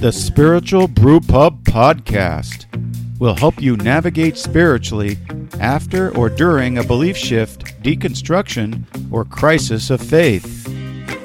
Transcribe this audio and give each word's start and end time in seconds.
The 0.00 0.12
Spiritual 0.12 0.88
Brew 0.88 1.20
Pub 1.20 1.64
Podcast 1.64 2.66
will 3.18 3.34
help 3.34 3.62
you 3.62 3.78
navigate 3.78 4.36
spiritually 4.36 5.16
after 5.58 6.14
or 6.14 6.28
during 6.28 6.76
a 6.76 6.84
belief 6.84 7.16
shift, 7.16 7.82
deconstruction, 7.82 8.84
or 9.10 9.24
crisis 9.24 9.88
of 9.88 10.02
faith. 10.02 10.68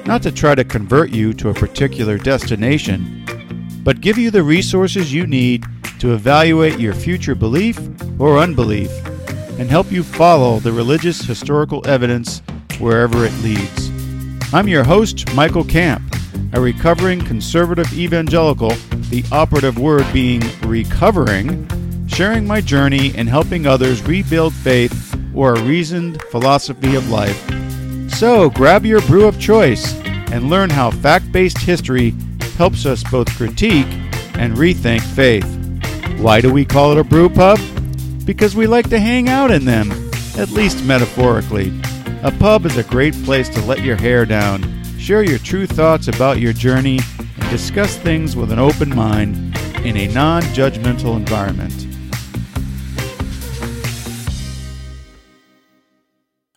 Not 0.06 0.22
to 0.22 0.32
try 0.32 0.54
to 0.54 0.64
convert 0.64 1.10
you 1.10 1.34
to 1.34 1.50
a 1.50 1.54
particular 1.54 2.16
destination, 2.16 3.26
but 3.84 4.00
give 4.00 4.16
you 4.16 4.30
the 4.30 4.42
resources 4.42 5.12
you 5.12 5.26
need 5.26 5.66
to 5.98 6.14
evaluate 6.14 6.80
your 6.80 6.94
future 6.94 7.34
belief 7.34 7.78
or 8.18 8.38
unbelief 8.38 8.90
and 9.58 9.68
help 9.68 9.92
you 9.92 10.02
follow 10.02 10.60
the 10.60 10.72
religious 10.72 11.20
historical 11.20 11.86
evidence 11.86 12.40
wherever 12.80 13.26
it 13.26 13.34
leads. 13.42 13.90
I'm 14.54 14.66
your 14.66 14.82
host, 14.82 15.32
Michael 15.34 15.64
Camp, 15.64 16.11
a 16.52 16.60
recovering 16.60 17.20
conservative 17.20 17.92
evangelical, 17.92 18.70
the 19.10 19.24
operative 19.32 19.78
word 19.78 20.06
being 20.12 20.42
recovering, 20.62 21.66
sharing 22.06 22.46
my 22.46 22.60
journey 22.60 23.12
and 23.16 23.28
helping 23.28 23.66
others 23.66 24.02
rebuild 24.02 24.52
faith 24.52 25.16
or 25.34 25.54
a 25.54 25.62
reasoned 25.62 26.20
philosophy 26.24 26.94
of 26.94 27.08
life. 27.08 27.42
So 28.10 28.50
grab 28.50 28.84
your 28.84 29.00
brew 29.02 29.26
of 29.26 29.40
choice 29.40 29.94
and 30.30 30.50
learn 30.50 30.70
how 30.70 30.90
fact 30.90 31.32
based 31.32 31.58
history 31.58 32.14
helps 32.56 32.84
us 32.84 33.02
both 33.10 33.34
critique 33.36 33.86
and 34.34 34.54
rethink 34.54 35.00
faith. 35.00 35.46
Why 36.20 36.40
do 36.40 36.52
we 36.52 36.64
call 36.64 36.92
it 36.92 36.98
a 36.98 37.04
brew 37.04 37.28
pub? 37.28 37.58
Because 38.24 38.54
we 38.54 38.66
like 38.66 38.90
to 38.90 39.00
hang 39.00 39.28
out 39.28 39.50
in 39.50 39.64
them, 39.64 39.90
at 40.36 40.50
least 40.50 40.84
metaphorically. 40.84 41.72
A 42.22 42.30
pub 42.38 42.66
is 42.66 42.76
a 42.76 42.84
great 42.84 43.14
place 43.24 43.48
to 43.48 43.60
let 43.62 43.80
your 43.80 43.96
hair 43.96 44.24
down, 44.24 44.81
share 45.02 45.24
your 45.24 45.38
true 45.40 45.66
thoughts 45.66 46.06
about 46.06 46.38
your 46.38 46.52
journey, 46.52 47.00
and 47.18 47.50
discuss 47.50 47.96
things 47.96 48.36
with 48.36 48.52
an 48.52 48.60
open 48.60 48.88
mind 48.94 49.34
in 49.84 49.96
a 49.96 50.06
non 50.06 50.40
judgmental 50.54 51.16
environment. 51.16 51.88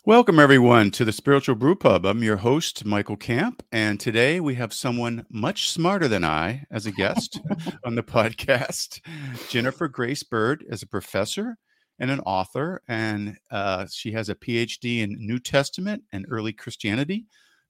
Welcome, 0.06 0.39
everyone, 0.39 0.92
to 0.92 1.03
the 1.03 1.11
Spiritual 1.11 1.56
Brew 1.56 1.75
Pub. 1.75 2.06
I'm 2.06 2.22
your 2.22 2.38
host, 2.38 2.86
Michael 2.86 3.17
Camp, 3.17 3.66
and 3.72 4.00
today 4.00 4.39
we 4.39 4.53
have 4.53 4.73
someone 4.73 5.25
much 5.31 5.72
smarter 5.72 6.08
than 6.08 6.23
I 6.23 6.66
as 6.69 6.86
a 6.86 6.91
guest 6.91 7.41
on 7.84 7.95
the 7.95 8.03
podcast. 8.03 9.02
Jennifer 9.50 9.88
Grace 9.88 10.22
Bird 10.22 10.64
is 10.69 10.84
a 10.84 10.88
professor 10.88 11.58
and 11.97 12.12
an 12.12 12.19
author, 12.19 12.84
and 12.88 13.38
uh, 13.50 13.88
she 13.91 14.12
has 14.12 14.30
a 14.30 14.36
PhD 14.36 15.00
in 15.00 15.16
New 15.17 15.39
Testament 15.39 16.03
and 16.12 16.28
early 16.30 16.53
Christianity 16.53 17.25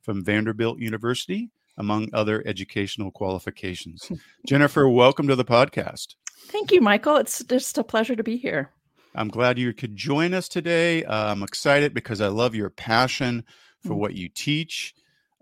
from 0.05 0.23
Vanderbilt 0.23 0.77
University, 0.79 1.49
among 1.77 2.09
other 2.13 2.43
educational 2.45 3.09
qualifications. 3.11 4.09
Jennifer, 4.47 4.87
welcome 4.87 5.27
to 5.27 5.35
the 5.35 5.43
podcast. 5.43 6.15
Thank 6.47 6.71
you, 6.71 6.79
Michael. 6.79 7.17
It's 7.17 7.43
just 7.43 7.77
a 7.79 7.83
pleasure 7.83 8.15
to 8.15 8.23
be 8.23 8.37
here. 8.37 8.69
I'm 9.15 9.29
glad 9.29 9.57
you 9.57 9.73
could 9.73 9.95
join 9.95 10.33
us 10.33 10.47
today. 10.47 11.03
Uh, 11.03 11.31
I'm 11.31 11.41
excited 11.41 11.93
because 11.93 12.21
I 12.21 12.27
love 12.27 12.53
your 12.53 12.69
passion 12.69 13.43
for 13.81 13.93
Mm. 13.93 13.97
what 13.97 14.13
you 14.15 14.29
teach. 14.29 14.93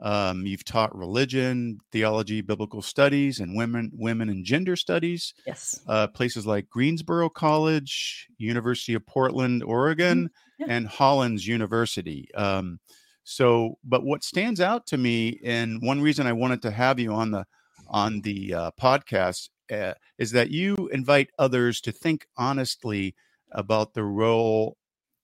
Um, 0.01 0.45
you've 0.45 0.63
taught 0.65 0.95
religion, 0.95 1.79
theology, 1.91 2.41
biblical 2.41 2.81
studies, 2.81 3.39
and 3.39 3.55
women, 3.55 3.91
women 3.93 4.29
and 4.29 4.43
gender 4.45 4.75
studies. 4.75 5.33
Yes. 5.47 5.79
Uh, 5.87 6.07
places 6.07 6.45
like 6.45 6.69
Greensboro 6.69 7.29
College, 7.29 8.27
University 8.37 8.93
of 8.95 9.05
Portland, 9.05 9.61
Oregon, 9.63 10.29
Yeah. 10.59 10.67
and 10.69 10.87
Hollins 10.87 11.47
University. 11.47 12.27
Um, 12.35 12.79
so, 13.23 13.77
but 13.83 14.03
what 14.03 14.23
stands 14.23 14.59
out 14.61 14.85
to 14.87 14.97
me, 14.97 15.39
and 15.43 15.81
one 15.81 16.01
reason 16.01 16.27
I 16.27 16.33
wanted 16.33 16.61
to 16.63 16.71
have 16.71 16.99
you 16.99 17.11
on 17.13 17.31
the 17.31 17.45
on 17.89 18.21
the 18.21 18.53
uh, 18.53 18.71
podcast, 18.79 19.49
uh, 19.71 19.93
is 20.17 20.31
that 20.31 20.49
you 20.51 20.75
invite 20.91 21.29
others 21.37 21.81
to 21.81 21.91
think 21.91 22.25
honestly 22.37 23.15
about 23.51 23.93
the 23.93 24.03
role 24.03 24.77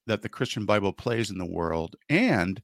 that 0.08 0.22
the 0.22 0.30
Christian 0.30 0.66
Bible 0.66 0.94
plays 0.94 1.30
in 1.30 1.38
the 1.38 1.46
world, 1.46 1.96
and 2.10 2.62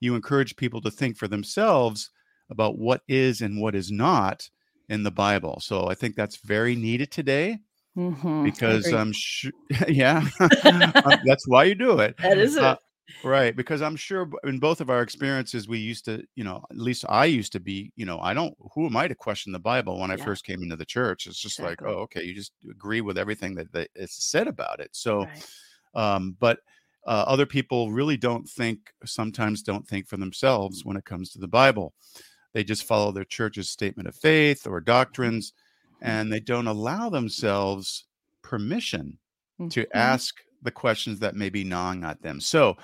you 0.00 0.14
encourage 0.14 0.56
people 0.56 0.80
to 0.82 0.90
think 0.90 1.16
for 1.16 1.28
themselves 1.28 2.10
about 2.50 2.78
what 2.78 3.02
is 3.08 3.40
and 3.40 3.60
what 3.60 3.74
is 3.74 3.90
not 3.90 4.48
in 4.88 5.02
the 5.02 5.10
Bible. 5.10 5.58
So 5.60 5.88
I 5.88 5.94
think 5.94 6.14
that's 6.16 6.36
very 6.38 6.74
needed 6.76 7.10
today 7.10 7.58
Mhm. 7.96 8.44
Because. 8.44 8.92
I'm 8.92 9.12
sure, 9.12 9.50
yeah, 9.88 10.22
Um, 10.64 10.92
that's 11.24 11.48
why 11.48 11.64
you 11.64 11.74
do 11.74 11.98
it. 11.98 12.16
that 12.18 12.38
is 12.38 12.56
it. 12.56 12.62
Uh, 12.62 12.76
right 13.24 13.56
because 13.56 13.82
i'm 13.82 13.96
sure 13.96 14.30
in 14.44 14.58
both 14.58 14.80
of 14.80 14.90
our 14.90 15.02
experiences 15.02 15.66
we 15.66 15.78
used 15.78 16.04
to 16.04 16.24
you 16.36 16.44
know 16.44 16.62
at 16.70 16.76
least 16.76 17.04
i 17.08 17.24
used 17.24 17.52
to 17.52 17.60
be 17.60 17.92
you 17.96 18.06
know 18.06 18.20
i 18.20 18.32
don't 18.32 18.54
who 18.74 18.86
am 18.86 18.96
i 18.96 19.08
to 19.08 19.14
question 19.14 19.52
the 19.52 19.58
bible 19.58 19.98
when 19.98 20.10
i 20.10 20.16
first 20.16 20.44
came 20.44 20.62
into 20.62 20.76
the 20.76 20.84
church? 20.84 21.26
It's 21.26 21.40
just 21.40 21.60
like 21.60 21.80
oh 21.82 22.00
okay 22.04 22.22
you 22.22 22.34
just 22.34 22.52
agree 22.70 23.00
with 23.00 23.18
everything 23.18 23.54
that, 23.56 23.72
that 23.72 23.90
is 23.94 24.12
said 24.12 24.46
about 24.46 24.80
it. 24.80 24.94
So 24.94 25.20
Right. 25.26 25.44
um 25.94 26.36
but 26.38 26.60
uh, 27.06 27.24
other 27.26 27.46
people 27.46 27.90
really 27.92 28.18
don't 28.18 28.46
think 28.48 28.92
sometimes 29.06 29.62
don't 29.62 29.86
think 29.88 30.06
for 30.06 30.18
themselves 30.18 30.84
when 30.84 30.96
it 30.96 31.04
comes 31.06 31.30
to 31.32 31.38
the 31.38 31.48
bible. 31.48 31.94
They 32.52 32.64
just 32.64 32.84
follow 32.84 33.12
their 33.12 33.24
church's 33.24 33.70
statement 33.70 34.08
of 34.08 34.16
faith 34.16 34.66
or 34.66 34.80
doctrines 34.80 35.52
and 36.02 36.32
they 36.32 36.40
don't 36.40 36.66
allow 36.66 37.08
themselves 37.10 38.06
permission 38.42 39.18
to 39.70 39.86
Mhm. 39.86 39.92
ask 39.94 40.42
the 40.62 40.70
questions 40.70 41.20
that 41.20 41.36
may 41.36 41.50
be 41.50 41.64
gnawing 41.64 42.04
at 42.04 42.22
them. 42.22 42.40
So, 42.40 42.76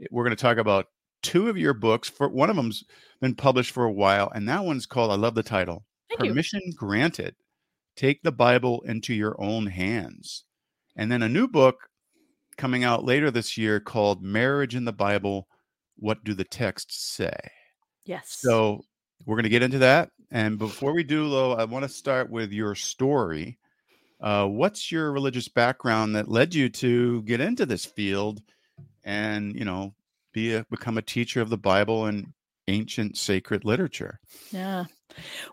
eh, 0.00 0.06
we're 0.10 0.24
going 0.24 0.36
to 0.36 0.42
talk 0.42 0.58
about 0.58 0.86
two 1.22 1.48
of 1.48 1.56
your 1.56 1.74
books. 1.74 2.08
For 2.08 2.28
one 2.28 2.50
of 2.50 2.56
them's 2.56 2.84
been 3.20 3.34
published 3.34 3.70
for 3.70 3.84
a 3.84 3.92
while, 3.92 4.30
and 4.34 4.48
that 4.48 4.64
one's 4.64 4.86
called. 4.86 5.10
I 5.10 5.16
love 5.16 5.34
the 5.34 5.42
title. 5.42 5.84
Thank 6.08 6.22
you. 6.22 6.30
Permission 6.30 6.60
granted. 6.76 7.34
Take 7.96 8.22
the 8.22 8.32
Bible 8.32 8.82
into 8.82 9.14
your 9.14 9.40
own 9.40 9.66
hands. 9.66 10.44
And 10.96 11.10
then 11.10 11.22
a 11.22 11.28
new 11.28 11.46
book 11.46 11.88
coming 12.56 12.84
out 12.84 13.04
later 13.04 13.30
this 13.30 13.56
year 13.56 13.80
called 13.80 14.22
Marriage 14.22 14.74
in 14.74 14.84
the 14.84 14.92
Bible. 14.92 15.48
What 15.96 16.24
do 16.24 16.34
the 16.34 16.44
texts 16.44 17.04
say? 17.04 17.36
Yes. 18.04 18.36
So 18.40 18.84
we're 19.26 19.36
going 19.36 19.44
to 19.44 19.50
get 19.50 19.62
into 19.62 19.78
that. 19.78 20.10
And 20.30 20.58
before 20.58 20.92
we 20.92 21.04
do, 21.04 21.28
though, 21.28 21.52
I 21.52 21.64
want 21.64 21.84
to 21.84 21.88
start 21.88 22.30
with 22.30 22.52
your 22.52 22.74
story. 22.74 23.58
Uh, 24.22 24.46
what's 24.46 24.92
your 24.92 25.12
religious 25.12 25.48
background 25.48 26.14
that 26.16 26.28
led 26.28 26.54
you 26.54 26.68
to 26.70 27.22
get 27.24 27.40
into 27.40 27.66
this 27.66 27.84
field 27.84 28.42
and, 29.04 29.56
you 29.58 29.64
know, 29.64 29.94
be 30.32 30.54
a, 30.54 30.66
become 30.70 30.98
a 30.98 31.02
teacher 31.02 31.40
of 31.42 31.50
the 31.50 31.58
Bible 31.58 32.06
and 32.06 32.32
ancient 32.68 33.18
sacred 33.18 33.64
literature? 33.64 34.20
yeah. 34.50 34.84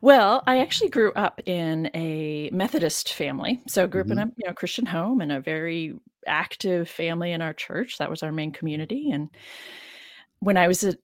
Well, 0.02 0.44
I 0.48 0.60
actually 0.60 0.90
grew 0.90 1.14
up 1.14 1.42
in 1.46 1.92
a 1.96 2.50
Methodist 2.52 3.14
family. 3.14 3.62
So 3.68 3.84
I 3.84 3.88
grew 3.88 4.02
up 4.02 4.12
in 4.12 4.18
Mhm. 4.18 4.24
a 4.24 4.26
you 4.38 4.48
know 4.48 4.54
Christian 4.54 4.86
home 4.86 5.22
and 5.22 5.32
a 5.32 5.42
very 5.42 5.96
active 6.28 6.90
family 6.90 7.32
in 7.34 7.42
our 7.42 7.54
church. 7.54 7.98
That 8.00 8.10
was 8.10 8.24
our 8.24 8.32
main 8.32 8.52
community. 8.52 9.12
And 9.12 9.30
when 10.40 10.58
I 10.58 10.68
was 10.68 10.84
a, 10.84 10.96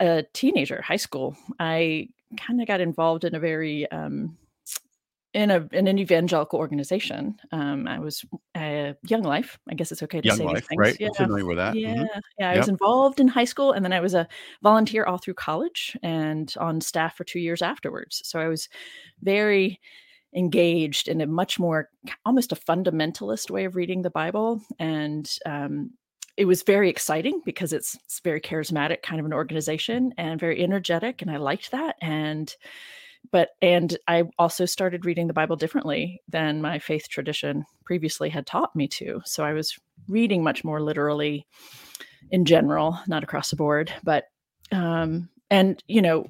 a 0.00 0.24
teenager, 0.32 0.80
high 0.82 0.96
school, 0.96 1.36
I 1.58 2.08
kind 2.36 2.60
of 2.60 2.66
got 2.68 2.80
involved 2.80 3.24
in 3.24 3.34
a 3.34 3.40
very 3.40 3.90
um, 3.90 4.36
in 5.34 5.50
a 5.50 5.68
in 5.72 5.86
an 5.88 5.98
evangelical 5.98 6.58
organization. 6.58 7.36
Um, 7.52 7.86
I 7.88 7.98
was 7.98 8.24
uh, 8.54 8.94
Young 9.08 9.22
Life. 9.22 9.58
I 9.68 9.74
guess 9.74 9.92
it's 9.92 10.02
okay 10.04 10.20
to 10.20 10.26
Young 10.28 10.38
say 10.38 10.44
life, 10.44 10.66
things. 10.66 10.78
right? 10.78 10.96
Yeah. 11.00 11.08
I'm 11.08 11.14
familiar 11.14 11.44
with 11.44 11.56
that. 11.58 11.74
Yeah, 11.76 11.94
Mhm. 11.96 12.20
yeah. 12.38 12.50
I 12.50 12.58
was 12.58 12.68
involved 12.68 13.20
in 13.20 13.28
high 13.28 13.44
school, 13.44 13.72
and 13.72 13.84
then 13.84 13.92
I 13.92 14.00
was 14.00 14.14
a 14.14 14.26
volunteer 14.62 15.04
all 15.04 15.18
through 15.18 15.34
college 15.34 15.96
and 16.02 16.54
on 16.58 16.80
staff 16.80 17.16
for 17.16 17.24
two 17.24 17.40
years 17.40 17.62
afterwards. 17.62 18.22
So 18.24 18.38
I 18.40 18.48
was 18.48 18.68
very 19.22 19.80
engaged 20.36 21.08
in 21.08 21.20
a 21.20 21.26
much 21.26 21.58
more 21.58 21.90
almost 22.24 22.52
a 22.52 22.56
fundamentalist 22.56 23.50
way 23.50 23.64
of 23.66 23.76
reading 23.76 24.02
the 24.02 24.10
Bible, 24.10 24.60
and 24.78 25.30
um, 25.46 25.90
it 26.36 26.44
was 26.46 26.62
very 26.64 26.90
exciting 26.90 27.40
because 27.44 27.72
it's 27.72 27.96
it's 28.04 28.20
very 28.20 28.40
charismatic 28.40 29.02
kind 29.02 29.20
of 29.20 29.26
an 29.26 29.32
organization 29.32 30.12
and 30.18 30.40
very 30.40 30.62
energetic, 30.62 31.22
and 31.22 31.30
I 31.30 31.36
liked 31.38 31.70
that. 31.72 31.96
And 32.00 32.54
but 33.30 33.50
and 33.62 33.96
I 34.08 34.24
also 34.38 34.64
started 34.66 35.04
reading 35.04 35.26
the 35.26 35.32
Bible 35.32 35.56
differently 35.56 36.20
than 36.28 36.62
my 36.62 36.78
faith 36.78 37.08
tradition 37.08 37.64
previously 37.84 38.28
had 38.28 38.46
taught 38.46 38.74
me 38.76 38.86
to. 38.88 39.20
So 39.24 39.44
I 39.44 39.52
was 39.52 39.74
reading 40.08 40.42
much 40.42 40.64
more 40.64 40.80
literally 40.82 41.46
in 42.30 42.44
general, 42.44 42.98
not 43.06 43.22
across 43.24 43.50
the 43.50 43.56
board, 43.56 43.92
but 44.02 44.24
um 44.72 45.28
and 45.50 45.82
you 45.88 46.00
know 46.02 46.26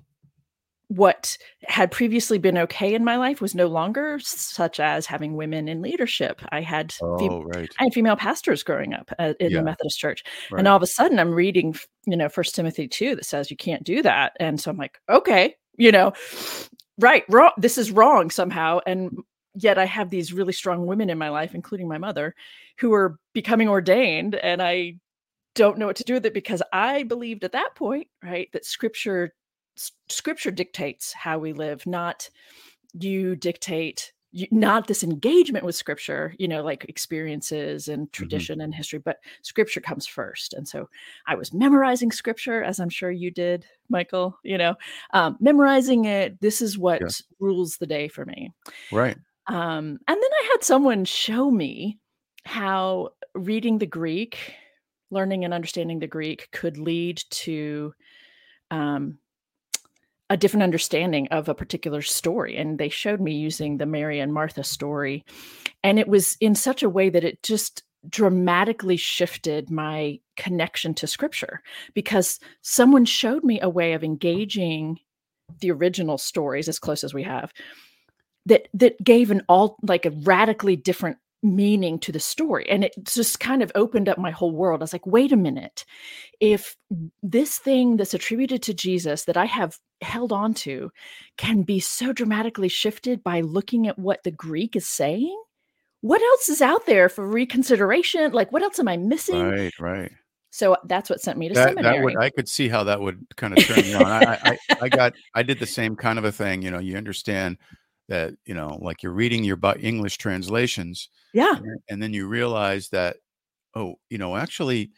what 0.88 1.36
had 1.62 1.90
previously 1.90 2.36
been 2.36 2.58
okay 2.58 2.94
in 2.94 3.02
my 3.04 3.16
life 3.16 3.40
was 3.40 3.54
no 3.54 3.66
longer 3.66 4.18
such 4.20 4.78
as 4.78 5.06
having 5.06 5.34
women 5.34 5.66
in 5.66 5.80
leadership. 5.80 6.42
I 6.52 6.60
had 6.60 6.92
fem- 6.92 7.08
Oh, 7.20 7.42
right. 7.42 7.72
I 7.80 7.84
had 7.84 7.94
female 7.94 8.16
pastors 8.16 8.62
growing 8.62 8.92
up 8.92 9.10
uh, 9.18 9.32
in 9.40 9.50
Yeah. 9.50 9.58
the 9.58 9.64
Methodist 9.64 9.98
church. 9.98 10.22
Right. 10.52 10.58
And 10.58 10.68
all 10.68 10.76
of 10.76 10.82
a 10.82 10.86
sudden 10.86 11.18
I'm 11.18 11.32
reading, 11.32 11.74
you 12.06 12.16
know, 12.16 12.28
First 12.28 12.54
Timothy 12.54 12.86
2 12.86 13.16
that 13.16 13.24
says 13.24 13.50
you 13.50 13.56
can't 13.56 13.82
do 13.82 14.02
that. 14.02 14.36
And 14.38 14.60
so 14.60 14.70
I'm 14.70 14.76
like, 14.76 14.98
okay, 15.08 15.54
you 15.78 15.90
know, 15.90 16.12
right, 16.98 17.24
wrong. 17.28 17.52
This 17.56 17.78
is 17.78 17.90
wrong 17.90 18.30
somehow. 18.30 18.80
And 18.86 19.18
yet 19.54 19.78
I 19.78 19.84
have 19.84 20.10
these 20.10 20.32
really 20.32 20.52
strong 20.52 20.86
women 20.86 21.10
in 21.10 21.18
my 21.18 21.28
life, 21.28 21.54
including 21.54 21.88
my 21.88 21.98
mother, 21.98 22.34
who 22.78 22.92
are 22.92 23.18
becoming 23.32 23.68
ordained. 23.68 24.34
And 24.36 24.62
I 24.62 24.96
don't 25.54 25.78
know 25.78 25.86
what 25.86 25.96
to 25.96 26.04
do 26.04 26.14
with 26.14 26.26
it 26.26 26.34
because 26.34 26.62
I 26.72 27.04
believed 27.04 27.44
at 27.44 27.52
that 27.52 27.74
point, 27.74 28.08
right, 28.22 28.48
that 28.52 28.64
scripture 28.64 29.34
s- 29.76 29.92
scripture 30.08 30.50
dictates 30.50 31.12
how 31.12 31.38
we 31.38 31.52
live, 31.52 31.86
not 31.86 32.28
you 32.98 33.36
dictate 33.36 34.12
not 34.50 34.86
this 34.88 35.02
engagement 35.04 35.64
with 35.64 35.76
scripture 35.76 36.34
you 36.38 36.48
know 36.48 36.62
like 36.62 36.84
experiences 36.86 37.88
and 37.88 38.12
Mm-hmm. 38.20 38.44
tradition 38.44 38.60
and 38.60 38.74
history 38.74 38.98
but 38.98 39.18
scripture 39.42 39.80
comes 39.80 40.06
first 40.06 40.54
and 40.54 40.66
so 40.68 40.88
i 41.26 41.34
was 41.34 41.52
memorizing 41.52 42.10
scripture 42.10 42.62
as 42.62 42.80
i'm 42.80 42.88
sure 42.88 43.10
you 43.10 43.30
did 43.30 43.64
michael 43.88 44.38
you 44.42 44.58
know 44.58 44.74
um, 45.12 45.36
memorizing 45.40 46.04
it 46.06 46.40
this 46.40 46.60
is 46.60 46.76
what 46.78 47.04
Yeah. 47.04 47.10
rules 47.38 47.76
the 47.76 47.86
day 47.86 48.08
for 48.08 48.24
me 48.24 48.50
Right. 48.90 49.18
um, 49.46 49.98
and 50.08 50.16
then 50.16 50.16
I 50.22 50.48
had 50.52 50.64
someone 50.64 51.04
show 51.04 51.50
me 51.50 51.98
how 52.44 53.10
reading 53.34 53.78
the 53.78 53.86
Greek, 53.86 54.54
learning 55.10 55.44
and 55.44 55.52
understanding 55.52 55.98
the 55.98 56.06
Greek 56.06 56.48
could 56.52 56.78
lead 56.78 57.22
to 57.30 57.92
um, 58.70 59.18
a 60.30 60.36
different 60.36 60.62
understanding 60.62 61.28
of 61.28 61.48
a 61.48 61.54
particular 61.54 62.02
story. 62.02 62.56
And 62.56 62.78
they 62.78 62.88
showed 62.88 63.20
me 63.20 63.34
using 63.34 63.76
the 63.76 63.86
Mary 63.86 64.20
and 64.20 64.32
Martha 64.32 64.64
story. 64.64 65.24
And 65.82 65.98
it 65.98 66.08
was 66.08 66.36
in 66.40 66.54
such 66.54 66.82
a 66.82 66.88
way 66.88 67.10
that 67.10 67.24
it 67.24 67.42
just 67.42 67.82
dramatically 68.08 68.96
shifted 68.96 69.70
my 69.70 70.18
connection 70.36 70.94
to 70.94 71.06
scripture 71.06 71.62
because 71.94 72.38
someone 72.62 73.04
showed 73.04 73.44
me 73.44 73.60
a 73.60 73.68
way 73.68 73.92
of 73.94 74.04
engaging 74.04 74.98
the 75.60 75.70
original 75.70 76.18
stories 76.18 76.68
as 76.68 76.78
close 76.78 77.04
as 77.04 77.14
we 77.14 77.22
have 77.22 77.52
that 78.46 78.68
that 78.74 79.02
gave 79.02 79.30
an 79.30 79.42
all 79.48 79.76
like 79.82 80.04
a 80.04 80.10
radically 80.10 80.76
different 80.76 81.16
meaning 81.44 81.98
to 81.98 82.10
the 82.10 82.18
story 82.18 82.68
and 82.68 82.84
it 82.84 82.94
just 83.02 83.38
kind 83.38 83.62
of 83.62 83.70
opened 83.74 84.08
up 84.08 84.16
my 84.16 84.30
whole 84.30 84.52
world 84.52 84.80
i 84.80 84.84
was 84.84 84.92
like 84.92 85.06
wait 85.06 85.30
a 85.30 85.36
minute 85.36 85.84
if 86.40 86.76
this 87.22 87.58
thing 87.58 87.96
that's 87.96 88.14
attributed 88.14 88.62
to 88.62 88.72
jesus 88.72 89.24
that 89.24 89.36
i 89.36 89.44
have 89.44 89.78
held 90.00 90.32
on 90.32 90.54
to 90.54 90.90
can 91.36 91.62
be 91.62 91.78
so 91.78 92.12
dramatically 92.12 92.68
shifted 92.68 93.22
by 93.22 93.42
looking 93.42 93.86
at 93.86 93.98
what 93.98 94.22
the 94.24 94.30
greek 94.30 94.74
is 94.74 94.88
saying 94.88 95.38
what 96.00 96.22
else 96.22 96.48
is 96.48 96.62
out 96.62 96.86
there 96.86 97.08
for 97.08 97.26
reconsideration 97.26 98.32
like 98.32 98.50
what 98.50 98.62
else 98.62 98.78
am 98.78 98.88
i 98.88 98.96
missing 98.96 99.46
Right. 99.46 99.72
Right. 99.78 100.12
so 100.50 100.76
that's 100.86 101.10
what 101.10 101.20
sent 101.20 101.38
me 101.38 101.48
to 101.48 101.54
That, 101.54 101.68
seminary 101.68 101.98
that 101.98 102.04
would 102.04 102.16
I 102.16 102.30
could 102.30 102.48
see 102.48 102.68
how 102.68 102.84
that 102.84 103.00
would 103.00 103.26
kind 103.36 103.56
of 103.56 103.64
turn 103.66 103.82
me 103.82 103.94
on. 103.94 104.10
I, 104.10 104.38
I 104.42 104.58
I 104.82 104.88
got 104.88 105.12
I 105.34 105.42
did 105.42 105.58
the 105.58 105.66
same 105.66 105.94
kind 105.94 106.18
of 106.18 106.24
a 106.24 106.32
thing. 106.32 106.62
You 106.62 106.70
know, 106.70 106.78
you 106.78 106.96
understand 106.96 107.58
that 108.08 108.34
you 108.44 108.54
know, 108.54 108.78
like 108.80 109.02
you're 109.02 109.12
reading 109.12 109.44
your 109.44 109.58
English 109.80 110.18
translations, 110.18 111.08
yeah 111.32 111.58
and 111.88 112.02
then- 112.02 112.12
you 112.12 112.26
realize 112.26 112.88
that 112.90 113.16
oh, 113.74 113.96
you 114.08 114.18
know, 114.18 114.36
actually, 114.36 114.90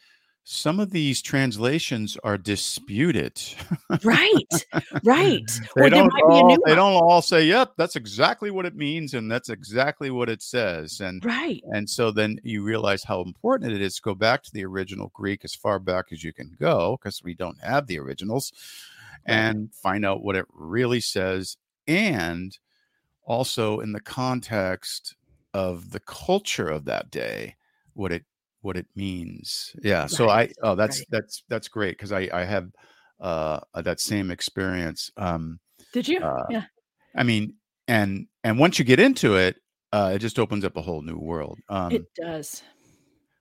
some 0.43 0.79
of 0.79 0.91
these 0.91 1.21
translations 1.21 2.17
are 2.23 2.37
disputed. 2.37 3.41
right 4.03 4.65
right 5.03 5.43
they 5.75 5.81
or 5.81 5.89
don't 5.89 6.13
might 6.13 6.29
be 6.29 6.35
a 6.35 6.37
all 6.37 6.47
new 6.47 6.57
they 6.65 6.75
don't 6.75 6.93
all 6.93 7.21
say, 7.21 7.43
"Yep, 7.45 7.73
that's 7.77 7.97
exactly 7.97 8.49
what 8.49 8.65
it 8.65 8.75
means," 8.75 9.13
and 9.13 9.29
that's 9.29 9.49
exactly 9.49 10.09
what 10.09 10.29
it 10.29 10.41
says. 10.41 11.01
And 11.01 11.23
right 11.25 11.61
and 11.73 11.89
so 11.89 12.11
then 12.11 12.39
you 12.43 12.63
realize 12.63 13.03
how 13.03 13.21
important 13.21 13.73
it 13.73 13.81
is 13.81 13.95
to 13.95 14.01
go 14.01 14.15
back 14.15 14.41
to 14.43 14.51
the 14.53 14.63
original 14.63 15.11
Greek 15.13 15.43
as 15.43 15.53
far 15.53 15.79
back 15.79 16.05
as 16.11 16.23
you 16.23 16.31
can 16.31 16.55
go, 16.59 16.97
because 16.97 17.21
we 17.21 17.33
don't 17.33 17.59
have 17.61 17.87
the 17.87 17.99
originals, 17.99 18.53
and 19.25 19.73
find 19.73 20.05
out 20.05 20.23
what 20.23 20.37
it 20.37 20.45
really 20.53 21.01
says. 21.01 21.57
And 21.87 22.57
also 23.27 23.81
in 23.81 23.91
the 23.91 23.99
context 23.99 25.15
of 25.53 25.91
the 25.91 25.99
culture 25.99 26.67
of 26.67 26.85
that 26.85 27.11
day, 27.11 27.55
what 27.93 28.11
it 28.11 28.23
what 28.61 28.75
it 28.75 28.87
means. 28.95 29.75
Yeah. 29.83 30.07
So 30.07 30.29
I 30.29 30.49
oh 30.63 30.73
that's 30.73 30.99
right. 30.99 31.07
that's 31.11 31.43
that's 31.47 31.67
great 31.67 31.97
because 31.97 32.11
I 32.11 32.29
I 32.33 32.43
have 32.43 32.71
uh 33.19 33.59
that 33.75 33.99
same 33.99 34.31
experience. 34.31 35.11
Um 35.17 35.59
did 35.93 36.07
you 36.07 36.19
uh, 36.21 36.45
yeah 36.49 36.63
I 37.15 37.23
mean, 37.23 37.53
and 37.87 38.27
and 38.43 38.57
once 38.57 38.79
you 38.79 38.85
get 38.85 38.99
into 38.99 39.35
it, 39.35 39.57
uh, 39.91 40.13
it 40.15 40.19
just 40.19 40.39
opens 40.39 40.65
up 40.65 40.77
a 40.77 40.81
whole 40.81 41.01
new 41.01 41.17
world. 41.17 41.59
Um, 41.69 41.91
it 41.91 42.05
does 42.15 42.63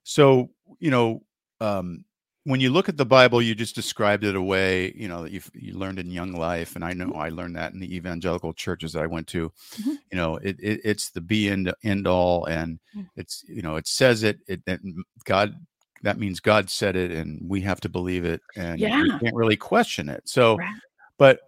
so 0.07 0.51
you 0.79 0.91
know, 0.91 1.23
um, 1.61 2.05
when 2.47 2.61
you 2.61 2.71
look 2.71 2.89
at 2.89 2.97
the 2.97 3.05
Bible, 3.05 3.43
you 3.43 3.57
just 3.57 3.75
described 3.75 4.23
it 4.23 4.37
a 4.37 4.41
way 4.41 4.93
you 4.97 5.09
know 5.09 5.25
that 5.25 5.33
you 5.33 5.41
you 5.53 5.75
learned 5.75 5.99
in 5.99 6.11
young 6.11 6.33
life, 6.33 6.77
and 6.77 6.85
I 6.85 6.93
know 6.93 7.13
I 7.13 7.29
learned 7.29 7.57
that 7.57 7.73
in 7.73 7.81
the 7.81 7.95
evangelical 7.95 8.53
churches 8.53 8.93
that 8.93 9.03
I 9.03 9.07
went 9.09 9.27
to. 9.29 9.53
Mhm. 9.75 9.99
You 10.13 10.17
know, 10.17 10.37
it, 10.37 10.57
it 10.61 10.81
it's 10.85 11.11
the 11.11 11.21
be 11.21 11.49
end 11.49 11.73
end 11.83 12.07
all, 12.07 12.45
and 12.47 12.79
Mm. 12.95 13.09
it's 13.17 13.45
you 13.49 13.63
know 13.63 13.75
it 13.77 13.89
says 13.89 14.23
it. 14.23 14.39
It, 14.47 14.63
it 14.67 14.81
God 15.25 15.57
that 16.03 16.19
means 16.21 16.39
God 16.39 16.71
said 16.71 16.95
it, 16.95 17.11
and 17.11 17.41
we 17.51 17.61
have 17.63 17.81
to 17.81 17.89
believe 17.89 18.25
it, 18.25 18.41
and 18.55 18.79
Yeah. 18.79 19.03
we 19.03 19.11
can't 19.19 19.35
really 19.35 19.57
question 19.57 20.09
it. 20.09 20.23
So, 20.29 20.57
Right. 20.57 20.75
but 21.19 21.41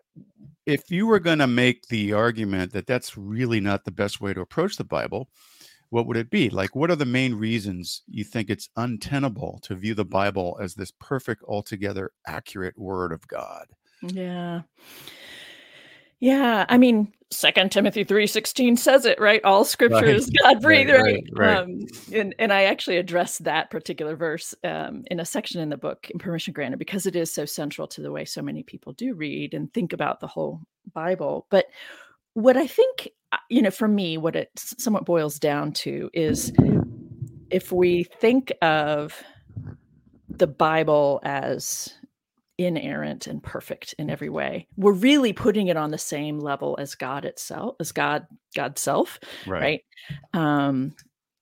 if 0.67 0.91
you 0.91 1.07
were 1.07 1.21
going 1.21 1.39
to 1.39 1.47
make 1.47 1.87
the 1.89 2.13
argument 2.13 2.73
that 2.73 2.87
that's 2.89 3.17
really 3.17 3.61
not 3.61 3.85
the 3.85 3.93
best 3.93 4.21
way 4.21 4.35
to 4.35 4.41
approach 4.41 4.77
the 4.77 4.85
Bible, 4.85 5.31
what 5.91 6.07
would 6.07 6.17
it 6.17 6.31
be? 6.31 6.51
Like, 6.51 6.77
what 6.77 6.91
are 6.91 6.97
the 6.97 7.07
main 7.07 7.35
reasons 7.35 8.03
you 8.09 8.25
think 8.25 8.51
it's 8.51 8.69
untenable 8.77 9.61
to 9.63 9.75
view 9.75 9.95
the 9.95 10.05
Bible 10.05 10.59
as 10.61 10.75
this 10.75 10.93
perfect, 11.01 11.43
altogether 11.45 12.13
accurate 12.27 12.79
word 12.79 13.13
of 13.13 13.27
God? 13.27 13.67
Yeah. 14.03 14.63
Yeah. 16.21 16.67
I 16.69 16.79
mean, 16.79 17.13
Second 17.31 17.71
Timothy 17.71 18.05
3:16 18.05 18.79
says 18.79 19.05
it, 19.05 19.21
right? 19.21 19.45
All 19.45 19.65
scripture 19.65 20.07
Right, 20.07 20.15
is 20.15 20.31
God 20.43 20.63
breathed, 20.63 20.91
right, 20.91 21.03
right? 21.03 21.23
right. 21.33 21.57
Um, 21.59 21.87
and, 22.13 22.35
and 22.39 22.53
I 22.53 22.65
actually 22.65 22.97
addressed 22.97 23.45
that 23.45 23.71
particular 23.71 24.17
verse 24.17 24.55
um, 24.65 25.05
in 25.11 25.21
a 25.21 25.27
section 25.27 25.61
in 25.61 25.69
the 25.69 25.77
book 25.77 26.09
in 26.11 26.19
Permission 26.19 26.55
Granted 26.55 26.79
because 26.79 27.05
it 27.05 27.17
is 27.17 27.33
so 27.33 27.45
central 27.45 27.87
to 27.89 28.01
the 28.01 28.11
way 28.11 28.25
so 28.25 28.41
many 28.41 28.63
people 28.63 28.95
do 28.95 29.15
read 29.15 29.53
and 29.53 29.73
think 29.75 29.93
about 29.93 30.21
the 30.21 30.27
whole 30.27 30.61
Bible. 30.95 31.47
But 31.51 31.67
what 32.33 32.57
I 32.57 32.67
think, 32.67 33.11
you 33.51 33.63
know, 33.63 33.71
for 33.71 33.89
me, 33.89 34.19
what 34.19 34.37
it 34.37 34.51
somewhat 34.57 35.05
boils 35.05 35.39
down 35.39 35.73
to 35.73 36.11
is 36.13 36.53
if 37.51 37.73
we 37.73 38.05
think 38.05 38.53
of 38.63 39.23
the 40.29 40.47
Bible 40.47 41.21
as 41.25 41.95
inerrant 42.59 43.27
and 43.27 43.43
perfect 43.43 43.95
in 43.99 44.11
every 44.11 44.29
way, 44.29 44.67
we're 44.77 44.93
really 44.93 45.33
putting 45.33 45.69
it 45.69 45.77
on 45.77 45.91
the 45.91 45.99
same 45.99 46.39
level 46.39 46.77
as 46.81 46.95
God 46.95 47.25
itself, 47.25 47.77
as 47.81 47.93
God, 47.93 48.27
God's 48.55 48.81
self, 48.81 49.19
right? 49.61 49.81
Um, 50.35 50.95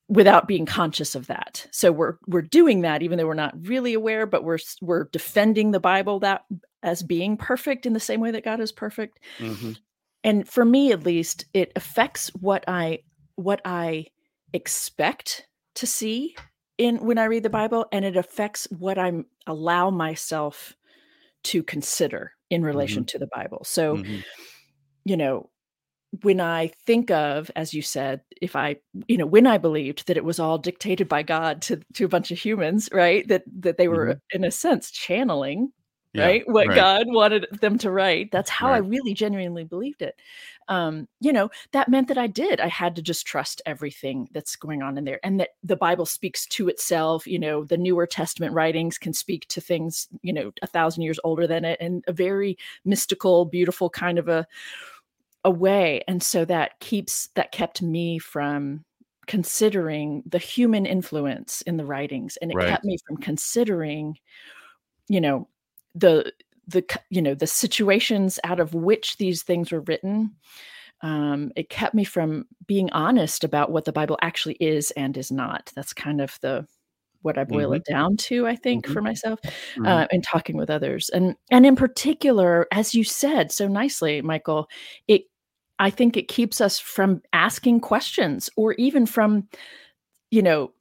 without 0.09 0.47
being 0.47 0.67
conscious 0.67 1.17
of 1.17 1.27
that. 1.27 1.67
So 1.73 1.91
we're 1.91 2.15
we're 2.29 2.43
doing 2.43 2.83
that 2.83 3.03
even 3.03 3.19
though 3.19 3.27
we're 3.27 3.35
not 3.35 3.55
really 3.67 3.95
aware, 3.95 4.27
but 4.27 4.45
we're 4.45 4.59
we're 4.81 5.09
defending 5.11 5.73
the 5.73 5.81
Bible 5.81 6.21
that 6.21 6.43
as 6.83 7.03
being 7.03 7.37
perfect 7.37 7.87
in 7.87 7.93
the 7.93 8.01
same 8.01 8.21
way 8.21 8.31
that 8.31 8.45
God 8.45 8.61
is 8.61 8.71
perfect 8.71 9.19
Mhm. 9.41 9.77
And 10.27 10.47
for 10.47 10.65
me 10.65 10.93
at 10.93 11.05
least 11.05 11.47
it 11.55 11.73
affects 11.77 12.29
what 12.35 12.65
i 12.69 12.99
what 13.37 13.63
i 13.65 14.05
expect 14.53 15.47
to 15.75 15.87
see 15.87 16.37
in 16.77 16.99
when 16.99 17.17
i 17.17 17.25
read 17.25 17.43
the 17.43 17.49
bible 17.51 17.87
and 17.93 18.05
it 18.05 18.17
affects 18.17 18.67
what 18.71 18.99
i'm 18.99 19.25
allow 19.47 19.89
myself 19.89 20.75
to 21.43 21.63
consider 21.63 22.33
in 22.51 22.63
relation 22.63 23.05
to 23.05 23.19
the 23.19 23.29
bible. 23.35 23.63
So 23.65 23.97
Mhm. 23.97 24.25
you 25.05 25.17
know 25.17 25.51
when 26.23 26.41
i 26.41 26.69
think 26.87 27.11
of 27.11 27.51
as 27.57 27.75
you 27.75 27.83
said 27.83 28.21
if 28.41 28.57
i 28.57 28.77
you 29.09 29.17
know 29.17 29.27
when 29.27 29.47
i 29.47 29.59
believed 29.59 30.07
that 30.07 30.17
it 30.17 30.25
was 30.25 30.41
all 30.41 30.59
dictated 30.59 31.09
by 31.09 31.23
god 31.23 31.63
to 31.63 31.81
to 31.95 32.05
a 32.05 32.09
bunch 32.09 32.31
of 32.31 32.39
humans 32.39 32.89
right 32.93 33.27
that 33.29 33.43
that 33.61 33.77
they 33.77 33.89
were 33.89 34.21
in 34.33 34.45
a 34.45 34.51
sense 34.51 34.91
channeling 34.91 35.73
Yeah, 36.17 36.27
right? 36.27 36.43
What 36.49 36.69
right. 36.69 36.77
god 36.77 37.07
wanted 37.09 37.47
them 37.61 37.79
to 37.79 37.91
write. 37.91 38.31
That's 38.33 38.51
how 38.51 38.73
i 38.73 38.79
really 38.79 39.15
genuinely 39.15 39.65
believed 39.65 40.03
it. 40.03 40.19
Um 40.69 41.09
you 41.21 41.33
know 41.33 41.51
that 41.73 41.89
meant 41.89 42.09
that 42.09 42.19
i 42.19 42.27
did. 42.27 42.61
I 42.61 42.69
had 42.69 42.97
to 42.97 43.03
just 43.03 43.27
trust 43.27 43.63
everything 43.67 44.29
that's 44.33 44.57
going 44.57 44.83
on 44.83 44.99
in 44.99 45.05
there 45.05 45.21
and 45.23 45.41
that 45.41 45.51
the 45.63 45.77
bible 45.77 46.07
speaks 46.07 46.47
to 46.47 46.69
itself 46.69 47.27
you 47.27 47.39
know 47.39 47.65
the 47.65 47.77
newer 47.77 48.07
testament 48.07 48.53
writings 48.53 48.99
can 48.99 49.13
speak 49.13 49.47
to 49.49 49.61
things 49.61 50.09
you 50.23 50.33
know 50.33 50.53
a 50.63 50.67
thousand 50.67 51.03
years 51.03 51.21
older 51.25 51.47
than 51.47 51.65
it 51.65 51.79
and 51.81 52.05
a 52.09 52.13
very 52.13 52.57
mystical 52.85 53.45
beautiful 53.45 53.91
kind 53.91 54.19
of 54.19 54.29
a 54.29 54.47
a 55.45 55.51
way. 55.51 56.03
And 56.09 56.23
so 56.23 56.45
that 56.45 56.79
keeps 56.81 57.29
that 57.37 57.53
kept 57.53 57.81
me 57.81 58.19
from 58.19 58.85
considering 59.29 60.23
the 60.27 60.39
human 60.39 60.87
influence 60.87 61.63
in 61.63 61.77
the 61.77 61.85
writings 61.85 62.37
and 62.39 62.51
it 62.51 62.57
Right. 62.57 62.69
kept 62.69 62.85
me 62.85 62.97
from 63.07 63.17
considering 63.17 64.19
you 65.09 65.21
know 65.21 65.49
the 65.97 66.33
the 66.69 66.85
you 67.11 67.23
know 67.23 67.35
the 67.35 67.47
situations 67.49 68.39
out 68.45 68.61
of 68.61 68.75
which 68.75 69.17
these 69.19 69.43
things 69.45 69.73
were 69.73 69.83
written 69.83 70.33
um 71.03 71.53
it 71.57 71.71
kept 71.71 71.95
me 71.95 72.05
from 72.05 72.47
being 72.67 72.91
honest 72.93 73.45
about 73.45 73.71
what 73.73 73.85
the 73.87 73.93
bible 73.93 74.19
actually 74.23 74.57
is 74.57 74.91
and 74.93 75.17
is 75.17 75.33
not 75.33 75.73
that's 75.77 75.93
kind 75.95 76.21
of 76.21 76.39
the 76.43 76.67
what 77.23 77.39
i 77.39 77.45
boil 77.45 77.73
it 77.73 77.85
down 77.85 78.17
to 78.17 78.47
i 78.47 78.57
think 78.57 78.87
Mhm. 78.87 78.93
for 78.95 79.03
myself 79.03 79.41
Mhm. 79.77 79.87
uh, 79.87 80.07
and 80.13 80.25
talking 80.25 80.57
with 80.57 80.71
others 80.71 81.09
and 81.11 81.37
and 81.51 81.67
in 81.67 81.77
particular 81.77 82.67
as 82.73 82.95
you 82.95 83.05
said 83.05 83.53
so 83.53 83.69
nicely 83.69 84.23
michael 84.23 84.69
it 85.09 85.25
i 85.79 85.91
think 85.91 86.17
it 86.17 86.29
keeps 86.29 86.61
us 86.61 86.79
from 86.79 87.23
asking 87.33 87.81
questions 87.81 88.51
or 88.57 88.75
even 88.75 89.07
from 89.07 89.49
you 90.31 90.43
know 90.43 90.73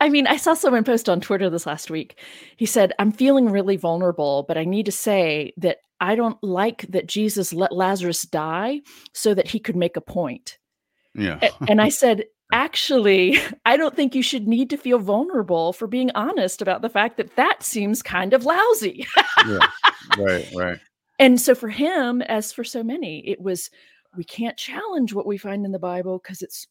i 0.00 0.08
mean 0.08 0.26
i 0.26 0.36
saw 0.36 0.54
someone 0.54 0.84
post 0.84 1.08
on 1.08 1.20
twitter 1.20 1.48
this 1.48 1.66
last 1.66 1.90
week 1.90 2.18
he 2.56 2.66
said 2.66 2.92
i'm 2.98 3.12
feeling 3.12 3.48
really 3.48 3.76
vulnerable 3.76 4.44
but 4.48 4.58
i 4.58 4.64
need 4.64 4.86
to 4.86 4.92
say 4.92 5.52
that 5.56 5.78
I 6.00 6.14
don't 6.14 6.42
like 6.42 6.86
that 6.88 7.06
Jesus 7.06 7.52
let 7.52 7.72
Lazarus 7.72 8.22
die 8.22 8.80
so 9.12 9.34
that 9.34 9.48
he 9.48 9.60
could 9.60 9.76
make 9.76 9.96
a 9.96 10.00
point. 10.00 10.58
Yeah. 11.14 11.50
and 11.68 11.80
I 11.80 11.90
said, 11.90 12.24
actually, 12.52 13.38
I 13.66 13.76
don't 13.76 13.94
think 13.94 14.14
you 14.14 14.22
should 14.22 14.48
need 14.48 14.70
to 14.70 14.76
feel 14.76 14.98
vulnerable 14.98 15.72
for 15.72 15.86
being 15.86 16.10
honest 16.14 16.62
about 16.62 16.82
the 16.82 16.88
fact 16.88 17.16
that 17.18 17.36
that 17.36 17.62
seems 17.62 18.02
kind 18.02 18.32
of 18.32 18.44
lousy. 18.44 19.06
yeah. 19.46 19.66
Right, 20.18 20.48
right. 20.56 20.78
And 21.18 21.38
so 21.38 21.54
for 21.54 21.68
him, 21.68 22.22
as 22.22 22.52
for 22.52 22.64
so 22.64 22.82
many, 22.82 23.20
it 23.28 23.40
was 23.40 23.70
we 24.16 24.24
can't 24.24 24.56
challenge 24.56 25.12
what 25.12 25.26
we 25.26 25.36
find 25.36 25.64
in 25.66 25.70
the 25.70 25.78
Bible 25.78 26.18
because 26.18 26.40
it's 26.40 26.66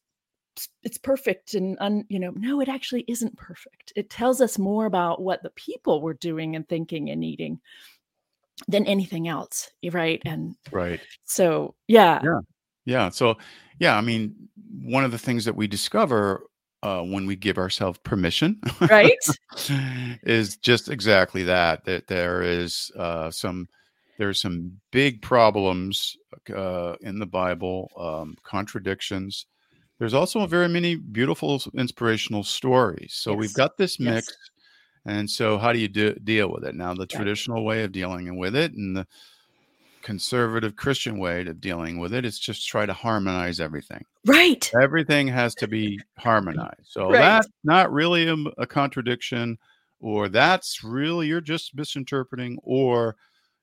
it's 0.84 0.98
perfect 0.98 1.54
and 1.54 1.78
un, 1.80 2.06
you 2.10 2.20
know 2.20 2.32
no 2.36 2.60
it 2.60 2.70
actually 2.70 3.06
isn't 3.08 3.38
perfect. 3.38 3.94
It 3.96 4.10
tells 4.10 4.42
us 4.42 4.58
more 4.58 4.86
about 4.86 5.22
what 5.22 5.44
the 5.44 5.52
people 5.52 6.02
were 6.02 6.16
doing 6.16 6.56
and 6.56 6.68
thinking 6.68 7.10
and 7.10 7.24
eating 7.24 7.60
than 8.68 8.86
anything 8.86 9.28
else 9.28 9.72
right? 9.92 10.22
And 10.26 10.56
right. 10.72 11.00
so 11.24 11.76
yeah. 11.88 12.22
Yeah. 12.24 12.40
Yeah 12.86 13.10
so 13.10 13.38
yeah 13.80 13.98
i 13.98 14.02
mean 14.02 14.36
one 14.82 15.04
of 15.04 15.12
the 15.12 15.18
things 15.18 15.46
that 15.46 15.56
we 15.56 15.68
discover 15.68 16.44
uh, 16.82 17.02
when 17.02 17.26
we 17.26 17.36
give 17.36 17.58
ourselves 17.58 18.00
permission 18.04 18.60
right? 18.90 19.18
is 20.24 20.56
just 20.58 20.90
exactly 20.90 21.44
that 21.44 21.84
that 21.86 22.08
there 22.08 22.42
is 22.42 22.92
uh, 22.98 23.32
some 23.32 23.68
there's 24.18 24.42
some 24.42 24.80
big 24.92 25.22
problems 25.22 26.16
uh, 26.56 26.96
in 27.02 27.20
the 27.20 27.26
bible 27.26 27.92
um, 27.98 28.38
contradictions 28.44 29.46
there's 30.00 30.14
also 30.14 30.46
very 30.46 30.68
many 30.68 30.96
beautiful 30.96 31.62
inspirational 31.78 32.44
stories 32.44 33.14
so 33.14 33.32
yes. 33.32 33.40
we've 33.40 33.54
got 33.54 33.78
this 33.78 34.00
mix 34.00 34.28
yes. 34.28 34.38
and 35.06 35.30
so 35.30 35.58
how 35.58 35.72
do 35.72 35.80
you 35.80 35.88
do, 35.88 36.14
deal 36.24 36.52
with 36.52 36.64
it 36.64 36.76
now 36.76 36.94
the 36.94 37.06
traditional 37.06 37.64
way 37.64 37.84
of 37.84 37.92
dealing 37.92 38.38
with 38.38 38.56
it 38.56 38.74
and 38.74 38.96
the 38.96 39.06
conservative 40.02 40.76
Christian 40.76 41.18
way 41.18 41.46
of 41.46 41.62
dealing 41.62 42.00
with 42.00 42.14
it 42.14 42.26
is 42.26 42.40
just 42.40 42.68
try 42.68 42.86
to 42.86 42.94
harmonize 42.94 43.60
everything. 43.60 44.04
Right. 44.26 44.70
Everything 44.82 45.28
has 45.28 45.56
to 45.56 45.68
be 45.68 46.00
harmonized. 46.18 46.86
So 46.86 47.10
Right. 47.10 47.20
that's 47.20 47.48
not 47.64 47.92
really 47.92 48.28
a, 48.28 48.36
a 48.58 48.66
contradiction, 48.66 49.58
or 50.00 50.30
that's 50.30 50.84
really 50.84 51.28
you're 51.28 51.42
just 51.42 51.76
misinterpreting, 51.76 52.58
or 52.64 53.16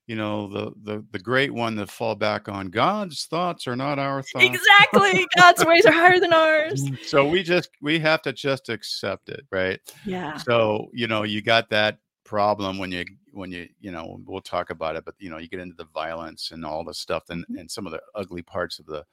you 0.06 0.16
know 0.16 0.48
the 0.48 0.72
the 0.82 1.04
the 1.10 1.18
great 1.18 1.52
one 1.52 1.74
that 1.76 1.90
fall 1.90 2.14
back 2.14 2.48
on 2.48 2.68
God's 2.68 3.24
thoughts 3.24 3.66
are 3.66 3.76
not 3.76 3.98
our 3.98 4.22
thoughts. 4.22 4.44
Exactly. 4.44 5.26
God's 5.36 5.64
ways 5.64 5.84
are 5.86 5.92
higher 5.92 6.20
than 6.20 6.32
ours. 6.32 6.82
So 7.02 7.26
we 7.28 7.42
just 7.42 7.70
we 7.82 7.98
have 8.00 8.22
to 8.22 8.32
just 8.32 8.68
accept 8.68 9.28
it, 9.28 9.44
right? 9.50 9.80
Yeah. 10.04 10.36
So 10.38 10.88
you 10.92 11.06
know 11.08 11.24
you 11.24 11.42
got 11.42 11.70
that 11.70 11.98
problem 12.24 12.78
when 12.78 12.92
you 12.92 13.04
when 13.32 13.50
you 13.50 13.68
you 13.80 13.90
know 13.90 14.20
we'll 14.26 14.40
talk 14.40 14.70
about 14.70 14.96
it, 14.96 15.04
but 15.04 15.14
you 15.18 15.30
know 15.30 15.38
you 15.38 15.48
get 15.48 15.60
into 15.60 15.76
the 15.76 15.88
violence 15.92 16.50
and 16.52 16.64
all 16.64 16.84
the 16.84 16.94
stuff 16.94 17.24
and 17.30 17.44
and 17.56 17.70
some 17.70 17.86
of 17.86 17.92
the 17.92 18.00
ugly 18.14 18.42
parts 18.42 18.78
of 18.78 18.86
the 18.86 19.04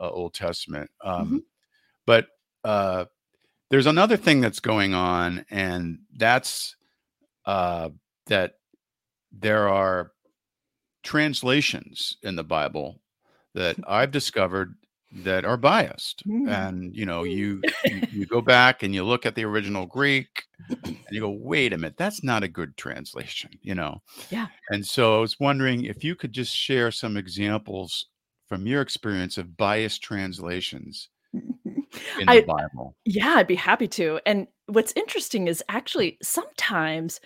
uh, 0.00 0.10
Old 0.10 0.34
Testament. 0.34 0.90
Um, 1.02 1.30
Mhm. 1.30 1.42
But 2.06 2.28
uh, 2.62 3.06
there's 3.70 3.86
another 3.86 4.16
thing 4.16 4.40
that's 4.40 4.60
going 4.60 4.94
on, 4.94 5.44
and 5.50 6.00
that's 6.14 6.76
uh, 7.46 7.90
that 8.26 8.54
there 9.32 9.68
are 9.68 10.12
translations 11.06 12.18
in 12.22 12.36
the 12.36 12.44
Bible 12.44 13.00
that 13.54 13.76
I've 13.88 14.10
discovered 14.10 14.74
that 15.12 15.44
are 15.44 15.56
biased. 15.56 16.26
Mm. 16.28 16.48
And 16.48 16.94
you 16.94 17.06
know, 17.06 17.22
you 17.22 17.62
you, 17.84 18.02
you 18.12 18.26
go 18.26 18.40
back 18.40 18.82
and 18.82 18.94
you 18.94 19.04
look 19.04 19.24
at 19.24 19.34
the 19.34 19.44
original 19.44 19.86
Greek, 19.86 20.44
and 20.84 20.98
you 21.10 21.20
go, 21.20 21.30
"Wait 21.40 21.72
a 21.72 21.78
minute, 21.78 21.96
that's 21.96 22.22
not 22.22 22.42
a 22.42 22.48
good 22.48 22.76
translation." 22.76 23.50
You 23.62 23.74
know. 23.74 24.02
Yeah. 24.30 24.48
And 24.70 24.84
so 24.84 25.16
I 25.16 25.20
was 25.20 25.40
wondering 25.40 25.84
if 25.84 26.04
you 26.04 26.14
could 26.14 26.32
just 26.32 26.54
share 26.54 26.90
some 26.90 27.16
examples 27.16 28.06
from 28.48 28.66
your 28.66 28.80
experience 28.80 29.38
of 29.38 29.56
biased 29.56 30.02
translations 30.02 31.08
in 31.32 32.28
I- 32.28 32.40
the 32.40 32.46
Bible. 32.46 32.96
Yeah, 33.04 33.34
I'd 33.36 33.46
be 33.46 33.54
happy 33.54 33.88
to. 33.88 34.20
And 34.26 34.48
what's 34.66 34.92
interesting 34.96 35.48
is 35.48 35.62
actually 35.68 36.18
sometimes 36.22 37.20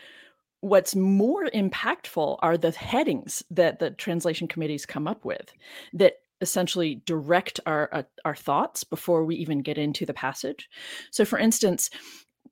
what's 0.61 0.95
more 0.95 1.47
impactful 1.47 2.39
are 2.41 2.59
the 2.59 2.71
headings 2.73 3.43
that 3.51 3.79
the 3.79 3.91
translation 3.91 4.47
committees 4.47 4.87
come 4.87 5.07
up 5.07 5.25
with 5.25 5.53
that 5.93 6.15
essentially 6.41 7.03
direct 7.07 7.61
our 7.67 7.89
uh, 7.93 8.03
our 8.25 8.35
thoughts 8.35 8.85
before 8.85 9.25
we 9.25 9.37
even 9.37 9.61
get 9.61 9.79
into 9.79 10.07
the 10.07 10.15
passage. 10.15 10.69
So 11.11 11.25
for 11.25 11.39
instance, 11.39 11.91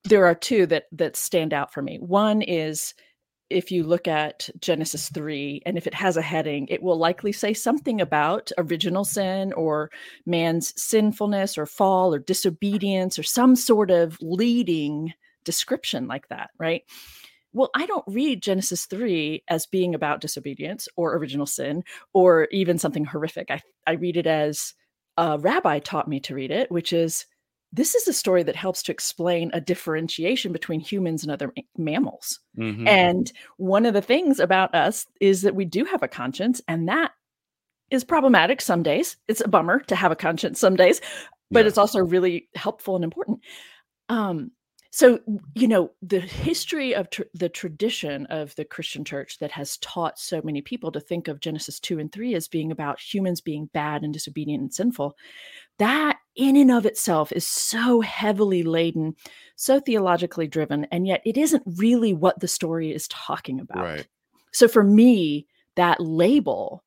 there 0.04 0.26
are 0.26 0.34
two 0.34 0.66
that 0.66 0.84
that 0.92 1.16
stand 1.16 1.52
out 1.52 1.72
for 1.72 1.82
me. 1.82 1.98
One 1.98 2.42
is 2.42 2.94
if 3.50 3.70
you 3.70 3.82
look 3.82 4.06
at 4.06 4.50
Genesis 4.60 5.08
3 5.08 5.62
and 5.64 5.78
if 5.78 5.86
it 5.86 5.94
has 5.94 6.18
a 6.18 6.22
heading, 6.22 6.66
it 6.68 6.82
will 6.82 6.98
likely 6.98 7.32
say 7.32 7.54
something 7.54 7.98
about 7.98 8.52
original 8.58 9.06
sin 9.06 9.54
or 9.54 9.90
man's 10.26 10.74
sinfulness 10.80 11.56
or 11.56 11.64
fall 11.64 12.12
or 12.12 12.18
disobedience 12.18 13.18
or 13.18 13.22
some 13.22 13.56
sort 13.56 13.90
of 13.90 14.18
leading 14.20 15.14
description 15.44 16.06
like 16.06 16.28
that, 16.28 16.50
right? 16.58 16.82
Well, 17.52 17.70
I 17.74 17.86
don't 17.86 18.04
read 18.06 18.42
Genesis 18.42 18.86
3 18.86 19.42
as 19.48 19.66
being 19.66 19.94
about 19.94 20.20
disobedience 20.20 20.88
or 20.96 21.16
original 21.16 21.46
sin 21.46 21.82
or 22.12 22.46
even 22.50 22.78
something 22.78 23.04
horrific. 23.04 23.50
I, 23.50 23.60
I 23.86 23.92
read 23.92 24.16
it 24.16 24.26
as 24.26 24.74
a 25.16 25.38
rabbi 25.38 25.78
taught 25.78 26.08
me 26.08 26.20
to 26.20 26.34
read 26.34 26.50
it, 26.50 26.70
which 26.70 26.92
is 26.92 27.26
this 27.72 27.94
is 27.94 28.08
a 28.08 28.12
story 28.12 28.42
that 28.42 28.56
helps 28.56 28.82
to 28.84 28.92
explain 28.92 29.50
a 29.52 29.60
differentiation 29.60 30.52
between 30.52 30.80
humans 30.80 31.22
and 31.22 31.30
other 31.30 31.52
ma- 31.56 31.62
mammals. 31.76 32.40
Mhm. 32.56 32.86
And 32.88 33.32
one 33.58 33.84
of 33.84 33.92
the 33.94 34.00
things 34.02 34.40
about 34.40 34.74
us 34.74 35.06
is 35.20 35.42
that 35.42 35.54
we 35.54 35.64
do 35.66 35.84
have 35.84 36.02
a 36.02 36.08
conscience, 36.08 36.62
and 36.68 36.88
that 36.88 37.12
is 37.90 38.04
problematic 38.04 38.60
some 38.60 38.82
days. 38.82 39.16
It's 39.26 39.40
a 39.42 39.48
bummer 39.48 39.80
to 39.80 39.96
have 39.96 40.12
a 40.12 40.16
conscience 40.16 40.60
some 40.60 40.76
days, 40.76 41.00
but 41.50 41.60
Yeah. 41.64 41.68
it's 41.68 41.78
also 41.78 41.98
really 42.00 42.48
helpful 42.54 42.94
and 42.94 43.04
important. 43.04 43.40
Um, 44.08 44.52
so, 44.90 45.20
you 45.54 45.68
know, 45.68 45.90
the 46.00 46.20
history 46.20 46.94
of 46.94 47.10
tr- 47.10 47.22
the 47.34 47.48
tradition 47.48 48.24
of 48.26 48.54
the 48.56 48.64
Christian 48.64 49.04
church 49.04 49.38
that 49.38 49.52
has 49.52 49.76
taught 49.78 50.18
so 50.18 50.40
many 50.42 50.62
people 50.62 50.90
to 50.92 51.00
think 51.00 51.28
of 51.28 51.40
Genesis 51.40 51.78
2 51.78 51.98
and 51.98 52.10
3 52.10 52.34
as 52.34 52.48
being 52.48 52.72
about 52.72 52.98
humans 52.98 53.40
being 53.40 53.66
bad 53.74 54.02
and 54.02 54.14
disobedient 54.14 54.62
and 54.62 54.72
sinful, 54.72 55.14
that 55.78 56.18
in 56.36 56.56
and 56.56 56.70
of 56.70 56.86
itself 56.86 57.32
is 57.32 57.46
so 57.46 58.00
heavily 58.00 58.62
laden, 58.62 59.14
so 59.56 59.78
theologically 59.78 60.46
driven, 60.46 60.86
and 60.90 61.06
yet 61.06 61.20
it 61.26 61.36
isn't 61.36 61.62
really 61.76 62.14
what 62.14 62.40
the 62.40 62.48
story 62.48 62.92
is 62.92 63.08
talking 63.08 63.60
about. 63.60 63.84
Right. 63.84 64.06
So 64.52 64.68
for 64.68 64.82
me, 64.82 65.46
that 65.76 66.00
label, 66.00 66.82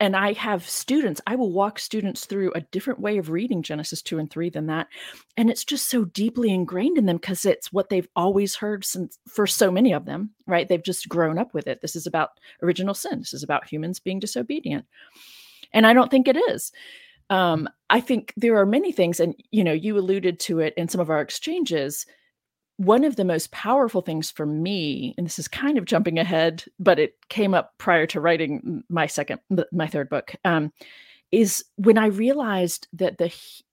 and 0.00 0.16
I 0.16 0.32
have 0.32 0.66
students, 0.66 1.20
I 1.26 1.36
will 1.36 1.52
walk 1.52 1.78
students 1.78 2.24
through 2.24 2.52
a 2.54 2.62
different 2.62 3.00
way 3.00 3.18
of 3.18 3.28
reading 3.28 3.62
Genesis 3.62 4.00
2 4.00 4.18
and 4.18 4.30
3 4.30 4.48
than 4.48 4.66
that. 4.66 4.88
And 5.36 5.50
it's 5.50 5.64
just 5.64 5.90
so 5.90 6.06
deeply 6.06 6.50
ingrained 6.50 6.96
in 6.96 7.04
them 7.04 7.18
because 7.18 7.44
it's 7.44 7.70
what 7.70 7.90
they've 7.90 8.08
always 8.16 8.56
heard 8.56 8.84
since 8.84 9.18
for 9.28 9.46
so 9.46 9.70
many 9.70 9.92
of 9.92 10.06
them, 10.06 10.30
right? 10.46 10.66
They've 10.66 10.82
just 10.82 11.08
grown 11.10 11.38
up 11.38 11.52
with 11.52 11.66
it. 11.66 11.82
This 11.82 11.94
is 11.94 12.06
about 12.06 12.30
original 12.62 12.94
sin. 12.94 13.18
This 13.18 13.34
is 13.34 13.42
about 13.42 13.68
humans 13.68 14.00
being 14.00 14.18
disobedient. 14.18 14.86
And 15.74 15.86
I 15.86 15.92
don't 15.92 16.10
think 16.10 16.28
it 16.28 16.36
is. 16.36 16.72
Um, 17.28 17.68
I 17.90 18.00
think 18.00 18.32
there 18.36 18.56
are 18.58 18.66
many 18.66 18.90
things, 18.90 19.20
and 19.20 19.34
you 19.52 19.62
know, 19.62 19.72
you 19.72 19.96
alluded 19.96 20.40
to 20.40 20.58
it 20.58 20.74
in 20.76 20.88
some 20.88 21.00
of 21.00 21.10
our 21.10 21.20
exchanges 21.20 22.06
one 22.80 23.04
of 23.04 23.16
the 23.16 23.26
most 23.26 23.50
powerful 23.50 24.00
things 24.00 24.30
for 24.30 24.46
me 24.46 25.14
and 25.18 25.26
this 25.26 25.38
is 25.38 25.46
kind 25.46 25.76
of 25.76 25.84
jumping 25.84 26.18
ahead 26.18 26.64
but 26.78 26.98
it 26.98 27.14
came 27.28 27.52
up 27.52 27.74
prior 27.76 28.06
to 28.06 28.20
writing 28.20 28.82
my 28.88 29.06
second 29.06 29.38
my 29.70 29.86
third 29.86 30.08
book 30.08 30.34
um, 30.46 30.72
is 31.30 31.62
when 31.76 31.98
i 31.98 32.06
realized 32.06 32.88
that 32.94 33.18
the 33.18 33.30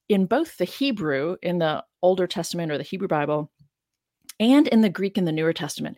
in 0.10 0.26
both 0.26 0.58
the 0.58 0.66
hebrew 0.66 1.38
in 1.42 1.58
the 1.60 1.82
older 2.02 2.28
testament 2.28 2.70
or 2.70 2.78
the 2.78 2.84
hebrew 2.84 3.08
bible 3.08 3.50
and 4.42 4.68
in 4.68 4.82
the 4.82 4.90
greek 4.90 5.18
in 5.18 5.24
the 5.24 5.32
newer 5.32 5.54
testament 5.54 5.98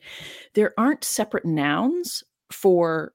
there 0.53 0.71
aren't 0.77 1.03
separate 1.03 1.45
nouns 1.45 2.23
for 2.51 3.11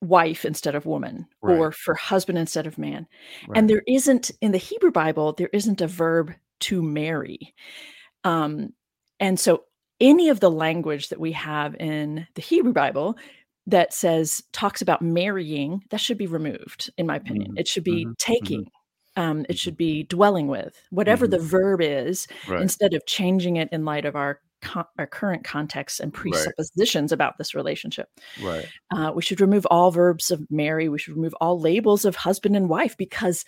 wife 0.00 0.44
instead 0.44 0.76
of 0.76 0.86
woman 0.86 1.26
or 1.40 1.72
for 1.72 1.94
husband 1.94 2.36
instead 2.36 2.66
of 2.66 2.76
man. 2.76 3.06
Right. 3.48 3.58
and 3.58 3.70
there 3.70 3.82
isn't 3.88 4.30
in 4.40 4.52
the 4.52 4.58
hebrew 4.58 4.92
bible 4.92 5.32
there 5.32 5.50
isn't 5.52 5.80
a 5.80 5.88
verb 5.88 6.32
to 6.60 6.82
marry. 6.82 7.54
Um, 8.22 8.72
and 9.20 9.38
so 9.38 9.64
any 10.00 10.28
of 10.28 10.40
the 10.40 10.50
language 10.50 11.08
that 11.08 11.20
we 11.20 11.32
have 11.32 11.74
in 11.76 12.26
the 12.34 12.42
hebrew 12.42 12.72
bible 12.72 13.16
that 13.66 13.92
says 13.94 14.42
talks 14.52 14.82
about 14.82 15.00
marrying 15.02 15.82
that 15.90 16.00
should 16.00 16.18
be 16.18 16.26
removed 16.26 16.90
in 16.98 17.06
my 17.06 17.16
opinion 17.16 17.52
Mhm, 17.52 17.58
it 17.60 17.68
should 17.68 17.84
be 17.84 18.04
mhm, 18.06 18.16
taking 18.18 18.66
um, 19.16 19.46
it 19.48 19.52
Mhm. 19.54 19.58
should 19.60 19.76
be 19.76 20.02
dwelling 20.02 20.48
with 20.48 20.76
whatever 20.90 21.26
Mhm. 21.26 21.30
the 21.30 21.38
verb 21.38 21.80
is 21.80 22.26
right. 22.48 22.60
instead 22.60 22.94
of 22.94 23.06
changing 23.06 23.56
it 23.56 23.68
in 23.70 23.84
light 23.84 24.04
of 24.04 24.16
our 24.16 24.40
con- 24.60 24.86
our 24.98 25.06
current 25.06 25.44
context 25.44 26.00
and 26.00 26.12
Right. 26.12 26.32
presuppositions 26.32 27.12
about 27.12 27.38
this 27.38 27.54
relationship 27.54 28.08
right. 28.42 28.66
uh, 28.90 29.12
we 29.14 29.22
should 29.22 29.40
remove 29.40 29.66
all 29.66 29.90
verbs 29.90 30.30
of 30.30 30.44
marry. 30.50 30.88
We 30.88 30.98
should 30.98 31.14
remove 31.14 31.34
all 31.40 31.60
labels 31.60 32.04
of 32.04 32.16
husband 32.16 32.56
and 32.56 32.68
wife 32.68 32.96
because 32.96 33.44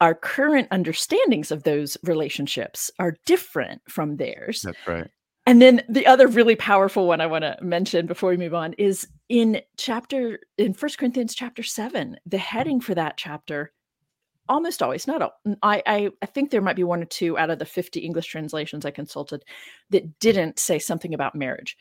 our 0.00 0.14
current 0.14 0.68
understandings 0.70 1.50
of 1.50 1.62
those 1.62 1.96
relationships 2.02 2.90
are 2.98 3.16
different 3.24 3.80
from 3.88 4.16
theirs. 4.16 4.62
That's 4.62 4.86
right. 4.86 5.10
And 5.46 5.62
then 5.62 5.82
the 5.88 6.06
other 6.06 6.26
really 6.26 6.56
powerful 6.56 7.06
one 7.06 7.20
I 7.20 7.26
want 7.26 7.42
to 7.42 7.56
mention 7.62 8.06
before 8.06 8.30
we 8.30 8.36
move 8.36 8.54
on 8.54 8.72
is 8.74 9.06
in 9.28 9.60
chapter 9.76 10.40
in 10.58 10.74
First 10.74 10.98
Corinthians 10.98 11.34
chapter 11.34 11.62
seven. 11.62 12.18
The 12.26 12.36
mm-hmm. 12.36 12.44
heading 12.44 12.80
for 12.80 12.94
that 12.96 13.16
chapter, 13.16 13.72
almost 14.48 14.82
always, 14.82 15.06
not 15.06 15.22
all. 15.22 15.40
I, 15.62 15.82
I 15.86 16.10
I 16.20 16.26
think 16.26 16.50
there 16.50 16.62
might 16.62 16.76
be 16.76 16.84
one 16.84 17.00
or 17.00 17.06
two 17.06 17.38
out 17.38 17.50
of 17.50 17.60
the 17.60 17.64
fifty 17.64 18.00
English 18.00 18.26
translations 18.26 18.84
I 18.84 18.90
consulted 18.90 19.44
that 19.90 20.02
mm-hmm. 20.02 20.12
didn't 20.18 20.58
say 20.58 20.80
something 20.80 21.14
about 21.14 21.36
marriage 21.36 21.76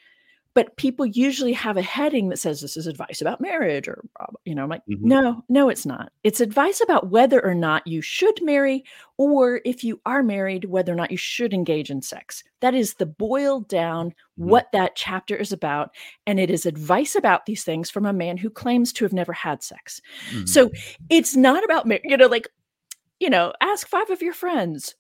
but 0.56 0.76
people 0.78 1.06
usually 1.06 1.52
have 1.52 1.76
a 1.78 1.82
heading 1.82 2.30
that 2.30 2.40
says 2.40 2.62
this 2.62 2.78
is 2.78 2.88
advice 2.88 3.22
about 3.22 3.42
marriage 3.42 3.88
or 3.88 4.04
you 4.46 4.56
know 4.56 4.64
i'm 4.64 4.70
like 4.70 4.82
mm-hmm. 4.90 5.08
no 5.08 5.44
no 5.50 5.70
it's 5.70 5.86
not 5.86 6.12
it's 6.24 6.40
advice 6.40 6.82
about 6.82 7.12
whether 7.12 7.46
or 7.46 7.54
not 7.54 7.86
you 7.86 8.02
should 8.02 8.42
marry 8.42 8.84
or 9.18 9.62
if 9.66 9.84
you 9.84 10.02
are 10.06 10.24
married 10.24 10.66
whether 10.66 10.92
or 10.92 10.96
not 10.96 11.12
you 11.12 11.18
should 11.18 11.54
engage 11.54 11.92
in 11.92 12.02
sex 12.02 12.44
that 12.62 12.74
is 12.74 12.96
the 12.96 13.06
boiled 13.06 13.68
down 13.68 14.10
mm-hmm. 14.10 14.50
what 14.50 14.72
that 14.72 14.96
chapter 14.96 15.36
is 15.36 15.52
about 15.52 15.92
and 16.26 16.40
it 16.40 16.50
is 16.50 16.66
advice 16.66 17.16
about 17.16 17.46
these 17.46 17.64
things 17.64 17.92
from 17.92 18.06
a 18.06 18.14
man 18.14 18.38
who 18.38 18.50
claims 18.50 18.92
to 18.92 19.06
have 19.06 19.14
never 19.14 19.34
had 19.34 19.62
sex 19.62 20.02
mm-hmm. 20.32 20.46
so 20.46 20.72
it's 21.10 21.36
not 21.36 21.64
about 21.64 21.86
you 22.04 22.18
know 22.18 22.28
like 22.28 22.48
you 23.20 23.30
know 23.30 23.54
ask 23.62 23.88
five 23.88 24.10
of 24.10 24.22
your 24.22 24.34
friends 24.34 24.96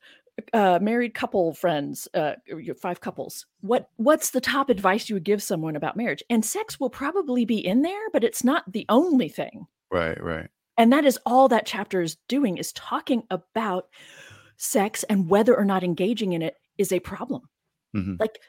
uh, 0.54 0.80
married 0.82 1.14
couple 1.14 1.54
friends, 1.54 2.08
uh, 2.14 2.34
five 2.80 3.02
couples, 3.02 3.46
what 3.62 3.90
what's 3.98 4.32
the 4.32 4.42
top 4.42 4.70
advice 4.70 5.10
you 5.10 5.16
would 5.16 5.24
give 5.24 5.42
someone 5.42 5.76
about 5.76 5.98
marriage? 5.98 6.24
And 6.30 6.44
sex 6.44 6.80
will 6.80 6.90
probably 6.90 7.46
be 7.46 7.66
in 7.66 7.82
there, 7.82 8.10
but 8.12 8.24
it's 8.24 8.44
not 8.44 8.72
the 8.72 8.86
only 8.90 9.30
thing. 9.30 9.68
Right, 9.92 10.22
right. 10.22 10.50
And 10.78 10.92
that 10.92 11.06
is 11.06 11.18
all 11.26 11.48
that 11.50 11.66
chapter 11.66 12.02
is 12.02 12.18
doing 12.28 12.58
is 12.58 12.74
talking 12.74 13.24
about 13.30 13.88
sex 14.58 15.04
and 15.04 15.30
whether 15.30 15.56
or 15.56 15.66
not 15.66 15.84
engaging 15.84 16.34
in 16.34 16.42
it 16.42 16.56
is 16.78 16.92
a 16.92 17.00
problem. 17.00 17.44
Mm-hmm. 17.96 18.16
Like 18.20 18.40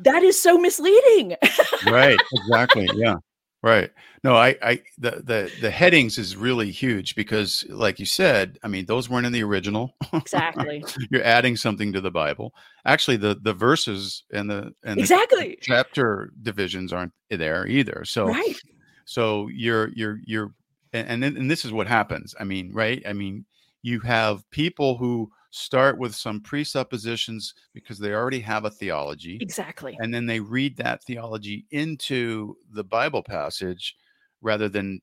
that 0.00 0.22
is 0.22 0.40
so 0.40 0.56
misleading. 0.56 1.36
right, 1.86 2.18
exactly. 2.32 2.88
Yeah. 2.94 3.16
Right. 3.64 3.90
No, 4.22 4.36
I, 4.36 4.56
I, 4.60 4.82
the, 4.98 5.22
the, 5.24 5.50
the 5.62 5.70
headings 5.70 6.18
is 6.18 6.36
really 6.36 6.70
huge 6.70 7.14
because, 7.14 7.64
like 7.70 7.98
you 7.98 8.04
said, 8.04 8.58
I 8.62 8.68
mean, 8.68 8.84
those 8.84 9.08
weren't 9.08 9.24
in 9.24 9.32
the 9.32 9.42
original. 9.42 9.94
Exactly. 10.12 10.84
You're 11.10 11.24
adding 11.24 11.56
something 11.56 11.90
to 11.94 12.00
the 12.02 12.10
Bible. 12.10 12.52
Actually, 12.84 13.16
the 13.16 13.34
the 13.42 13.54
verses 13.54 14.24
and 14.32 14.48
the 14.50 14.72
and 14.84 15.00
exactly 15.00 15.48
the 15.48 15.58
chapter 15.62 16.30
divisions 16.42 16.92
aren't 16.92 17.12
there 17.30 17.66
either. 17.66 18.04
So, 18.04 18.26
right. 18.26 18.60
So 19.06 19.48
you're 19.48 19.88
you're 19.94 20.20
you're, 20.24 20.52
and 20.92 21.08
and, 21.08 21.22
then, 21.22 21.36
and 21.36 21.50
this 21.50 21.64
is 21.64 21.72
what 21.72 21.86
happens. 21.86 22.34
I 22.38 22.44
mean, 22.44 22.70
right? 22.72 23.02
I 23.06 23.12
mean, 23.12 23.46
you 23.82 24.00
have 24.00 24.48
people 24.50 24.98
who 24.98 25.30
start 25.54 25.98
with 25.98 26.14
some 26.14 26.40
presuppositions 26.40 27.54
because 27.72 27.98
they 27.98 28.12
already 28.12 28.40
have 28.40 28.64
a 28.64 28.70
theology. 28.70 29.38
Exactly. 29.40 29.96
And 30.00 30.12
then 30.12 30.26
they 30.26 30.40
read 30.40 30.76
that 30.78 31.04
theology 31.04 31.64
into 31.70 32.56
the 32.72 32.82
Bible 32.82 33.22
passage 33.22 33.96
rather 34.42 34.68
than 34.68 35.00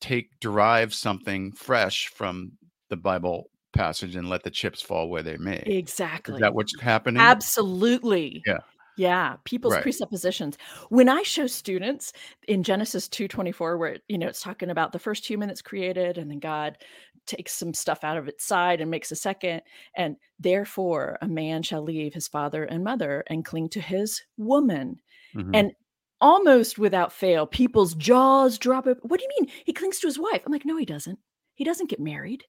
take 0.00 0.38
derive 0.38 0.92
something 0.92 1.50
fresh 1.52 2.08
from 2.08 2.52
the 2.90 2.96
Bible 2.96 3.48
passage 3.72 4.16
and 4.16 4.28
let 4.28 4.42
the 4.42 4.50
chips 4.50 4.82
fall 4.82 5.08
where 5.08 5.22
they 5.22 5.38
may. 5.38 5.62
Exactly. 5.64 6.34
Is 6.34 6.40
that 6.40 6.54
what's 6.54 6.78
happening? 6.78 7.22
Absolutely. 7.22 8.42
Yeah. 8.46 8.58
Yeah, 8.98 9.36
people's 9.44 9.74
right. 9.74 9.82
presuppositions. 9.82 10.56
When 10.88 11.10
I 11.10 11.22
show 11.22 11.46
students 11.46 12.14
in 12.48 12.62
Genesis 12.62 13.08
2:24 13.10 13.78
where 13.78 13.98
you 14.08 14.16
know 14.16 14.26
it's 14.26 14.40
talking 14.40 14.70
about 14.70 14.92
the 14.92 14.98
first 14.98 15.26
human 15.26 15.48
that's 15.48 15.60
created 15.60 16.16
and 16.16 16.30
then 16.30 16.38
God 16.38 16.78
takes 17.26 17.52
some 17.52 17.74
stuff 17.74 18.04
out 18.04 18.16
of 18.16 18.28
its 18.28 18.44
side 18.44 18.80
and 18.80 18.90
makes 18.90 19.12
a 19.12 19.16
second 19.16 19.62
and 19.96 20.16
therefore 20.38 21.18
a 21.20 21.28
man 21.28 21.62
shall 21.62 21.82
leave 21.82 22.14
his 22.14 22.28
father 22.28 22.64
and 22.64 22.84
mother 22.84 23.24
and 23.28 23.44
cling 23.44 23.68
to 23.70 23.80
his 23.80 24.22
woman. 24.36 25.00
Mm-hmm. 25.34 25.54
And 25.54 25.72
almost 26.20 26.78
without 26.78 27.12
fail 27.12 27.46
people's 27.46 27.94
jaws 27.94 28.58
drop 28.58 28.86
up. 28.86 28.98
What 29.02 29.20
do 29.20 29.24
you 29.24 29.40
mean? 29.40 29.52
He 29.64 29.72
clings 29.72 29.98
to 30.00 30.06
his 30.06 30.18
wife. 30.18 30.42
I'm 30.44 30.52
like, 30.52 30.64
"No, 30.64 30.76
he 30.76 30.86
doesn't. 30.86 31.18
He 31.54 31.64
doesn't 31.64 31.90
get 31.90 32.00
married." 32.00 32.44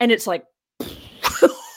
And 0.00 0.12
it's 0.12 0.26
like 0.26 0.44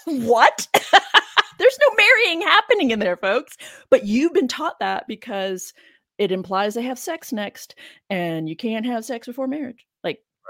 what? 0.05 0.67
There's 1.59 1.79
no 1.81 1.95
marrying 1.97 2.41
happening 2.41 2.91
in 2.91 2.99
there, 2.99 3.17
folks. 3.17 3.57
But 3.89 4.05
you've 4.05 4.33
been 4.33 4.47
taught 4.47 4.79
that 4.79 5.07
because 5.07 5.73
it 6.17 6.31
implies 6.31 6.73
they 6.73 6.83
have 6.83 6.99
sex 6.99 7.31
next 7.31 7.75
and 8.09 8.47
you 8.47 8.55
can't 8.55 8.85
have 8.85 9.05
sex 9.05 9.27
before 9.27 9.47
marriage. 9.47 9.85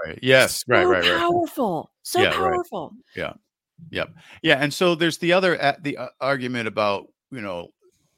Right. 0.04 0.18
Yes. 0.22 0.64
So 0.66 0.74
right, 0.74 0.84
right, 0.84 1.02
right. 1.02 1.18
Powerful. 1.18 1.90
So 2.02 2.20
yeah, 2.20 2.32
powerful. 2.32 2.92
Right. 3.16 3.22
Yeah. 3.22 3.32
Yep. 3.90 4.10
Yeah. 4.42 4.56
And 4.56 4.72
so 4.72 4.94
there's 4.94 5.18
the 5.18 5.32
other, 5.32 5.76
the 5.82 5.96
uh, 5.96 6.08
argument 6.20 6.68
about, 6.68 7.08
you 7.30 7.40
know, 7.40 7.68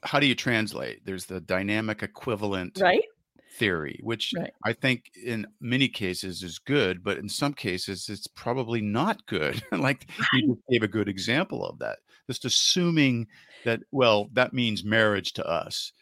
how 0.02 0.18
do 0.18 0.26
you 0.26 0.34
translate? 0.34 1.04
There's 1.04 1.26
the 1.26 1.40
dynamic 1.40 2.02
equivalent. 2.02 2.78
Right 2.80 3.04
theory, 3.52 4.00
which 4.02 4.32
right. 4.36 4.52
I 4.64 4.72
think 4.72 5.10
in 5.24 5.46
many 5.60 5.88
cases 5.88 6.42
is 6.42 6.58
good, 6.58 7.04
but 7.04 7.18
in 7.18 7.28
some 7.28 7.52
cases 7.52 8.08
it's 8.08 8.26
probably 8.26 8.80
not 8.80 9.24
good. 9.26 9.62
like 9.72 10.08
you 10.32 10.58
gave 10.70 10.82
a 10.82 10.88
good 10.88 11.08
example 11.08 11.64
of 11.64 11.78
that. 11.78 11.98
Just 12.28 12.44
assuming 12.44 13.26
that, 13.64 13.80
well, 13.90 14.28
that 14.32 14.52
means 14.52 14.84
marriage 14.84 15.32
to 15.34 15.46
us 15.46 15.92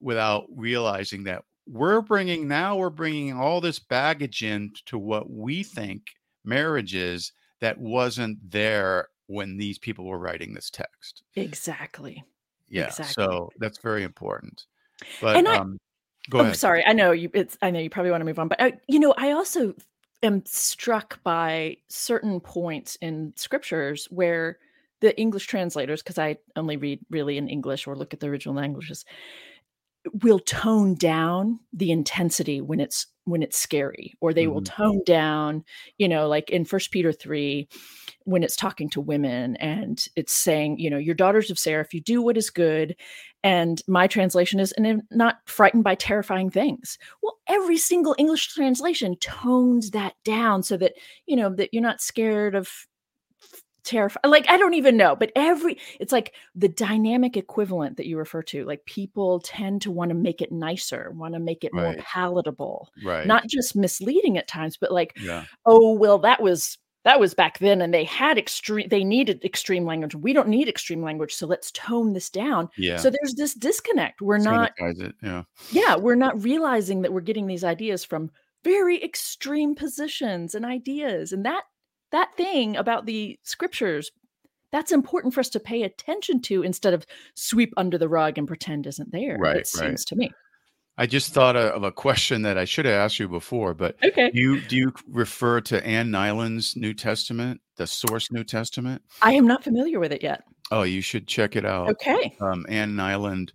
without 0.00 0.46
realizing 0.54 1.24
that 1.24 1.44
we're 1.70 2.00
bringing 2.00 2.48
now 2.48 2.76
we're 2.76 2.90
bringing 2.90 3.32
all 3.32 3.60
this 3.60 3.78
baggage 3.78 4.42
in 4.42 4.72
to 4.86 4.98
what 4.98 5.30
we 5.30 5.62
think 5.62 6.02
marriage 6.44 6.94
is 6.94 7.32
that 7.60 7.78
wasn't 7.78 8.38
there 8.50 9.08
when 9.26 9.56
these 9.56 9.78
people 9.78 10.06
were 10.06 10.18
writing 10.18 10.52
this 10.52 10.70
text. 10.70 11.22
Exactly. 11.36 12.24
Yeah. 12.68 12.86
Exactly. 12.86 13.24
So 13.24 13.50
that's 13.58 13.78
very 13.78 14.02
important. 14.02 14.64
But 15.20 15.36
and 15.36 15.46
I, 15.46 15.56
um, 15.56 15.78
Go 16.28 16.38
oh, 16.38 16.42
ahead. 16.42 16.56
sorry. 16.56 16.84
I 16.86 16.92
know 16.92 17.12
you. 17.12 17.30
It's. 17.32 17.56
I 17.62 17.70
know 17.70 17.80
you 17.80 17.88
probably 17.88 18.10
want 18.10 18.20
to 18.20 18.26
move 18.26 18.38
on, 18.38 18.48
but 18.48 18.60
I, 18.60 18.74
you 18.86 18.98
know, 18.98 19.14
I 19.16 19.32
also 19.32 19.74
am 20.22 20.44
struck 20.44 21.22
by 21.22 21.78
certain 21.88 22.40
points 22.40 22.96
in 23.00 23.32
scriptures 23.36 24.06
where 24.10 24.58
the 25.00 25.18
English 25.18 25.46
translators, 25.46 26.02
because 26.02 26.18
I 26.18 26.36
only 26.56 26.76
read 26.76 27.00
really 27.08 27.38
in 27.38 27.48
English 27.48 27.86
or 27.86 27.96
look 27.96 28.12
at 28.12 28.20
the 28.20 28.28
original 28.28 28.54
languages, 28.54 29.06
will 30.22 30.38
tone 30.38 30.94
down 30.94 31.58
the 31.72 31.90
intensity 31.90 32.60
when 32.60 32.80
it's 32.80 33.06
when 33.24 33.42
it's 33.42 33.58
scary 33.58 34.14
or 34.20 34.32
they 34.32 34.44
mm-hmm. 34.44 34.54
will 34.54 34.62
tone 34.62 35.00
down 35.04 35.62
you 35.98 36.08
know 36.08 36.26
like 36.26 36.48
in 36.50 36.64
first 36.64 36.90
peter 36.90 37.12
3 37.12 37.68
when 38.24 38.42
it's 38.42 38.56
talking 38.56 38.88
to 38.88 39.00
women 39.00 39.56
and 39.56 40.06
it's 40.16 40.32
saying 40.32 40.78
you 40.78 40.88
know 40.88 40.96
your 40.96 41.14
daughters 41.14 41.50
of 41.50 41.58
sarah 41.58 41.84
if 41.84 41.92
you 41.92 42.00
do 42.00 42.22
what 42.22 42.38
is 42.38 42.48
good 42.48 42.96
and 43.42 43.82
my 43.86 44.06
translation 44.06 44.58
is 44.58 44.72
and 44.72 45.02
not 45.10 45.38
frightened 45.44 45.84
by 45.84 45.94
terrifying 45.94 46.48
things 46.48 46.96
well 47.22 47.38
every 47.46 47.76
single 47.76 48.14
english 48.18 48.48
translation 48.54 49.16
tones 49.16 49.90
that 49.90 50.14
down 50.24 50.62
so 50.62 50.78
that 50.78 50.94
you 51.26 51.36
know 51.36 51.54
that 51.54 51.68
you're 51.72 51.82
not 51.82 52.00
scared 52.00 52.54
of 52.54 52.86
terrified 53.82 54.24
like 54.26 54.48
i 54.48 54.56
don't 54.56 54.74
even 54.74 54.96
know 54.96 55.16
but 55.16 55.32
every 55.36 55.78
it's 55.98 56.12
like 56.12 56.32
the 56.54 56.68
dynamic 56.68 57.36
equivalent 57.36 57.96
that 57.96 58.06
you 58.06 58.16
refer 58.16 58.42
to 58.42 58.64
like 58.64 58.84
people 58.84 59.40
tend 59.40 59.82
to 59.82 59.90
want 59.90 60.10
to 60.10 60.14
make 60.14 60.40
it 60.40 60.52
nicer 60.52 61.12
want 61.14 61.34
to 61.34 61.40
make 61.40 61.64
it 61.64 61.72
right. 61.72 61.82
more 61.82 61.94
palatable 61.98 62.90
right. 63.04 63.26
not 63.26 63.46
just 63.46 63.76
misleading 63.76 64.38
at 64.38 64.48
times 64.48 64.76
but 64.76 64.92
like 64.92 65.16
yeah. 65.20 65.44
oh 65.66 65.92
well 65.92 66.18
that 66.18 66.42
was 66.42 66.78
that 67.04 67.20
was 67.20 67.34
back 67.34 67.58
then 67.58 67.80
and 67.80 67.94
they 67.94 68.04
had 68.04 68.36
extreme 68.36 68.88
they 68.88 69.04
needed 69.04 69.42
extreme 69.44 69.84
language. 69.84 70.14
We 70.14 70.32
don't 70.32 70.48
need 70.48 70.68
extreme 70.68 71.02
language 71.02 71.34
so 71.34 71.46
let's 71.46 71.70
tone 71.72 72.12
this 72.12 72.28
down. 72.28 72.68
Yeah. 72.76 72.98
So 72.98 73.10
there's 73.10 73.34
this 73.34 73.54
disconnect. 73.54 74.20
We're 74.20 74.38
not 74.38 74.72
yeah. 75.22 75.42
Yeah 75.70 75.96
we're 75.96 76.14
not 76.14 76.42
realizing 76.42 77.02
that 77.02 77.12
we're 77.12 77.20
getting 77.20 77.46
these 77.46 77.64
ideas 77.64 78.04
from 78.04 78.30
very 78.64 79.02
extreme 79.02 79.74
positions 79.74 80.54
and 80.54 80.64
ideas 80.66 81.32
and 81.32 81.44
that 81.46 81.62
that 82.12 82.36
thing 82.36 82.76
about 82.76 83.06
the 83.06 83.38
scriptures 83.42 84.10
that's 84.72 84.92
important 84.92 85.34
for 85.34 85.40
us 85.40 85.48
to 85.48 85.58
pay 85.60 85.82
attention 85.82 86.40
to 86.42 86.62
instead 86.62 86.94
of 86.94 87.04
sweep 87.34 87.72
under 87.76 87.98
the 87.98 88.08
rug 88.08 88.38
and 88.38 88.46
pretend 88.46 88.86
isn't 88.86 89.12
there 89.12 89.36
right 89.38 89.56
it 89.56 89.66
seems 89.66 90.04
to 90.04 90.16
me 90.16 90.30
I 91.00 91.06
just 91.06 91.32
thought 91.32 91.56
of 91.56 91.82
a 91.82 91.90
question 91.90 92.42
that 92.42 92.58
I 92.58 92.66
should 92.66 92.84
have 92.84 92.92
asked 92.92 93.18
you 93.18 93.26
before, 93.26 93.72
but 93.72 93.96
okay. 94.04 94.30
do 94.30 94.38
you 94.38 94.60
do 94.60 94.76
you 94.76 94.92
refer 95.08 95.62
to 95.62 95.82
Ann 95.86 96.10
Nyland's 96.10 96.76
New 96.76 96.92
Testament, 96.92 97.62
the 97.76 97.86
Source 97.86 98.30
New 98.30 98.44
Testament? 98.44 99.00
I 99.22 99.32
am 99.32 99.46
not 99.46 99.64
familiar 99.64 99.98
with 99.98 100.12
it 100.12 100.22
yet. 100.22 100.42
Oh, 100.70 100.82
you 100.82 101.00
should 101.00 101.26
check 101.26 101.56
it 101.56 101.64
out. 101.64 101.88
Okay. 101.88 102.36
Um, 102.42 102.66
Ann 102.68 102.96
Nyland, 102.96 103.54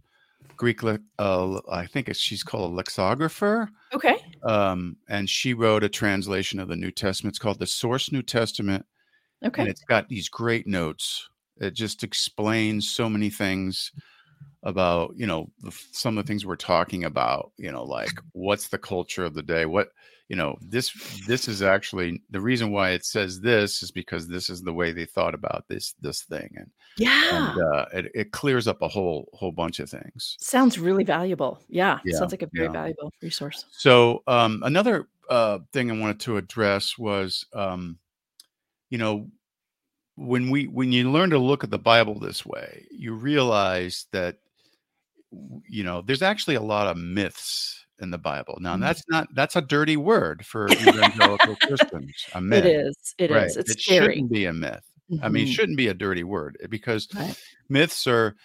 Greek, 0.58 0.82
uh, 0.84 1.60
I 1.72 1.86
think 1.86 2.13
she's 2.15 2.44
called 2.44 2.72
a 2.72 2.76
lexicographer. 2.76 3.70
Okay. 3.94 4.18
Um, 4.44 4.98
and 5.10 5.30
she 5.30 5.54
wrote 5.54 5.84
a 5.84 5.89
translation 5.89 6.60
of 6.60 6.68
the 6.68 6.76
New 6.76 6.91
Testament. 6.91 7.34
It's 7.34 7.39
called 7.39 7.60
the 7.60 7.68
Source 7.68 8.12
New 8.12 8.22
Testament. 8.22 8.86
Okay. 9.44 9.62
And 9.62 9.70
it's 9.70 9.84
got 9.84 10.10
these 10.10 10.30
great 10.30 10.68
notes. 10.68 11.28
It 11.58 11.74
just 11.74 12.04
explains 12.04 12.89
so 12.89 13.10
many 13.10 13.30
things 13.30 13.91
about 14.63 15.13
you 15.15 15.28
know 15.28 15.48
the, 15.62 15.72
some 15.91 16.18
of 16.18 16.26
the 16.26 16.28
things 16.28 16.46
we're 16.46 16.56
talking 16.56 17.06
about 17.06 17.52
you 17.58 17.72
know 17.72 17.84
like 17.84 18.12
what's 18.32 18.68
the 18.68 18.78
culture 18.78 19.24
of 19.24 19.36
the 19.36 19.44
day 19.44 19.65
what 19.65 19.89
you 20.29 20.35
know 20.35 20.57
this 20.61 20.91
this 21.27 21.47
is 21.47 21.61
actually 21.61 22.21
the 22.31 22.41
reason 22.41 22.71
why 22.71 22.91
it 22.91 23.05
says 23.05 23.39
this 23.39 23.83
is 23.83 23.91
because 23.91 24.27
this 24.27 24.49
is 24.49 24.61
the 24.61 24.73
way 24.73 24.91
they 24.91 25.05
thought 25.05 25.35
about 25.35 25.65
this 25.67 25.93
this 26.01 26.23
thing 26.23 26.49
and 26.55 26.71
yeah. 26.97 27.51
and 27.51 27.61
uh, 27.61 27.85
it, 27.93 28.11
it 28.15 28.31
clears 28.31 28.67
up 28.67 28.81
a 28.81 28.88
whole 28.88 29.29
whole 29.33 29.51
bunch 29.51 29.79
of 29.79 29.89
things. 29.89 30.38
Sounds 30.39 30.79
really 30.79 31.03
valuable. 31.03 31.61
Yeah, 31.67 31.99
Yeah, 32.05 32.17
sounds 32.17 32.31
like 32.31 32.41
a 32.41 32.49
very 32.53 32.67
yeah. 32.67 32.71
valuable 32.71 33.11
resource. 33.21 33.65
So 33.71 34.23
um 34.27 34.61
another 34.63 35.07
uh 35.29 35.59
thing 35.73 35.89
i 35.89 35.99
wanted 35.99 36.19
to 36.19 36.38
address 36.38 36.97
was 36.97 37.45
um 37.53 37.97
you 38.89 38.97
know 38.97 39.27
when 40.15 40.49
we 40.49 40.65
when 40.67 40.91
you 40.91 41.11
learn 41.11 41.29
to 41.31 41.39
look 41.39 41.63
at 41.63 41.71
the 41.71 41.79
bible 41.79 42.19
this 42.19 42.45
way 42.45 42.85
you 42.91 43.13
realize 43.13 44.05
that 44.11 44.38
you 45.67 45.83
know 45.83 46.01
there's 46.01 46.21
actually 46.21 46.55
a 46.55 46.61
lot 46.61 46.88
of 46.88 46.95
myths 46.95 47.85
in 47.99 48.12
the 48.12 48.17
bible 48.17 48.58
now 48.62 48.75
Mhm. 48.75 48.81
that's 48.81 49.03
not 49.10 49.27
that's 49.36 49.55
a 49.55 49.62
dirty 49.62 49.97
word 49.97 50.45
for 50.45 50.77
evangelical 50.77 51.55
christians 51.67 52.27
a 52.34 52.41
myth 52.41 52.65
it 52.65 52.88
is 52.88 53.15
It 53.17 53.31
is. 53.31 53.36
right 53.36 53.51
it's 53.58 53.71
it 53.71 53.79
scary 53.81 54.15
shouldn't 54.15 54.31
be 54.31 54.45
a 54.45 54.53
myth 54.53 54.86
i 55.21 55.29
mean 55.29 55.43
it 55.43 55.47
Mhm. 55.47 55.51
shouldn't 55.53 55.77
be 55.77 55.88
a 55.88 55.93
dirty 55.93 56.23
word 56.23 56.58
eh, 56.63 56.67
because 56.67 57.08
Right. 57.13 57.36
myths 57.69 58.08
are 58.08 58.36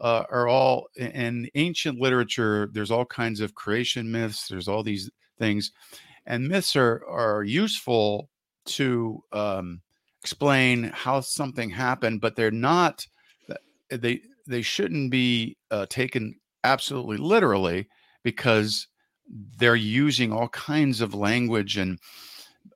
uh, 0.00 0.24
are 0.30 0.48
all 0.48 0.86
in- 0.96 1.10
in 1.10 1.50
ancient 1.56 1.98
literature 2.00 2.70
there's 2.72 2.90
all 2.90 3.04
kinds 3.04 3.40
of 3.40 3.54
creation 3.54 4.10
myths 4.10 4.48
there's 4.48 4.68
all 4.68 4.82
these 4.82 5.10
things 5.38 5.72
and 6.26 6.48
myths 6.48 6.76
are 6.76 7.04
are 7.06 7.42
useful 7.44 8.30
to 8.66 9.22
um, 9.32 9.80
explain 10.22 10.84
how 10.84 11.20
something 11.20 11.70
happened 11.70 12.20
but 12.20 12.36
they're 12.36 12.50
not 12.50 13.06
they 13.90 14.20
they 14.46 14.62
shouldn't 14.62 15.10
be 15.10 15.56
uh, 15.70 15.86
taken 15.86 16.38
absolutely 16.64 17.16
literally 17.16 17.88
because 18.22 18.88
they're 19.58 19.76
using 19.76 20.32
all 20.32 20.48
kinds 20.48 21.00
of 21.00 21.14
language 21.14 21.76
and 21.76 21.98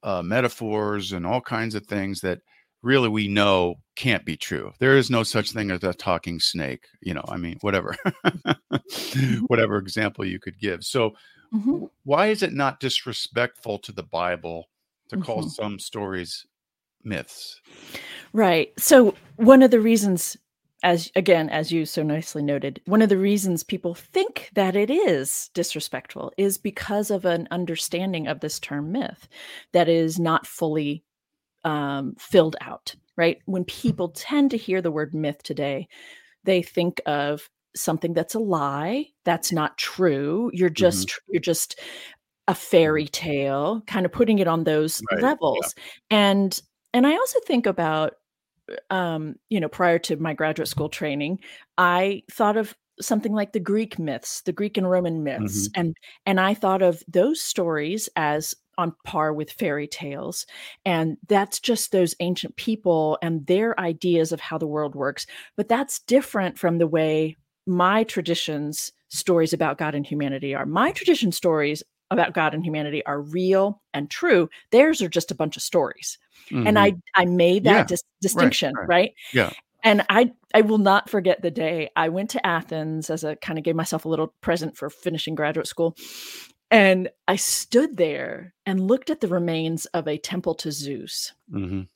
uh, 0.02 0.22
metaphors 0.22 1.12
and 1.12 1.26
all 1.26 1.40
kinds 1.40 1.74
of 1.74 1.86
things 1.86 2.20
that 2.20 2.40
really 2.82 3.08
we 3.08 3.26
know 3.28 3.76
can't 3.96 4.24
be 4.24 4.36
true. 4.36 4.72
There 4.78 4.96
is 4.96 5.10
no 5.10 5.22
such 5.22 5.52
thing 5.52 5.70
as 5.70 5.82
a 5.82 5.94
talking 5.94 6.38
snake. 6.38 6.84
You 7.00 7.14
know, 7.14 7.24
I 7.28 7.36
mean, 7.38 7.56
whatever, 7.62 7.96
whatever 9.46 9.76
example 9.78 10.24
you 10.24 10.38
could 10.38 10.58
give. 10.58 10.84
So, 10.84 11.12
Mhm. 11.52 11.88
why 12.04 12.26
is 12.26 12.42
it 12.42 12.52
not 12.52 12.80
disrespectful 12.80 13.78
to 13.78 13.92
the 13.92 14.02
Bible 14.02 14.68
to 15.08 15.16
call 15.16 15.42
Mhm. 15.42 15.50
some 15.50 15.78
stories 15.78 16.44
myths? 17.04 17.60
Right. 18.32 18.72
So 18.78 19.14
one 19.36 19.62
of 19.62 19.70
the 19.70 19.80
reasons 19.80 20.36
as 20.84 21.10
again 21.16 21.48
as 21.48 21.72
you 21.72 21.86
so 21.86 22.02
nicely 22.02 22.42
noted, 22.42 22.80
one 22.84 23.02
of 23.02 23.08
the 23.08 23.18
reasons 23.18 23.64
people 23.64 23.94
think 23.94 24.50
that 24.54 24.76
it 24.76 24.90
is 24.90 25.50
disrespectful 25.54 26.30
is 26.36 26.58
because 26.58 27.10
of 27.10 27.24
an 27.24 27.48
understanding 27.50 28.28
of 28.28 28.40
this 28.40 28.60
term 28.60 28.92
myth 28.92 29.26
that 29.72 29.88
is 29.88 30.18
not 30.20 30.46
fully 30.46 31.02
um, 31.64 32.14
filled 32.18 32.56
out, 32.60 32.94
right? 33.16 33.38
When 33.46 33.64
people 33.64 34.10
tend 34.10 34.50
to 34.52 34.58
hear 34.58 34.82
the 34.82 34.92
word 34.92 35.14
myth 35.14 35.42
today, 35.42 35.88
they 36.44 36.62
think 36.62 37.00
of 37.06 37.48
something 37.74 38.12
that's 38.12 38.34
a 38.34 38.38
lie, 38.38 39.06
that's 39.24 39.50
not 39.50 39.78
true. 39.78 40.50
You're 40.52 40.68
just 40.68 41.08
tr- 41.08 41.20
you're 41.28 41.40
just 41.40 41.80
a 42.46 42.54
fairy 42.54 43.08
tale, 43.08 43.82
kind 43.86 44.04
of 44.04 44.12
putting 44.12 44.38
it 44.38 44.46
on 44.46 44.64
those 44.64 45.02
Right, 45.10 45.20
yeah. 45.20 45.28
levels. 45.28 45.74
And 46.10 46.60
and 46.92 47.06
I 47.06 47.12
also 47.14 47.40
think 47.46 47.66
about 47.66 48.14
um, 48.90 49.36
you 49.50 49.60
know, 49.60 49.68
prior 49.68 49.98
to 50.00 50.16
my 50.16 50.34
graduate 50.34 50.68
school 50.68 50.88
training, 50.88 51.40
I 51.78 52.22
thought 52.30 52.56
of 52.56 52.74
something 53.00 53.32
like 53.32 53.52
the 53.52 53.60
Greek 53.60 53.98
myths, 53.98 54.42
the 54.42 54.52
Greek 54.52 54.76
and 54.76 54.88
Roman 54.88 55.22
myths, 55.22 55.68
and 55.74 55.96
and 56.26 56.40
I 56.40 56.54
thought 56.54 56.82
of 56.82 57.02
those 57.08 57.40
stories 57.40 58.08
as 58.16 58.54
on 58.76 58.92
par 59.04 59.32
with 59.32 59.52
fairy 59.52 59.86
tales, 59.86 60.46
and 60.84 61.16
that's 61.28 61.60
just 61.60 61.92
those 61.92 62.14
ancient 62.20 62.56
people 62.56 63.18
and 63.22 63.46
their 63.46 63.78
ideas 63.78 64.32
of 64.32 64.40
how 64.40 64.58
the 64.58 64.66
world 64.66 64.94
works. 64.94 65.26
But 65.56 65.68
that's 65.68 66.00
different 66.00 66.58
from 66.58 66.78
the 66.78 66.86
way 66.86 67.36
my 67.66 68.04
traditions 68.04 68.92
stories 69.08 69.52
about 69.52 69.78
God 69.78 69.94
and 69.94 70.06
humanity 70.06 70.54
are. 70.54 70.66
My 70.66 70.92
tradition 70.92 71.32
stories 71.32 71.82
about 72.10 72.34
God 72.34 72.54
and 72.54 72.64
humanity 72.64 73.04
are 73.06 73.20
real 73.20 73.80
and 73.92 74.10
true. 74.10 74.48
Theirs 74.70 75.00
are 75.00 75.08
just 75.08 75.30
a 75.30 75.34
bunch 75.34 75.56
of 75.56 75.62
stories 75.62 76.18
and 76.50 76.76
Mhm. 76.76 76.78
I 76.78 76.94
I 77.14 77.24
made 77.24 77.64
that 77.64 77.70
Yeah, 77.72 77.84
dis- 77.84 78.02
distinction, 78.20 78.74
right. 78.74 78.88
right. 78.88 79.14
Yeah. 79.32 79.52
And 79.82 80.04
I 80.08 80.32
I 80.54 80.62
will 80.62 80.78
not 80.78 81.10
forget 81.10 81.42
the 81.42 81.50
day 81.50 81.90
I 81.96 82.08
went 82.08 82.30
to 82.30 82.46
Athens 82.46 83.10
as 83.10 83.22
a 83.24 83.36
kind 83.36 83.58
of 83.58 83.64
gave 83.64 83.76
myself 83.76 84.04
a 84.04 84.08
little 84.08 84.28
present 84.40 84.76
for 84.76 84.88
finishing 84.90 85.34
graduate 85.34 85.66
school. 85.66 85.96
And 86.70 87.10
I 87.28 87.36
stood 87.36 87.96
there 87.98 88.54
and 88.66 88.86
looked 88.88 89.10
at 89.10 89.20
the 89.20 89.28
remains 89.28 89.84
of 89.86 90.08
a 90.08 90.16
temple 90.18 90.54
to 90.56 90.72
Zeus. 90.72 91.32
Mhm. 91.52 91.88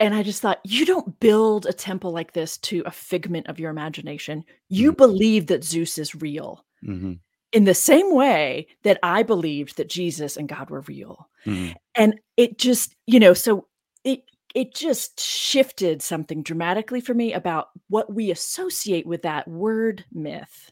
And 0.00 0.14
I 0.14 0.24
just 0.24 0.42
thought, 0.42 0.58
you 0.64 0.84
don't 0.84 1.20
build 1.20 1.64
a 1.66 1.72
temple 1.72 2.10
like 2.10 2.32
this 2.32 2.58
to 2.58 2.82
a 2.84 2.90
figment 2.90 3.46
of 3.46 3.60
your 3.60 3.70
imagination. 3.70 4.44
You 4.68 4.92
believe 4.92 5.46
that 5.46 5.62
Zeus 5.64 5.96
is 5.96 6.14
real 6.16 6.66
Mhm. 6.84 7.20
In 7.52 7.64
the 7.64 7.74
same 7.74 8.14
way 8.14 8.66
that 8.82 8.98
I 9.02 9.22
believed 9.22 9.76
that 9.76 9.88
Jesus 9.88 10.36
and 10.36 10.48
God 10.48 10.70
were 10.70 10.80
real 10.82 11.28
Mhm. 11.46 11.74
and 11.94 12.20
it 12.36 12.58
just 12.58 12.94
you 13.06 13.20
know 13.20 13.34
so 13.34 13.66
it 14.04 14.22
it 14.54 14.74
just 14.74 15.20
shifted 15.20 16.02
something 16.02 16.42
dramatically 16.42 17.00
for 17.00 17.14
me 17.14 17.32
about 17.32 17.68
what 17.88 18.12
we 18.12 18.30
associate 18.30 19.06
with 19.06 19.22
that 19.22 19.48
word 19.48 20.04
myth 20.12 20.70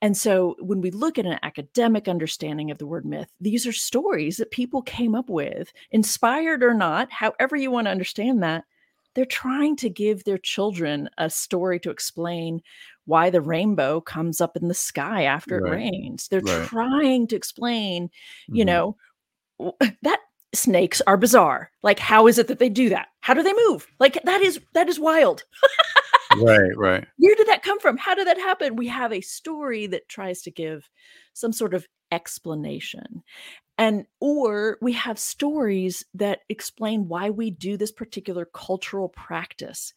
and 0.00 0.16
so 0.16 0.56
when 0.60 0.80
we 0.80 0.90
look 0.90 1.18
at 1.18 1.26
an 1.26 1.38
academic 1.42 2.08
understanding 2.08 2.70
of 2.70 2.78
the 2.78 2.86
word 2.86 3.04
myth 3.06 3.28
these 3.40 3.66
are 3.66 3.72
stories 3.72 4.36
that 4.38 4.50
people 4.50 4.82
came 4.82 5.14
up 5.14 5.30
with 5.30 5.72
inspired 5.92 6.62
or 6.62 6.74
not 6.74 7.10
however 7.12 7.56
you 7.56 7.70
want 7.70 7.86
to 7.86 7.90
understand 7.92 8.42
that 8.42 8.64
they're 9.14 9.24
trying 9.26 9.76
to 9.76 9.90
give 9.90 10.24
their 10.24 10.38
children 10.38 11.08
a 11.18 11.28
story 11.30 11.78
to 11.80 11.90
explain 11.90 12.60
why 13.04 13.30
the 13.30 13.40
rainbow 13.40 14.00
comes 14.00 14.40
up 14.40 14.56
in 14.56 14.68
the 14.68 14.74
sky 14.74 15.24
after 15.24 15.58
it 15.58 15.70
rains. 15.70 16.28
They're 16.28 16.40
Right. 16.40 16.68
trying 16.68 17.26
to 17.28 17.36
explain 17.36 18.10
you 18.48 18.64
Mhm. 18.64 18.66
know 18.66 18.96
that 20.02 20.20
snakes 20.54 21.00
are 21.06 21.16
bizarre. 21.16 21.70
Like 21.82 21.98
how 21.98 22.26
is 22.26 22.38
it 22.38 22.48
that 22.48 22.58
they 22.58 22.68
do 22.68 22.88
that? 22.90 23.08
How 23.20 23.34
do 23.34 23.42
they 23.42 23.54
move? 23.68 23.86
Like 23.98 24.18
that 24.24 24.40
is 24.42 24.60
that 24.74 24.88
is 24.88 24.98
wild. 25.00 25.44
Right, 26.36 26.76
right. 26.76 27.06
where 27.18 27.34
did 27.36 27.46
that 27.48 27.62
come 27.62 27.78
from? 27.80 27.96
How 27.96 28.14
did 28.14 28.26
that 28.26 28.38
happen? 28.38 28.76
We 28.76 28.88
have 28.88 29.12
a 29.12 29.20
story 29.20 29.86
that 29.88 30.08
tries 30.08 30.42
to 30.42 30.50
give 30.50 30.88
some 31.34 31.52
sort 31.52 31.74
of 31.74 31.86
explanation 32.10 33.22
and 33.82 34.06
or 34.20 34.78
we 34.80 34.92
have 34.92 35.18
stories 35.18 36.04
that 36.14 36.42
explain 36.48 37.08
why 37.08 37.30
we 37.30 37.50
do 37.50 37.76
this 37.76 37.90
particular 37.90 38.44
cultural 38.44 39.08
practice. 39.08 39.92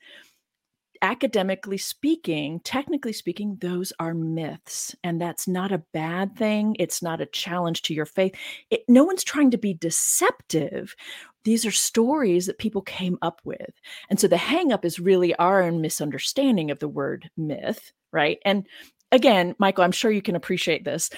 Academically 1.04 1.78
speaking 1.78 2.62
technically 2.62 3.14
speaking 3.14 3.58
those 3.62 3.94
are 4.00 4.16
myths 4.16 4.96
and 5.04 5.22
that's 5.22 5.48
not 5.48 5.72
a 5.72 5.84
bad 5.94 6.36
thing 6.36 6.76
it's 6.80 7.04
not 7.04 7.22
a 7.22 7.28
challenge 7.28 7.84
to 7.84 7.94
your 7.94 8.08
faith. 8.08 8.34
It, 8.72 8.86
no 8.88 9.04
one's 9.04 9.24
trying 9.24 9.52
to 9.52 9.58
be 9.58 9.76
deceptive. 9.76 10.96
These 11.44 11.64
are 11.64 11.72
stories 11.72 12.48
that 12.48 12.58
people 12.58 12.82
came 12.82 13.20
up 13.22 13.40
with 13.44 13.80
and 14.10 14.20
so 14.20 14.28
the 14.28 14.38
hang 14.38 14.72
up 14.72 14.84
is 14.84 15.00
really 15.00 15.36
our 15.36 15.62
own 15.62 15.80
misunderstanding 15.80 16.72
of 16.72 16.80
the 16.80 16.88
word 16.88 17.30
myth 17.38 17.92
right? 18.12 18.40
And 18.46 18.66
again 19.12 19.56
michael 19.60 19.84
i'm 19.84 19.92
sure 19.92 20.12
you 20.12 20.22
can 20.22 20.36
appreciate 20.36 20.84
this 20.84 21.10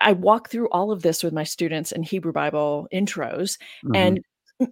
i 0.00 0.12
walk 0.12 0.50
through 0.50 0.68
all 0.70 0.90
of 0.92 1.02
this 1.02 1.22
with 1.22 1.32
my 1.32 1.44
students 1.44 1.92
in 1.92 2.02
hebrew 2.02 2.32
bible 2.32 2.86
intros 2.92 3.58
Mhm. 3.84 3.96
and 3.96 4.20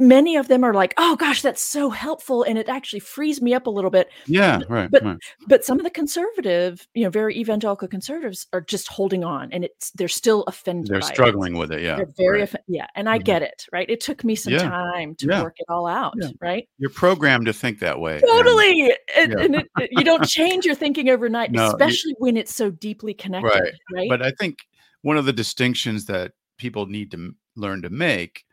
many 0.00 0.34
of 0.34 0.48
them 0.48 0.64
are 0.64 0.74
like 0.74 0.94
oh 0.98 1.14
gosh 1.14 1.42
that's 1.42 1.62
so 1.62 1.90
helpful 1.90 2.42
and 2.42 2.58
it 2.58 2.68
actually 2.68 2.98
frees 2.98 3.40
me 3.40 3.54
up 3.54 3.68
a 3.68 3.70
little 3.70 3.88
bit 3.88 4.08
yeah, 4.26 4.60
right, 4.68 4.90
but- 4.90 5.04
right. 5.04 5.16
but 5.46 5.64
some 5.64 5.78
of 5.78 5.84
the 5.84 5.90
conservative 5.90 6.88
you 6.94 7.04
know 7.04 7.10
very 7.10 7.36
evangelical 7.38 7.86
conservatives 7.86 8.48
are 8.52 8.60
just 8.62 8.88
holding 8.88 9.22
on 9.22 9.48
and 9.52 9.62
it's 9.64 9.92
they're 9.92 10.08
still 10.08 10.42
offended 10.48 10.88
They're 10.90 10.98
by 10.98 11.06
it. 11.06 11.14
struggling 11.14 11.56
with 11.56 11.70
it. 11.70 11.82
Yeah, 11.82 11.94
they're 11.98 12.08
very 12.18 12.40
right. 12.40 12.54
yeah 12.66 12.88
and 12.96 13.08
i 13.08 13.16
Mhm. 13.20 13.24
get 13.26 13.42
it 13.42 13.64
right 13.72 13.88
it 13.88 14.00
took 14.00 14.24
me 14.24 14.34
some 14.34 14.54
Yeah. 14.54 14.68
time 14.68 15.14
to 15.16 15.26
Yeah. 15.28 15.42
work 15.44 15.54
it 15.60 15.66
all 15.68 15.86
out 15.86 16.14
Yeah. 16.20 16.30
right 16.40 16.68
You're 16.78 16.90
programmed 16.90 17.46
to 17.46 17.52
think 17.52 17.78
that 17.78 18.00
way. 18.00 18.20
totally 18.20 18.92
and, 19.16 19.32
Yeah. 19.38 19.44
and 19.44 19.54
it, 19.54 19.68
you 19.92 20.02
don't 20.02 20.26
change 20.26 20.64
your 20.66 20.74
thinking 20.74 21.10
overnight 21.10 21.52
No, 21.52 21.62
you- 21.64 21.68
especially 21.70 22.16
when 22.18 22.36
it's 22.36 22.52
so 22.52 22.70
deeply 22.72 23.14
connected 23.14 23.72
right, 23.92 24.08
But 24.08 24.20
I 24.20 24.32
think 24.32 24.58
one 25.06 25.16
of 25.18 25.26
the 25.26 25.32
distinctions 25.42 26.06
that 26.06 26.32
people 26.58 26.86
need 26.86 27.10
to 27.12 27.32
learn 27.56 27.82
to 27.82 27.90
make, 27.90 28.44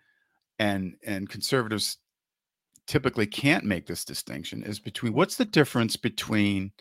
and 0.60 0.96
and 1.06 1.30
conservatives 1.30 1.98
typically 2.88 3.28
can't 3.28 3.66
make 3.66 3.86
this 3.88 4.06
distinction, 4.06 4.64
is 4.64 4.80
between 4.80 5.14
what's 5.14 5.38
the 5.38 5.46
difference 5.46 5.96
between 5.98 6.72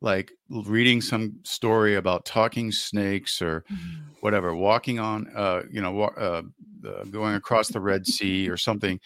like 0.00 0.32
reading 0.50 1.00
some 1.02 1.34
story 1.44 1.94
about 1.96 2.24
talking 2.26 2.72
snakes 2.72 3.42
or 3.42 3.64
Mhm. 3.68 4.16
whatever, 4.20 4.54
walking 4.56 4.98
on, 5.00 5.28
uh, 5.36 5.62
you 5.70 5.80
know, 5.82 6.02
uh, 6.02 6.42
uh, 6.88 7.04
going 7.06 7.34
across 7.34 7.70
the 7.70 7.80
Red 7.80 8.06
Sea 8.06 8.48
or 8.48 8.56
something, 8.58 9.00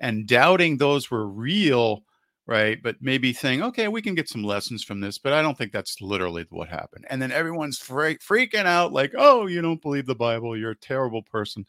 and 0.00 0.26
doubting 0.28 0.78
those 0.78 1.10
were 1.10 1.28
real 1.28 2.04
right? 2.46 2.82
But 2.82 2.96
maybe 3.00 3.32
saying, 3.32 3.62
okay, 3.62 3.88
we 3.88 4.02
can 4.02 4.14
get 4.14 4.28
some 4.28 4.42
lessons 4.42 4.82
from 4.82 5.00
this, 5.00 5.18
but 5.18 5.32
I 5.32 5.42
don't 5.42 5.56
think 5.56 5.72
that's 5.72 6.00
literally 6.00 6.44
what 6.50 6.68
happened. 6.68 7.06
And 7.08 7.22
then 7.22 7.30
everyone's 7.32 7.78
fre- 7.78 8.18
freaking 8.20 8.66
out, 8.66 8.92
like, 8.92 9.12
oh, 9.16 9.46
you 9.46 9.62
don't 9.62 9.80
believe 9.80 10.06
the 10.06 10.14
Bible, 10.14 10.56
you're 10.56 10.72
a 10.72 10.76
terrible 10.76 11.22
person. 11.22 11.64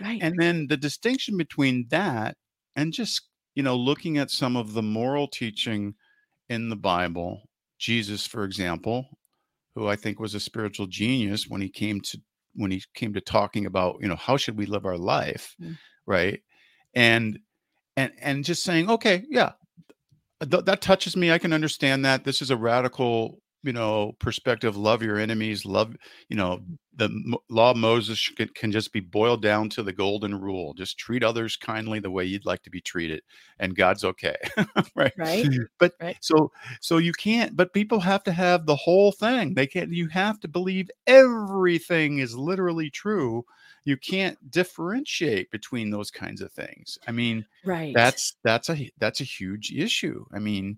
Right. 0.00 0.18
And 0.20 0.38
then 0.38 0.66
the 0.66 0.76
distinction 0.76 1.36
between 1.36 1.86
that 1.90 2.36
and 2.74 2.92
just, 2.92 3.22
you 3.54 3.62
know, 3.62 3.76
looking 3.76 4.18
at 4.18 4.30
some 4.30 4.56
of 4.56 4.72
the 4.74 4.82
moral 4.82 5.28
teaching 5.28 5.94
in 6.48 6.68
the 6.68 6.76
Bible, 6.76 7.42
Jesus, 7.78 8.26
for 8.26 8.44
example, 8.44 9.18
who 9.74 9.86
I 9.88 9.96
think 9.96 10.18
was 10.18 10.34
a 10.34 10.40
spiritual 10.40 10.86
genius 10.86 11.46
when 11.48 11.60
he 11.60 11.68
came 11.68 12.00
to 12.00 12.20
when 12.58 12.70
he 12.70 12.82
came 12.94 13.12
to 13.12 13.20
talking 13.20 13.66
about, 13.66 13.98
you 14.00 14.08
know, 14.08 14.16
how 14.16 14.38
should 14.38 14.56
we 14.56 14.64
live 14.64 14.86
our 14.86 14.96
life, 14.96 15.54
Mm. 15.60 15.76
right? 16.06 16.42
And 16.94 17.38
and 17.96 18.12
and 18.20 18.44
just 18.44 18.62
saying, 18.62 18.88
okay, 18.90 19.24
yeah, 19.28 19.52
th- 20.42 20.64
that 20.64 20.80
touches 20.80 21.16
me. 21.16 21.30
I 21.30 21.38
can 21.38 21.52
understand 21.52 22.04
that. 22.04 22.24
This 22.24 22.42
is 22.42 22.50
a 22.50 22.56
radical, 22.56 23.40
you 23.62 23.72
know, 23.72 24.12
perspective. 24.18 24.76
Love 24.76 25.02
your 25.02 25.18
enemies. 25.18 25.64
Love, 25.64 25.94
you 26.28 26.36
know, 26.36 26.60
the 26.94 27.08
Mo- 27.10 27.42
law 27.50 27.70
of 27.72 27.76
Moses 27.76 28.28
can, 28.36 28.48
can 28.54 28.72
just 28.72 28.92
be 28.92 29.00
boiled 29.00 29.42
down 29.42 29.68
to 29.70 29.82
the 29.82 29.92
golden 29.92 30.34
rule. 30.40 30.74
Just 30.74 30.98
treat 30.98 31.22
others 31.22 31.56
kindly 31.56 32.00
the 32.00 32.10
way 32.10 32.24
you'd 32.24 32.46
like 32.46 32.62
to 32.64 32.70
be 32.70 32.80
treated, 32.80 33.22
and 33.58 33.76
God's 33.76 34.04
okay, 34.04 34.36
right? 34.96 35.12
Right. 35.16 35.56
But 35.78 35.92
Right. 36.00 36.18
so 36.20 36.50
so 36.80 36.98
you 36.98 37.12
can't. 37.12 37.56
But 37.56 37.72
people 37.72 38.00
have 38.00 38.22
to 38.24 38.32
have 38.32 38.66
the 38.66 38.76
whole 38.76 39.12
thing. 39.12 39.54
They 39.54 39.66
can't. 39.66 39.92
You 39.92 40.08
have 40.08 40.40
to 40.40 40.48
believe 40.48 40.90
everything 41.06 42.18
is 42.18 42.36
literally 42.36 42.90
true. 42.90 43.44
You 43.86 43.96
can't 43.96 44.38
differentiate 44.50 45.50
between 45.50 45.88
those 45.90 46.10
kinds 46.10 46.42
of 46.42 46.52
things. 46.52 46.98
I 47.08 47.12
mean, 47.12 47.46
Right. 47.64 47.94
that's 47.94 48.36
that's 48.44 48.68
a 48.68 48.90
that's 48.98 49.20
a 49.22 49.24
huge 49.24 49.72
issue 49.72 50.24
i 50.34 50.38
mean 50.38 50.76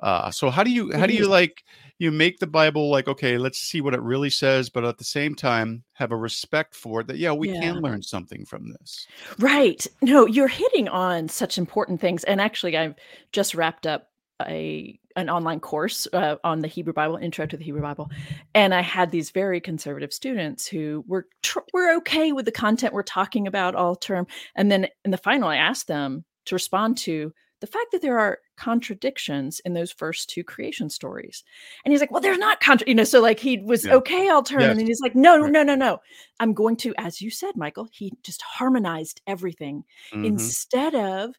uh 0.00 0.30
so 0.30 0.50
how 0.50 0.62
do 0.64 0.70
you 0.70 0.92
how 0.92 1.06
do 1.06 1.14
you 1.14 1.26
like 1.26 1.64
you 1.98 2.10
make 2.12 2.38
the 2.38 2.46
bible 2.46 2.90
like 2.90 3.08
okay 3.08 3.38
let's 3.38 3.58
see 3.58 3.80
what 3.80 3.94
it 3.94 4.00
really 4.02 4.30
says 4.30 4.70
but 4.70 4.84
at 4.84 4.98
the 4.98 5.04
same 5.04 5.34
time 5.34 5.82
have 5.94 6.12
a 6.12 6.16
respect 6.16 6.74
for 6.74 7.00
it 7.00 7.06
that 7.08 7.18
yeah 7.18 7.32
we 7.32 7.48
Yeah. 7.48 7.60
can 7.60 7.80
learn 7.82 8.02
something 8.02 8.44
from 8.46 8.72
this 8.72 9.08
Right. 9.38 9.86
No, 10.00 10.26
you're 10.26 10.48
hitting 10.48 10.88
on 10.88 11.28
such 11.28 11.58
important 11.58 12.00
things. 12.00 12.24
And 12.24 12.40
actually, 12.40 12.76
I've 12.76 12.94
just 13.32 13.54
wrapped 13.54 13.86
up 13.86 14.08
a 14.46 14.98
an 15.16 15.28
online 15.30 15.60
course 15.60 16.06
uh, 16.12 16.36
on 16.44 16.60
the 16.60 16.68
Hebrew 16.68 16.92
Bible, 16.92 17.16
Intro 17.16 17.46
to 17.46 17.56
the 17.56 17.64
Hebrew 17.64 17.82
Bible, 17.82 18.10
and 18.54 18.74
I 18.74 18.80
had 18.82 19.10
these 19.10 19.30
very 19.30 19.60
conservative 19.60 20.12
students 20.12 20.66
who 20.66 21.04
were 21.06 21.26
tr- 21.42 21.60
were 21.72 21.94
okay 21.96 22.32
with 22.32 22.44
the 22.46 22.52
content 22.52 22.92
we're 22.94 23.02
talking 23.02 23.46
about 23.46 23.74
all 23.74 23.96
term. 23.96 24.26
And 24.56 24.70
then 24.70 24.88
in 25.04 25.10
the 25.10 25.16
final, 25.18 25.48
I 25.48 25.56
asked 25.56 25.86
them 25.88 26.24
to 26.46 26.54
respond 26.54 26.98
to 26.98 27.32
the 27.60 27.66
fact 27.68 27.92
that 27.92 28.02
there 28.02 28.18
are 28.18 28.40
contradictions 28.56 29.60
in 29.64 29.72
those 29.72 29.92
first 29.92 30.28
two 30.28 30.42
creation 30.42 30.90
stories. 30.90 31.44
And 31.84 31.92
he's 31.92 32.00
like, 32.00 32.10
"Well, 32.10 32.20
there's 32.20 32.38
not 32.38 32.58
contra," 32.60 32.88
you 32.88 32.94
know. 32.96 33.04
So 33.04 33.20
like 33.20 33.38
he 33.38 33.58
was 33.58 33.84
Yeah. 33.84 33.94
okay 33.94 34.28
all 34.28 34.42
term, 34.42 34.60
Yes. 34.62 34.70
and 34.70 34.80
then 34.80 34.86
he's 34.88 35.00
like, 35.00 35.14
"No, 35.14 35.36
no, 35.36 35.42
Right. 35.44 35.52
no, 35.52 35.62
no, 35.62 35.74
no. 35.76 35.98
I'm 36.40 36.54
going 36.54 36.76
to, 36.78 36.92
as 36.98 37.20
you 37.22 37.30
said, 37.30 37.56
Michael. 37.56 37.88
He 37.92 38.12
just 38.24 38.42
harmonized 38.42 39.20
everything." 39.28 39.84
Mhm. 40.12 40.26
instead 40.26 40.94
of 40.96 41.34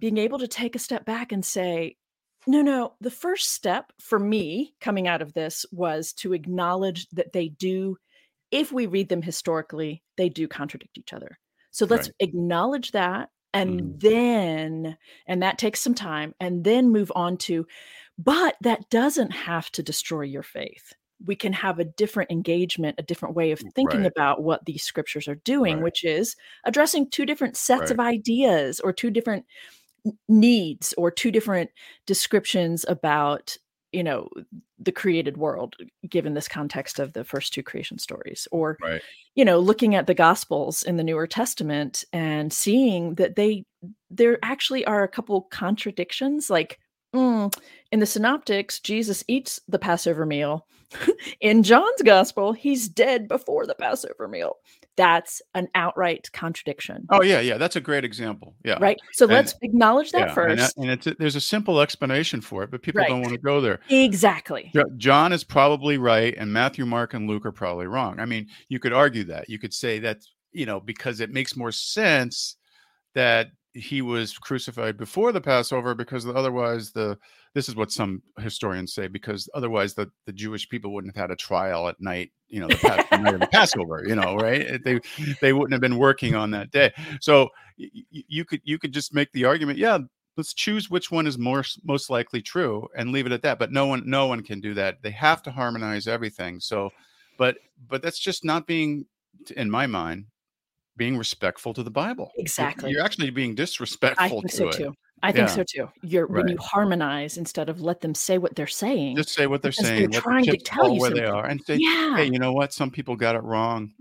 being 0.00 0.18
able 0.18 0.40
to 0.40 0.48
take 0.48 0.74
a 0.74 0.78
step 0.80 1.04
back 1.04 1.30
and 1.30 1.44
say, 1.44 1.96
no, 2.46 2.62
no, 2.62 2.94
the 3.00 3.10
first 3.10 3.50
step 3.50 3.92
for 4.00 4.18
me 4.18 4.74
coming 4.80 5.08
out 5.08 5.22
of 5.22 5.32
this 5.34 5.64
was 5.72 6.12
to 6.14 6.32
acknowledge 6.32 7.08
that 7.10 7.32
they 7.32 7.48
do, 7.48 7.96
if 8.52 8.72
we 8.72 8.86
read 8.86 9.08
them 9.10 9.22
historically, 9.22 10.02
they 10.16 10.28
do 10.30 10.48
contradict 10.48 10.98
each 10.98 11.12
other. 11.12 11.38
So 11.72 11.86
let's 11.86 12.08
Right. 12.08 12.14
acknowledge 12.20 12.92
that. 12.92 13.30
And 13.54 13.82
Mhm. 13.82 14.00
then, 14.00 14.98
and 15.26 15.42
that 15.42 15.58
takes 15.58 15.80
some 15.80 15.94
time, 15.94 16.34
and 16.40 16.64
then 16.64 16.90
move 16.90 17.12
on 17.16 17.36
to, 17.38 17.66
but 18.18 18.56
that 18.62 18.90
doesn't 18.90 19.30
have 19.32 19.70
to 19.72 19.82
destroy 19.82 20.22
your 20.22 20.42
faith. 20.44 20.92
We 21.24 21.36
can 21.36 21.52
have 21.54 21.78
a 21.78 21.84
different 21.84 22.30
engagement, 22.32 22.96
a 22.98 23.02
different 23.04 23.36
way 23.36 23.52
of 23.52 23.60
thinking 23.74 24.04
Right. 24.04 24.06
about 24.06 24.42
what 24.42 24.66
these 24.66 24.84
scriptures 24.84 25.28
are 25.28 25.36
doing, 25.36 25.80
Right. 25.80 25.82
which 25.82 26.04
is 26.04 26.36
addressing 26.64 27.10
two 27.10 27.26
different 27.26 27.56
sets 27.56 27.90
of 27.90 28.00
ideas 28.00 28.80
or 28.80 28.92
two 28.92 29.10
different 29.10 29.46
needs 30.28 30.92
or 30.98 31.10
two 31.10 31.30
different 31.30 31.70
descriptions 32.06 32.84
about 32.88 33.56
you 33.94 34.02
know 34.02 34.28
the 34.78 34.92
created 34.92 35.36
world 35.36 35.76
given 36.08 36.34
this 36.34 36.48
context 36.48 36.98
of 36.98 37.12
the 37.12 37.24
first 37.24 37.54
two 37.54 37.62
creation 37.62 37.96
stories 37.98 38.46
or 38.50 38.76
right. 38.82 39.00
you 39.34 39.44
know 39.44 39.58
looking 39.58 39.94
at 39.94 40.06
the 40.06 40.14
gospels 40.14 40.82
in 40.82 40.96
the 40.96 41.04
newer 41.04 41.26
testament 41.26 42.04
and 42.12 42.52
seeing 42.52 43.14
that 43.14 43.36
they 43.36 43.64
there 44.10 44.38
actually 44.42 44.84
are 44.84 45.04
a 45.04 45.08
couple 45.08 45.42
contradictions 45.42 46.50
like 46.50 46.80
mm, 47.14 47.54
in 47.92 48.00
the 48.00 48.06
synoptics 48.06 48.80
jesus 48.80 49.24
eats 49.28 49.60
the 49.68 49.78
passover 49.78 50.26
meal. 50.26 50.66
In 51.40 51.62
john's 51.64 52.02
gospel 52.02 52.52
he's 52.52 52.88
dead 52.88 53.26
before 53.26 53.66
the 53.66 53.74
passover 53.74 54.28
meal 54.28 54.58
that's 54.96 55.42
an 55.54 55.66
outright 55.74 56.30
contradiction 56.32 57.06
oh 57.10 57.22
yeah 57.22 57.40
yeah 57.40 57.58
that's 57.58 57.76
a 57.76 57.80
great 57.80 58.04
example 58.04 58.54
yeah 58.64 58.78
right 58.80 58.98
so 59.12 59.24
And- 59.24 59.32
let's 59.34 59.54
acknowledge 59.62 60.12
that 60.12 60.18
yeah, 60.18 60.42
and, 60.44 60.60
uh, 60.60 60.64
first 60.64 60.76
and 60.78 60.90
it's 60.90 61.08
there's 61.18 61.36
a 61.36 61.40
simple 61.40 61.80
explanation 61.80 62.40
for 62.40 62.62
it 62.62 62.70
but 62.70 62.82
people 62.82 63.00
Right. 63.00 63.08
don't 63.08 63.20
want 63.22 63.32
to 63.34 63.40
go 63.40 63.60
there 63.60 63.80
exactly 63.88 64.72
John 64.96 65.32
is 65.32 65.44
probably 65.44 65.98
right, 65.98 66.34
and 66.36 66.52
Matthew, 66.52 66.86
Mark, 66.86 67.14
and 67.14 67.28
Luke 67.28 67.44
are 67.46 67.52
probably 67.52 67.86
wrong. 67.86 68.20
I 68.20 68.24
mean, 68.26 68.48
you 68.68 68.78
could 68.78 68.92
argue 68.92 69.24
that. 69.24 69.48
You 69.48 69.58
could 69.58 69.74
say 69.74 69.98
that, 70.00 70.18
you 70.52 70.66
know, 70.66 70.80
because 70.80 71.20
it 71.20 71.30
makes 71.30 71.56
more 71.56 71.72
sense 71.72 72.56
that 73.14 73.48
he 73.74 74.02
was 74.02 74.38
crucified 74.38 74.96
before 74.96 75.32
the 75.32 75.40
Passover, 75.40 75.94
because 75.94 76.26
otherwise 76.26 76.92
the 76.92 77.18
this 77.54 77.68
is 77.68 77.76
what 77.76 77.92
some 77.92 78.22
historians 78.38 78.94
say, 78.94 79.08
because 79.08 79.48
otherwise 79.54 79.94
the, 79.94 80.10
the 80.26 80.32
Jewish 80.32 80.68
people 80.68 80.92
wouldn't 80.92 81.14
have 81.14 81.22
had 81.22 81.30
a 81.30 81.36
trial 81.36 81.88
at 81.88 82.00
night, 82.00 82.32
you 82.48 82.60
know, 82.60 82.68
the, 82.68 83.06
the 83.10 83.18
night 83.18 83.34
of 83.34 83.40
the 83.40 83.46
Passover, 83.48 84.04
you 84.06 84.14
know, 84.14 84.36
right? 84.36 84.82
They 84.84 85.00
they 85.40 85.52
wouldn't 85.52 85.72
have 85.72 85.80
been 85.80 85.98
working 85.98 86.34
on 86.34 86.52
that 86.52 86.70
day. 86.70 86.92
So 87.20 87.48
y- 87.78 87.90
you 88.10 88.44
could 88.44 88.60
you 88.64 88.78
could 88.78 88.92
just 88.92 89.12
make 89.12 89.30
the 89.32 89.44
argument, 89.44 89.78
yeah, 89.78 89.98
let's 90.36 90.54
choose 90.54 90.90
which 90.90 91.10
one 91.10 91.26
is 91.26 91.38
more 91.38 91.64
most 91.84 92.10
likely 92.10 92.42
true 92.42 92.88
and 92.96 93.12
leave 93.12 93.26
it 93.26 93.32
at 93.32 93.42
that 93.42 93.58
but 93.58 93.70
no 93.70 93.86
one 93.86 94.02
no 94.04 94.26
one 94.26 94.42
can 94.42 94.60
do 94.60 94.74
that 94.74 95.00
they 95.02 95.10
have 95.10 95.42
to 95.42 95.50
harmonize 95.50 96.08
everything 96.08 96.58
so 96.58 96.90
but 97.38 97.56
but 97.88 98.02
that's 98.02 98.18
just 98.18 98.44
not 98.44 98.66
being 98.66 99.06
in 99.56 99.70
my 99.70 99.86
mind 99.86 100.26
being 100.96 101.16
respectful 101.18 101.74
to 101.74 101.82
the 101.82 101.90
bible 101.90 102.30
Exactly. 102.38 102.90
you're 102.90 103.02
actually 103.02 103.30
being 103.30 103.54
disrespectful 103.54 104.26
I 104.26 104.28
think 104.42 104.50
to 104.50 104.56
so 104.56 104.68
it 104.68 104.72
too. 104.72 104.94
I 105.22 105.32
think 105.32 105.48
Yeah. 105.48 105.54
so 105.54 105.64
too. 105.64 105.88
You're 106.02 106.26
when 106.26 106.48
you 106.48 106.58
harmonize 106.58 107.38
instead 107.38 107.68
of 107.70 107.80
let 107.80 108.00
them 108.02 108.14
say 108.14 108.36
what 108.38 108.56
they're 108.56 108.66
saying. 108.66 109.16
just 109.16 109.30
say 109.30 109.46
what 109.46 109.62
they're 109.62 109.70
Because 109.70 109.92
they're 109.96 110.08
saying 110.08 110.10
trying 110.12 110.44
to 110.48 110.56
tell 110.58 110.88
you 110.90 111.00
where 111.00 111.10
they 111.10 111.24
are 111.24 111.46
and 111.46 111.60
say 111.64 111.80
yeah. 111.80 112.16
hey 112.16 112.26
you 112.26 112.38
know 112.38 112.52
what 112.52 112.72
some 112.72 112.90
people 112.90 113.16
got 113.16 113.34
it 113.36 113.42
wrong 113.42 113.92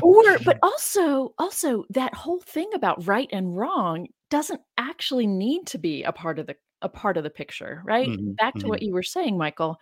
or 0.00 0.38
but 0.44 0.58
also 0.62 1.34
also 1.38 1.84
that 1.90 2.14
whole 2.14 2.40
thing 2.40 2.70
about 2.74 3.06
right 3.06 3.28
and 3.32 3.56
wrong 3.56 4.06
doesn't 4.30 4.60
actually 4.78 5.26
need 5.26 5.66
to 5.66 5.78
be 5.78 6.02
a 6.04 6.12
part 6.12 6.38
of 6.38 6.46
the 6.46 6.56
a 6.82 6.88
part 6.88 7.18
of 7.18 7.24
the 7.24 7.30
picture, 7.30 7.82
right? 7.84 8.08
Mhm, 8.08 8.36
Back 8.38 8.56
to 8.60 8.66
mhm. 8.66 8.68
what 8.68 8.80
you 8.82 8.94
were 8.94 9.02
saying, 9.02 9.36
Michael. 9.36 9.76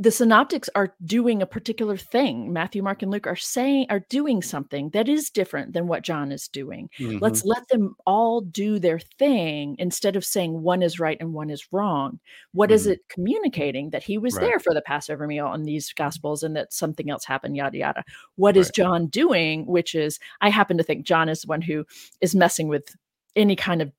The 0.00 0.10
synoptics 0.10 0.68
are 0.74 0.92
doing 1.04 1.40
a 1.40 1.46
particular 1.46 1.96
thing. 1.96 2.52
Matthew, 2.52 2.82
Mark, 2.82 3.02
and 3.02 3.12
Luke 3.12 3.28
are 3.28 3.36
saying 3.36 3.86
are 3.90 4.04
doing 4.10 4.42
something 4.42 4.90
that 4.90 5.08
is 5.08 5.30
different 5.30 5.72
than 5.72 5.86
what 5.86 6.02
John 6.02 6.32
is 6.32 6.48
doing. 6.48 6.90
Mhm. 6.98 7.20
let's 7.20 7.44
let 7.44 7.66
them 7.68 7.94
all 8.04 8.40
do 8.40 8.80
their 8.80 8.98
thing 8.98 9.76
instead 9.78 10.16
of 10.16 10.24
saying 10.24 10.62
one 10.62 10.82
is 10.82 10.98
right 10.98 11.16
and 11.20 11.32
one 11.32 11.48
is 11.48 11.66
wrong 11.72 12.18
What 12.52 12.72
is 12.72 12.86
Mhm. 12.86 12.90
it 12.92 13.00
communicating 13.08 13.90
that 13.90 14.02
he 14.02 14.18
was 14.18 14.34
Right. 14.34 14.42
there 14.42 14.58
for 14.58 14.74
the 14.74 14.82
passover 14.82 15.26
meal 15.28 15.52
in 15.54 15.62
these 15.62 15.92
gospels 15.92 16.42
and 16.42 16.56
that 16.56 16.72
something 16.72 17.08
else 17.08 17.24
happened 17.24 17.56
yada 17.56 17.78
yada 17.78 18.04
What 18.36 18.56
is 18.56 18.66
Right. 18.66 18.74
john 18.74 19.06
doing 19.06 19.64
which 19.66 19.94
is 19.94 20.18
i 20.40 20.48
happen 20.50 20.76
to 20.78 20.82
think 20.84 21.06
john 21.06 21.28
is 21.28 21.42
the 21.42 21.46
one 21.48 21.62
who 21.62 21.84
is 22.20 22.34
messing 22.34 22.66
with 22.68 22.96
any 23.36 23.54
kind 23.56 23.80
of 23.80 23.92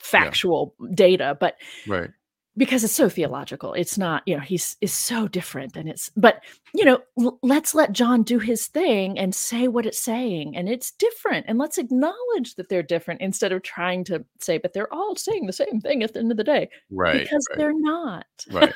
factual 0.00 0.74
data 0.94 1.36
but 1.40 1.56
right 1.86 2.10
because 2.56 2.82
it's 2.84 2.94
so 2.94 3.08
theological 3.08 3.72
it's 3.74 3.98
not 3.98 4.22
you 4.26 4.34
know 4.34 4.40
he's 4.42 4.76
is 4.80 4.92
so 4.92 5.28
different 5.28 5.76
and 5.76 5.88
it's 5.88 6.10
but 6.16 6.42
you 6.74 6.84
know 6.84 6.98
l- 7.20 7.38
let's 7.42 7.74
let 7.74 7.92
john 7.92 8.22
do 8.22 8.38
his 8.38 8.66
thing 8.66 9.18
and 9.18 9.34
say 9.34 9.68
what 9.68 9.86
it's 9.86 9.98
saying 9.98 10.56
and 10.56 10.68
it's 10.68 10.90
different 10.92 11.44
and 11.48 11.58
let's 11.58 11.78
acknowledge 11.78 12.54
that 12.56 12.68
they're 12.68 12.82
different 12.82 13.20
instead 13.20 13.52
of 13.52 13.62
trying 13.62 14.04
to 14.04 14.24
say 14.40 14.58
but 14.58 14.72
they're 14.72 14.92
all 14.92 15.14
saying 15.16 15.46
the 15.46 15.52
same 15.52 15.80
thing 15.80 16.02
at 16.02 16.12
the 16.14 16.18
end 16.20 16.30
of 16.30 16.36
the 16.36 16.44
day 16.44 16.68
right 16.90 17.22
because 17.24 17.46
right. 17.50 17.58
they're 17.58 17.78
not 17.80 18.26
right 18.50 18.74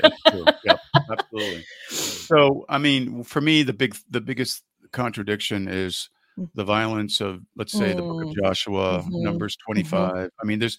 yep 0.65 0.79
absolutely 1.11 1.65
so 1.91 2.65
i 2.69 2.79
mean 2.79 3.23
for 3.25 3.41
me 3.41 3.63
the 3.63 3.73
big 3.73 3.97
the 4.11 4.21
biggest 4.21 4.63
contradiction 4.93 5.69
is 5.69 6.09
Mm. 6.39 6.49
the 6.55 6.63
violence 6.63 7.21
of 7.21 7.41
let's 7.57 7.73
say 7.73 7.93
the 7.93 8.03
book 8.03 8.23
of 8.23 8.29
Mm. 8.29 8.35
joshua 8.45 9.03
Mhm. 9.03 9.23
numbers 9.25 9.57
25 9.67 10.31
i 10.41 10.47
mean 10.47 10.61
there's 10.61 10.79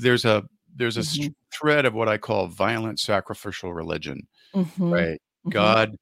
there's 0.00 0.24
a 0.24 0.42
there's 0.76 0.96
a 0.96 1.00
Mhm. 1.00 1.34
thread 1.52 1.84
of 1.86 1.94
what 1.94 2.08
i 2.08 2.16
call 2.18 2.46
violent 2.46 2.98
sacrificial 3.00 3.72
religion 3.74 4.18
Mhm, 4.54 4.92
right 4.92 5.20
mhm. 5.46 5.50
god 5.52 5.96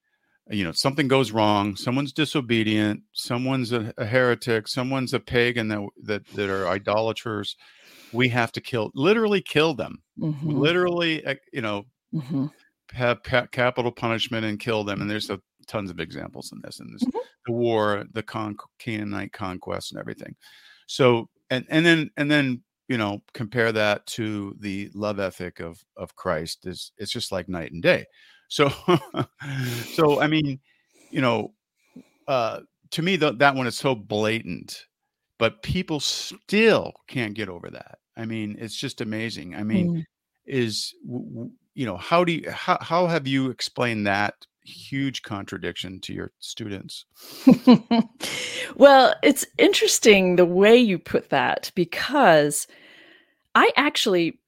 you 0.50 0.64
know 0.64 0.72
something 0.72 1.08
goes 1.08 1.30
wrong 1.32 1.76
someone's 1.76 2.12
disobedient 2.12 3.02
someone's 3.12 3.72
a, 3.72 3.92
a 3.98 4.06
heretic 4.06 4.68
someone's 4.68 5.14
a 5.14 5.20
pagan 5.20 5.68
that, 5.68 5.86
that 6.02 6.22
that 6.32 6.48
are 6.50 6.68
idolaters 6.68 7.56
we 8.12 8.28
have 8.28 8.50
to 8.52 8.60
kill 8.60 8.90
literally 8.94 9.42
kill 9.42 9.74
them 9.74 10.02
Mhm. 10.18 10.36
literally 10.42 11.24
uh, 11.26 11.34
you 11.52 11.60
know 11.62 11.84
have 12.92 13.22
pa- 13.22 13.46
capital 13.52 13.92
punishment 13.92 14.46
and 14.46 14.58
kill 14.60 14.82
them 14.84 15.00
and 15.02 15.10
there's 15.10 15.30
a, 15.30 15.40
tons 15.66 15.90
of 15.90 16.00
examples 16.00 16.50
in 16.52 16.60
this 16.64 16.80
and 16.80 16.94
this 16.94 17.02
Mhm. 17.02 17.20
the 17.46 17.52
war 17.52 18.04
the 18.12 18.22
con- 18.22 18.56
canaanite 18.78 19.32
conquest 19.32 19.92
and 19.92 20.00
everything 20.00 20.34
so 20.86 21.28
and 21.50 21.66
and 21.68 21.84
then 21.84 22.08
and 22.16 22.30
then 22.30 22.62
you 22.88 22.96
know 22.98 23.20
compare 23.34 23.72
that 23.72 24.06
to 24.06 24.56
the 24.60 24.90
love 24.94 25.20
ethic 25.20 25.60
of 25.60 25.84
of 25.96 26.16
christ 26.16 26.66
is 26.66 26.92
it's 26.98 27.12
just 27.12 27.32
like 27.32 27.48
night 27.48 27.72
and 27.72 27.82
day. 27.82 28.06
So 28.48 28.70
so 29.90 30.20
i 30.20 30.26
mean 30.26 30.60
you 31.10 31.20
know 31.20 31.54
uh 32.26 32.60
to 32.90 33.02
me 33.02 33.16
th- 33.18 33.38
that 33.38 33.54
one 33.54 33.66
is 33.66 33.76
so 33.78 33.94
blatant 33.94 34.86
but 35.38 35.62
people 35.62 36.00
still 36.00 36.92
can't 37.08 37.34
get 37.34 37.48
over 37.48 37.70
that. 37.70 37.98
I 38.16 38.24
mean 38.26 38.56
it's 38.58 38.76
just 38.76 39.00
amazing. 39.00 39.54
I 39.54 39.62
mean 39.64 39.92
Mm. 39.96 40.04
is 40.46 40.94
you 41.74 41.86
know 41.86 41.96
how 41.96 42.24
do 42.24 42.32
you 42.32 42.50
how, 42.50 42.78
how 42.80 43.06
have 43.06 43.26
you 43.26 43.50
explained 43.50 44.06
that 44.06 44.34
huge 44.68 45.22
contradiction 45.22 46.00
to 46.00 46.12
your 46.12 46.32
students 46.38 47.06
well, 48.76 49.14
it's 49.22 49.46
interesting 49.58 50.36
the 50.36 50.44
way 50.44 50.76
you 50.76 50.98
put 50.98 51.30
that 51.30 51.70
because 51.74 52.66
I 53.54 53.70
actually 53.76 54.40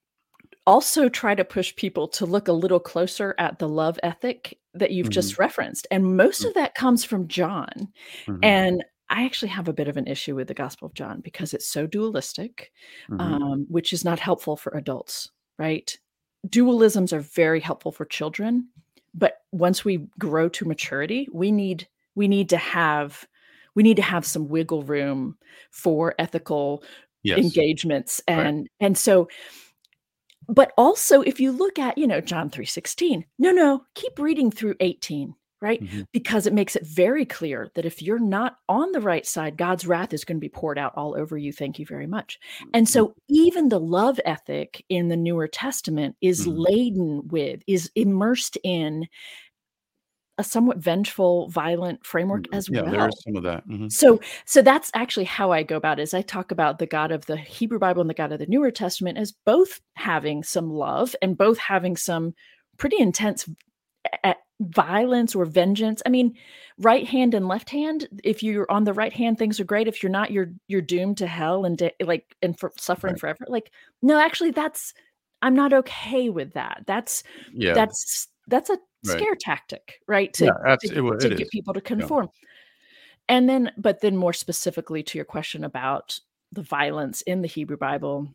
also 0.67 1.09
try 1.09 1.35
to 1.35 1.45
push 1.45 1.75
people 1.75 2.07
to 2.07 2.27
look 2.27 2.49
a 2.49 2.53
little 2.53 2.81
closer 2.81 3.35
at 3.39 3.59
the 3.59 3.69
love 3.69 3.99
ethic 4.03 4.59
that 4.75 4.93
you've 4.93 5.11
just 5.11 5.39
referenced. 5.39 5.87
And 5.91 6.17
most 6.17 6.45
of 6.45 6.55
that 6.55 6.75
comes 6.75 7.05
from 7.05 7.27
John. 7.29 7.89
Mhm, 8.27 8.39
And 8.43 8.85
I 9.09 9.25
actually 9.25 9.49
have 9.49 9.67
a 9.67 9.73
bit 9.73 9.89
of 9.89 9.97
an 9.97 10.07
issue 10.07 10.37
with 10.37 10.47
the 10.47 10.55
Gospel 10.55 10.87
of 10.87 10.95
John 10.95 11.21
because 11.21 11.53
it's 11.53 11.67
so 11.67 11.87
dualistic, 11.87 12.71
mhm. 13.11 13.21
um, 13.21 13.67
which 13.69 13.93
is 13.93 14.05
not 14.05 14.21
helpful 14.21 14.57
for 14.57 14.77
adults, 14.77 15.29
right? 15.59 15.99
Dualisms 16.47 17.13
are 17.13 17.21
very 17.21 17.59
helpful 17.59 17.91
for 17.91 18.05
children, 18.05 18.69
but 19.15 19.39
once 19.53 19.85
we 19.85 20.07
grow 20.19 20.49
to 20.51 20.65
maturity, 20.65 21.29
we 21.33 21.51
need 21.53 21.89
we 22.15 22.29
need 22.29 22.49
to 22.51 22.57
have 22.57 23.27
we 23.75 23.83
need 23.83 23.97
to 23.97 24.03
have 24.03 24.27
some 24.27 24.49
wiggle 24.49 24.83
room 24.83 25.37
for 25.71 26.15
ethical 26.19 26.83
yes 27.23 27.39
engagements 27.39 28.21
Right. 28.29 28.47
and 28.47 28.69
and 28.81 28.97
so 28.97 29.29
but 30.49 30.73
also 30.77 31.21
if 31.21 31.39
you 31.39 31.53
look 31.53 31.79
at 31.79 31.97
you 31.99 32.07
know 32.07 32.21
john 32.21 32.51
3.16 32.51 33.25
no 33.39 33.53
no 33.53 33.85
keep 33.95 34.19
reading 34.19 34.51
through 34.51 34.75
18 34.81 35.35
right 35.61 35.83
Mhm. 35.83 36.07
because 36.13 36.47
it 36.47 36.53
makes 36.53 36.77
it 36.77 36.87
very 36.87 37.25
clear 37.25 37.71
that 37.75 37.85
if 37.85 38.03
you're 38.03 38.19
not 38.19 38.57
on 38.69 38.93
the 38.93 39.01
right 39.01 39.27
side 39.27 39.57
god's 39.57 39.87
wrath 39.87 40.13
is 40.13 40.25
going 40.25 40.37
to 40.37 40.41
be 40.41 40.49
poured 40.49 40.79
out 40.79 40.93
all 40.97 41.15
over 41.17 41.37
you 41.37 41.53
thank 41.53 41.79
you 41.79 41.87
very 41.87 42.07
much 42.07 42.39
and 42.75 42.89
so 42.89 43.15
even 43.29 43.69
the 43.69 43.81
love 43.81 44.19
ethic 44.25 44.85
in 44.89 45.09
the 45.09 45.17
newer 45.17 45.47
testament 45.49 46.17
is 46.21 46.47
Mhm. 46.47 46.55
laden 46.57 47.29
with 47.29 47.63
is 47.67 47.91
immersed 47.95 48.57
in 48.65 49.07
a 50.39 50.45
somewhat 50.45 50.79
vengeful 50.79 51.49
violent 51.51 52.05
framework 52.07 52.45
Mhm. 52.45 52.57
as 52.57 52.71
yeah 52.71 52.83
well 52.83 52.91
there 52.93 53.09
is 53.09 53.23
some 53.23 53.37
of 53.37 53.43
that 53.43 53.67
Mhm. 53.69 53.93
so 53.93 54.19
so 54.47 54.63
that's 54.63 54.91
actually 54.95 55.25
how 55.27 55.53
I 55.53 55.63
go 55.63 55.77
about 55.77 56.01
it 56.01 56.05
is 56.05 56.15
I 56.15 56.23
talk 56.23 56.51
about 56.51 56.79
the 56.79 56.87
God 56.87 57.13
of 57.13 57.27
the 57.27 57.37
Hebrew 57.37 57.79
Bible 57.79 58.01
and 58.01 58.09
the 58.09 58.15
God 58.15 58.33
of 58.33 58.39
the 58.39 58.47
Newer 58.47 58.71
Testament 58.71 59.19
as 59.19 59.33
both 59.45 59.83
having 59.97 60.43
some 60.43 60.71
love 60.71 61.15
and 61.21 61.37
both 61.37 61.59
having 61.59 61.95
some 61.95 62.35
pretty 62.79 62.97
intense 62.99 63.47
violence 64.61 65.35
or 65.35 65.45
vengeance. 65.45 66.03
I 66.07 66.11
mean, 66.11 66.37
right 66.79 67.07
hand 67.07 67.35
and 67.35 67.49
left 67.49 67.71
hand, 67.71 68.09
if 68.23 68.43
you're 68.43 68.71
on 68.71 68.85
the 68.85 68.93
right 68.93 69.13
hand 69.13 69.39
things 69.39 69.59
are 69.59 69.65
great. 69.65 69.89
If 69.89 70.03
you're 70.03 70.13
not 70.13 70.31
you're 70.31 70.53
you're 70.69 70.83
doomed 70.83 71.19
to 71.19 71.27
hell 71.27 71.65
and 71.65 71.79
da- 71.79 71.95
like 72.03 72.37
and 72.43 72.59
for 72.59 72.73
suffering 72.79 73.15
Right. 73.15 73.21
forever. 73.21 73.45
Like 73.49 73.73
no, 74.03 74.21
actually 74.21 74.51
that's 74.51 74.95
I'm 75.43 75.55
not 75.55 75.73
okay 75.73 76.29
with 76.29 76.53
that. 76.53 76.85
That's 76.87 77.23
yeah 77.53 77.75
that's 77.75 78.29
that's 78.49 78.71
a 78.71 78.79
Right. 79.07 79.19
scare 79.19 79.35
tactic, 79.35 80.01
right? 80.07 80.31
To 80.35 80.45
yeah 80.45 80.77
to, 80.77 80.89
to 80.89 81.29
get 81.31 81.41
is 81.41 81.49
people 81.51 81.73
to 81.73 81.81
conform. 81.81 82.29
And 83.31 83.49
then, 83.49 83.71
but 83.79 84.01
then 84.01 84.17
more 84.17 84.33
specifically 84.33 85.03
to 85.05 85.17
your 85.17 85.25
question 85.25 85.65
about 85.65 86.19
the 86.53 86.63
violence 86.63 87.23
in 87.23 87.43
the 87.43 87.49
Hebrew 87.49 87.77
Bible, 87.77 88.29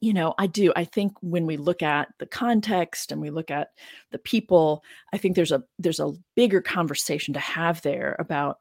you 0.00 0.12
know, 0.12 0.34
I 0.38 0.46
do. 0.46 0.72
I 0.74 0.84
think 0.84 1.12
when 1.20 1.46
we 1.46 1.56
look 1.56 1.82
at 1.82 2.08
the 2.18 2.26
context 2.26 3.12
and 3.12 3.20
we 3.20 3.30
look 3.30 3.50
at 3.50 3.70
the 4.10 4.18
people, 4.18 4.82
I 5.12 5.18
think 5.18 5.36
there's 5.36 5.52
a 5.52 5.62
there's 5.78 6.00
a 6.00 6.12
bigger 6.34 6.60
conversation 6.60 7.34
to 7.34 7.40
have 7.40 7.82
there 7.82 8.16
about 8.18 8.60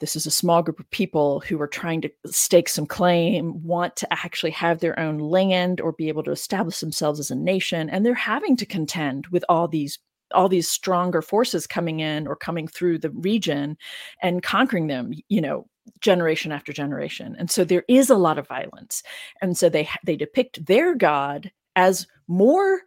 this 0.00 0.16
is 0.16 0.26
a 0.26 0.30
small 0.30 0.62
group 0.62 0.80
of 0.80 0.90
people 0.90 1.40
who 1.40 1.60
are 1.60 1.68
trying 1.68 2.00
to 2.00 2.10
stake 2.26 2.70
some 2.70 2.86
claim, 2.86 3.62
want 3.62 3.96
to 3.96 4.10
actually 4.10 4.50
have 4.52 4.80
their 4.80 4.98
own 4.98 5.18
land 5.18 5.80
or 5.80 5.92
be 5.92 6.08
able 6.08 6.22
to 6.22 6.30
establish 6.30 6.80
themselves 6.80 7.20
as 7.20 7.30
a 7.30 7.36
nation, 7.36 7.90
and 7.90 8.04
they're 8.04 8.14
having 8.14 8.56
to 8.56 8.66
contend 8.66 9.26
with 9.28 9.44
all 9.48 9.68
these 9.68 9.98
all 10.32 10.48
these 10.48 10.68
stronger 10.68 11.22
forces 11.22 11.66
coming 11.66 12.00
in 12.00 12.26
or 12.26 12.36
coming 12.36 12.68
through 12.68 12.98
the 12.98 13.10
region 13.10 13.76
and 14.22 14.42
conquering 14.42 14.86
them, 14.86 15.12
you 15.28 15.40
know, 15.40 15.66
generation 16.00 16.52
after 16.52 16.72
generation. 16.72 17.34
And 17.38 17.50
so 17.50 17.64
there 17.64 17.84
is 17.88 18.10
a 18.10 18.16
lot 18.16 18.38
of 18.38 18.46
violence. 18.46 19.02
And 19.40 19.56
so 19.56 19.68
they 19.68 19.88
they 20.04 20.16
depict 20.16 20.64
their 20.66 20.94
god 20.94 21.50
as 21.76 22.06
more 22.28 22.82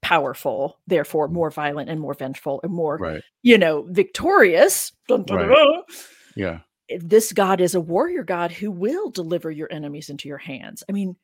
powerful, 0.00 0.80
therefore 0.86 1.28
more 1.28 1.50
violent 1.50 1.88
and 1.88 2.00
more 2.00 2.14
vengeful 2.14 2.60
and 2.62 2.72
more, 2.72 2.96
right 2.98 3.22
you 3.42 3.58
know, 3.58 3.86
victorious. 3.90 4.92
Dun, 5.08 5.24
dun, 5.24 5.38
Right. 5.38 5.48
dun 5.48 5.82
yeah 6.34 6.58
this 6.98 7.32
God 7.32 7.60
is 7.60 7.74
a 7.74 7.80
warrior 7.80 8.22
God 8.22 8.52
who 8.52 8.70
will 8.70 9.10
deliver 9.10 9.50
your 9.50 9.68
enemies 9.72 10.10
into 10.10 10.28
your 10.28 10.38
hands. 10.38 10.82
I 10.88 10.92
mean, 10.92 11.16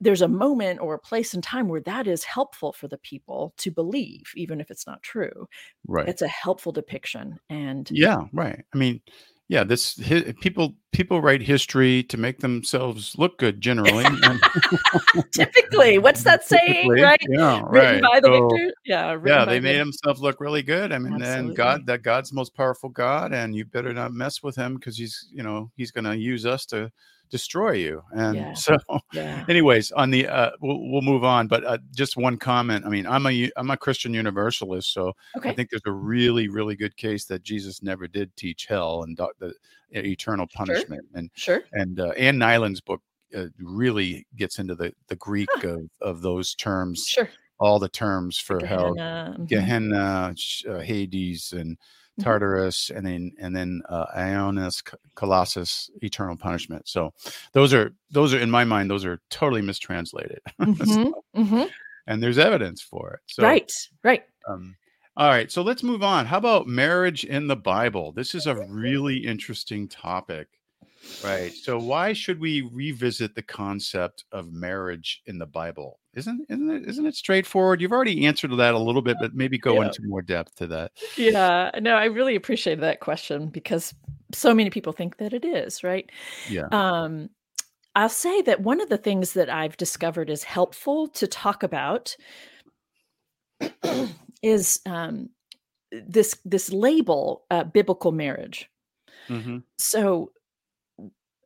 there's 0.00 0.22
a 0.22 0.28
moment 0.28 0.80
or 0.80 0.94
a 0.94 0.98
place 0.98 1.34
in 1.34 1.40
time 1.42 1.68
where 1.68 1.80
that 1.80 2.06
is 2.06 2.22
helpful 2.24 2.72
for 2.72 2.86
the 2.88 2.98
people 2.98 3.52
to 3.58 3.70
believe, 3.70 4.30
even 4.36 4.60
if 4.60 4.70
it's 4.70 4.86
not 4.86 5.02
true. 5.02 5.48
right 5.86 6.08
It's 6.08 6.22
a 6.22 6.28
helpful 6.28 6.72
depiction. 6.72 7.38
And 7.50 7.88
Yeah, 7.90 8.26
right. 8.32 8.64
I 8.72 8.78
mean, 8.78 9.00
yeah, 9.48 9.64
this 9.64 9.98
hi- 10.06 10.34
people 10.40 10.74
people 10.92 11.20
write 11.22 11.40
history 11.40 12.02
to 12.04 12.16
make 12.16 12.38
themselves 12.40 13.14
look 13.18 13.38
good 13.38 13.60
generally. 13.60 14.04
typically, 15.32 15.98
what's 15.98 16.22
that 16.24 16.44
saying, 16.44 16.88
right? 16.90 17.18
Yeah, 17.28 17.62
Written 17.66 18.00
right. 18.00 18.02
by 18.02 18.20
the 18.20 18.28
So, 18.28 18.48
victor. 18.48 18.72
Yeah. 18.84 19.18
yeah, 19.24 19.44
they 19.44 19.58
the- 19.58 19.60
made 19.60 19.78
himself 19.78 20.20
look 20.20 20.40
really 20.40 20.62
good. 20.62 20.92
I 20.92 20.98
mean, 20.98 21.20
and 21.22 21.56
God, 21.56 21.86
that 21.86 22.02
God's 22.02 22.32
most 22.32 22.54
powerful 22.54 22.90
God, 22.90 23.32
and 23.32 23.54
you 23.54 23.64
better 23.64 23.92
not 23.92 24.12
mess 24.12 24.42
with 24.42 24.54
him 24.56 24.74
because 24.74 24.96
he's, 24.98 25.28
you 25.32 25.42
know, 25.42 25.70
he's 25.76 25.90
going 25.90 26.04
to 26.04 26.16
use 26.16 26.44
us 26.46 26.66
to 26.66 26.90
destroy 27.30 27.72
you. 27.72 28.02
And 28.12 28.36
Yeah. 28.36 28.52
so, 28.54 28.76
Yeah. 29.12 29.44
anyways, 29.48 29.92
on 29.92 30.10
the 30.10 30.26
uh, 30.28 30.50
we'll, 30.60 30.80
we'll 30.90 31.02
move 31.02 31.24
on, 31.24 31.46
but 31.48 31.64
uh, 31.64 31.78
just 31.94 32.16
one 32.16 32.36
comment. 32.36 32.84
I 32.86 32.88
mean, 32.88 33.06
I'm 33.06 33.26
a 33.26 33.50
I'm 33.56 33.70
a 33.70 33.76
Christian 33.76 34.14
universalist, 34.14 34.92
so 34.92 35.12
Okay. 35.36 35.50
I 35.50 35.54
think 35.54 35.70
there's 35.70 35.82
a 35.86 35.92
really 35.92 36.48
really 36.48 36.76
good 36.76 36.96
case 36.96 37.24
that 37.26 37.42
Jesus 37.42 37.82
never 37.82 38.06
did 38.08 38.34
teach 38.36 38.66
hell 38.66 39.02
and 39.02 39.16
doc- 39.16 39.36
the 39.38 39.52
eternal 39.92 40.46
Sure. 40.50 40.66
punishment, 40.66 41.06
and 41.14 41.30
Sure. 41.34 41.62
and 41.72 41.98
uh, 42.00 42.10
Ann 42.10 42.38
Nyland's 42.38 42.80
book 42.80 43.00
uh, 43.34 43.46
really 43.58 44.26
gets 44.36 44.58
into 44.58 44.74
the 44.74 44.92
the 45.08 45.16
Greek 45.16 45.48
of 45.64 45.88
of 46.00 46.22
those 46.22 46.54
terms, 46.54 47.06
Sure. 47.06 47.28
all 47.60 47.78
the 47.78 47.88
terms 47.88 48.38
for 48.38 48.64
hell, 48.64 48.94
Gehenna, 48.94 49.36
mhm. 49.38 49.48
Gehenna, 49.48 50.34
uh, 50.68 50.80
Hades, 50.80 51.52
and. 51.52 51.76
Tartarus, 52.20 52.90
and 52.90 53.06
then 53.06 53.32
and 53.40 53.54
then 53.54 53.82
uh, 53.88 54.06
aionios, 54.16 54.82
kolasis, 55.16 55.90
eternal 56.02 56.36
punishment. 56.36 56.88
So 56.88 57.12
those 57.52 57.72
are 57.74 57.92
those 58.10 58.34
are 58.34 58.38
in 58.40 58.50
my 58.50 58.64
mind 58.64 58.90
those 58.90 59.04
are 59.04 59.20
totally 59.30 59.62
mistranslated, 59.62 60.40
Mhm, 60.60 61.12
mhm. 61.36 61.70
and 62.06 62.22
there's 62.22 62.38
evidence 62.38 62.82
for 62.82 63.14
it. 63.14 63.20
So, 63.26 63.42
right. 63.42 63.70
Right. 64.02 64.22
Um, 64.48 64.76
all 65.16 65.28
right, 65.28 65.50
so 65.50 65.62
let's 65.62 65.82
move 65.82 66.02
on. 66.04 66.26
How 66.26 66.38
about 66.38 66.68
marriage 66.68 67.24
in 67.24 67.48
the 67.48 67.56
Bible? 67.56 68.12
This 68.12 68.36
is 68.36 68.46
a 68.46 68.54
really 68.68 69.16
interesting 69.16 69.88
topic. 69.88 70.46
Right. 71.24 71.52
So 71.52 71.78
why 71.78 72.12
should 72.12 72.40
we 72.40 72.62
revisit 72.72 73.34
the 73.34 73.42
concept 73.42 74.24
of 74.32 74.52
marriage 74.52 75.22
in 75.26 75.38
the 75.38 75.46
Bible? 75.46 76.00
Isn't 76.14 76.44
isn't 76.48 76.70
it 76.70 76.88
isn't 76.88 77.06
it 77.06 77.14
straightforward? 77.14 77.80
You've 77.80 77.92
already 77.92 78.26
answered 78.26 78.50
that 78.56 78.74
a 78.74 78.78
little 78.78 79.02
bit, 79.02 79.16
but 79.20 79.34
maybe 79.34 79.58
go 79.58 79.74
Yeah. 79.74 79.86
into 79.86 80.02
more 80.04 80.22
depth 80.22 80.56
to 80.56 80.66
that. 80.68 80.92
Yeah. 81.16 81.70
No, 81.80 81.94
I 81.94 82.06
really 82.06 82.34
appreciate 82.34 82.80
that 82.80 83.00
question 83.00 83.48
because 83.48 83.94
so 84.34 84.54
many 84.54 84.70
people 84.70 84.92
think 84.92 85.16
that 85.18 85.32
it 85.32 85.44
is, 85.44 85.82
right? 85.84 86.10
Yeah. 86.50 86.66
Um, 86.72 87.30
I'll 87.94 88.08
say 88.08 88.42
that 88.42 88.60
one 88.60 88.80
of 88.80 88.88
the 88.88 88.98
things 88.98 89.32
that 89.32 89.48
I've 89.48 89.76
discovered 89.76 90.30
is 90.30 90.44
helpful 90.44 91.08
to 91.08 91.26
talk 91.26 91.62
about 91.62 92.16
is 94.42 94.80
um, 94.86 95.30
this 95.90 96.38
this 96.44 96.72
label, 96.72 97.44
uh, 97.50 97.64
biblical 97.64 98.12
marriage. 98.12 98.70
Mhm. 99.28 99.62
So, 99.78 100.32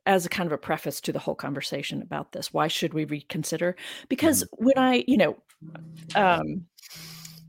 as 0.05 0.25
a 0.25 0.29
kind 0.29 0.47
of 0.47 0.53
a 0.53 0.57
preface 0.57 0.99
to 1.01 1.13
the 1.13 1.19
whole 1.19 1.35
conversation 1.35 2.01
about 2.01 2.31
this, 2.31 2.53
why 2.53 2.67
should 2.67 2.93
we 2.93 3.05
reconsider? 3.05 3.75
Because 4.09 4.43
when 4.53 4.77
I, 4.77 5.03
you 5.07 5.17
know, 5.17 5.37
um, 6.15 6.65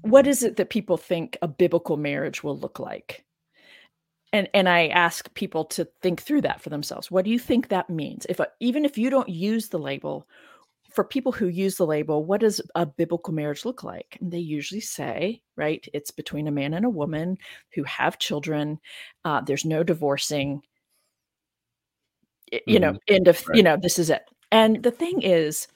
what 0.02 0.26
is 0.26 0.42
it 0.42 0.57
that 0.57 0.70
people 0.70 0.96
think 0.96 1.36
a 1.42 1.48
biblical 1.48 1.96
marriage 1.96 2.44
will 2.44 2.59
look 2.59 2.78
like? 2.78 3.24
And 4.32 4.48
and 4.52 4.68
I 4.68 4.88
ask 4.88 5.32
people 5.34 5.64
to 5.66 5.88
think 6.02 6.20
through 6.20 6.42
that 6.42 6.61
for 6.61 6.70
themselves. 6.70 7.11
What 7.11 7.24
do 7.24 7.30
you 7.30 7.38
think 7.38 7.68
that 7.68 7.88
means? 7.88 8.26
If 8.28 8.40
a, 8.40 8.48
even 8.61 8.84
if 8.84 8.98
you 8.98 9.09
don't 9.09 9.28
use 9.28 9.68
the 9.68 9.78
label, 9.78 10.26
for 10.94 11.02
people 11.05 11.32
who 11.32 11.48
use 11.48 11.76
the 11.76 11.86
label, 11.86 12.24
what 12.24 12.40
does 12.40 12.61
a 12.76 12.86
biblical 12.86 13.34
marriage 13.34 13.64
look 13.64 13.82
like? 13.82 14.16
And 14.20 14.32
they 14.32 14.38
usually 14.38 14.80
say, 14.80 15.42
right, 15.57 15.84
it's 15.92 16.12
between 16.12 16.46
a 16.46 16.52
man 16.52 16.74
and 16.74 16.84
a 16.84 16.90
woman 16.90 17.36
who 17.74 17.82
have 17.82 18.20
children. 18.20 18.78
Uh, 19.24 19.40
there's 19.40 19.64
no 19.64 19.82
divorcing. 19.82 20.62
You 22.66 22.78
know, 22.78 22.92
mm-hmm. 22.92 23.14
end 23.14 23.28
of 23.28 23.47
right. 23.49 23.57
you 23.57 23.62
know, 23.62 23.76
this 23.76 23.99
is 23.99 24.11
it. 24.11 24.22
And 24.53 24.82
the 24.82 24.90
thing 24.90 25.22
is, 25.22 25.66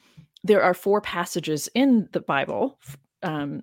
there 0.45 0.62
are 0.62 0.75
four 0.75 1.01
passages 1.01 1.69
in 1.75 2.09
the 2.12 2.21
Bible 2.21 2.79
um, 3.23 3.62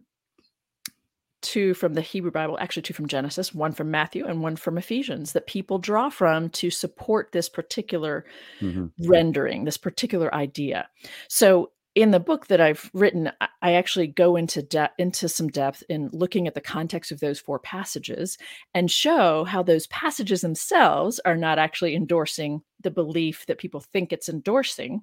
two 1.45 1.75
from 1.75 1.93
the 1.93 2.01
Hebrew 2.01 2.31
Bible, 2.31 2.57
actually 2.59 2.81
two 2.81 2.93
from 2.93 3.07
Genesis, 3.07 3.53
one 3.53 3.71
from 3.71 3.91
Matthew, 3.91 4.25
and 4.25 4.41
one 4.41 4.55
from 4.55 4.77
Ephesians 4.77 5.33
that 5.33 5.47
people 5.47 5.77
draw 5.77 6.09
from 6.09 6.49
to 6.49 6.69
support 6.69 7.31
this 7.31 7.47
particular 7.47 8.25
mm-hmm. 8.59 8.87
rendering, 9.07 9.63
this 9.63 9.77
particular 9.77 10.33
idea. 10.33 10.89
So 11.29 11.71
in 11.95 12.11
the 12.11 12.19
book 12.19 12.47
that 12.47 12.59
I've 12.59 12.91
written, 12.93 13.31
I 13.61 13.73
actually 13.73 14.07
go 14.07 14.35
into 14.35 14.61
de- 14.61 14.91
into 14.97 15.29
some 15.29 15.47
depth 15.47 15.81
in 15.87 16.09
looking 16.11 16.45
at 16.45 16.53
the 16.53 16.61
context 16.61 17.09
of 17.11 17.21
those 17.21 17.39
four 17.39 17.57
passages 17.57 18.37
and 18.73 18.91
show 18.91 19.45
how 19.45 19.63
those 19.63 19.87
passages 19.87 20.41
themselves 20.41 21.21
are 21.23 21.37
not 21.37 21.57
actually 21.57 21.95
endorsing 21.95 22.61
the 22.81 22.91
belief 22.91 23.45
that 23.45 23.59
people 23.59 23.79
think 23.79 24.11
it's 24.11 24.27
endorsing. 24.27 25.01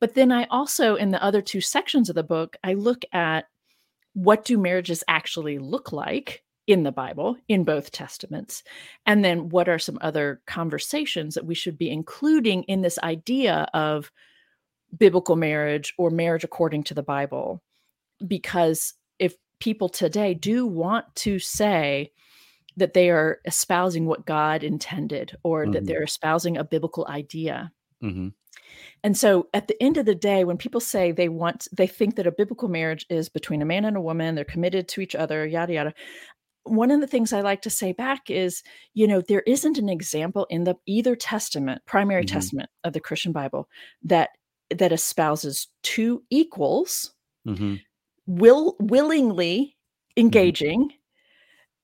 But 0.00 0.14
then 0.14 0.30
I 0.30 0.44
also, 0.50 0.96
in 0.96 1.10
the 1.10 1.22
other 1.22 1.40
two 1.40 1.62
sections 1.62 2.10
of 2.10 2.14
the 2.14 2.22
book, 2.22 2.56
I 2.62 2.74
look 2.74 3.04
at 3.12 3.46
what 4.12 4.44
do 4.44 4.58
marriages 4.58 5.02
actually 5.08 5.58
look 5.58 5.92
like 5.92 6.42
in 6.66 6.82
the 6.82 6.92
Bible, 6.92 7.36
in 7.48 7.64
both 7.64 7.90
testaments? 7.90 8.62
And 9.06 9.24
then 9.24 9.48
what 9.48 9.68
are 9.68 9.78
some 9.78 9.98
other 10.02 10.42
conversations 10.46 11.34
that 11.34 11.46
we 11.46 11.54
should 11.54 11.78
be 11.78 11.90
including 11.90 12.64
in 12.64 12.82
this 12.82 12.98
idea 12.98 13.66
of 13.72 14.12
biblical 14.98 15.36
marriage 15.36 15.94
or 15.98 16.10
marriage 16.10 16.44
according 16.44 16.84
to 16.84 16.94
the 16.94 17.02
Bible? 17.02 17.62
Because 18.26 18.94
if 19.18 19.34
people 19.60 19.88
today 19.88 20.34
do 20.34 20.66
want 20.66 21.06
to 21.16 21.38
say, 21.38 22.12
that 22.76 22.94
they 22.94 23.10
are 23.10 23.40
espousing 23.44 24.06
what 24.06 24.26
God 24.26 24.62
intended 24.62 25.36
or 25.42 25.62
mm-hmm. 25.62 25.72
that 25.72 25.86
they're 25.86 26.02
espousing 26.02 26.56
a 26.56 26.64
biblical 26.64 27.06
idea. 27.08 27.72
Mm-hmm. 28.02 28.28
And 29.02 29.16
so 29.16 29.48
at 29.54 29.68
the 29.68 29.80
end 29.82 29.96
of 29.96 30.06
the 30.06 30.14
day, 30.14 30.44
when 30.44 30.56
people 30.56 30.80
say 30.80 31.12
they 31.12 31.28
want, 31.28 31.68
they 31.72 31.86
think 31.86 32.16
that 32.16 32.26
a 32.26 32.32
biblical 32.32 32.68
marriage 32.68 33.06
is 33.08 33.28
between 33.28 33.62
a 33.62 33.66
man 33.66 33.84
and 33.84 33.96
a 33.96 34.00
woman, 34.00 34.34
they're 34.34 34.44
committed 34.44 34.88
to 34.88 35.00
each 35.00 35.14
other, 35.14 35.46
yada, 35.46 35.74
yada. 35.74 35.94
One 36.64 36.90
of 36.90 37.00
the 37.00 37.06
things 37.06 37.32
I 37.32 37.42
like 37.42 37.62
to 37.62 37.70
say 37.70 37.92
back 37.92 38.30
is, 38.30 38.62
you 38.94 39.06
know, 39.06 39.20
there 39.20 39.42
isn't 39.46 39.78
an 39.78 39.90
example 39.90 40.46
in 40.48 40.64
the 40.64 40.76
either 40.86 41.14
testament, 41.14 41.82
primary 41.84 42.24
mm-hmm. 42.24 42.34
testament 42.34 42.70
of 42.82 42.94
the 42.94 43.00
Christian 43.00 43.32
Bible, 43.32 43.68
that 44.02 44.30
that 44.78 44.92
espouses 44.92 45.68
two 45.82 46.22
equals 46.30 47.12
mm-hmm. 47.46 47.76
will 48.26 48.76
willingly 48.78 49.76
mm-hmm. 50.16 50.26
engaging 50.26 50.84
mm-hmm. 50.84 50.96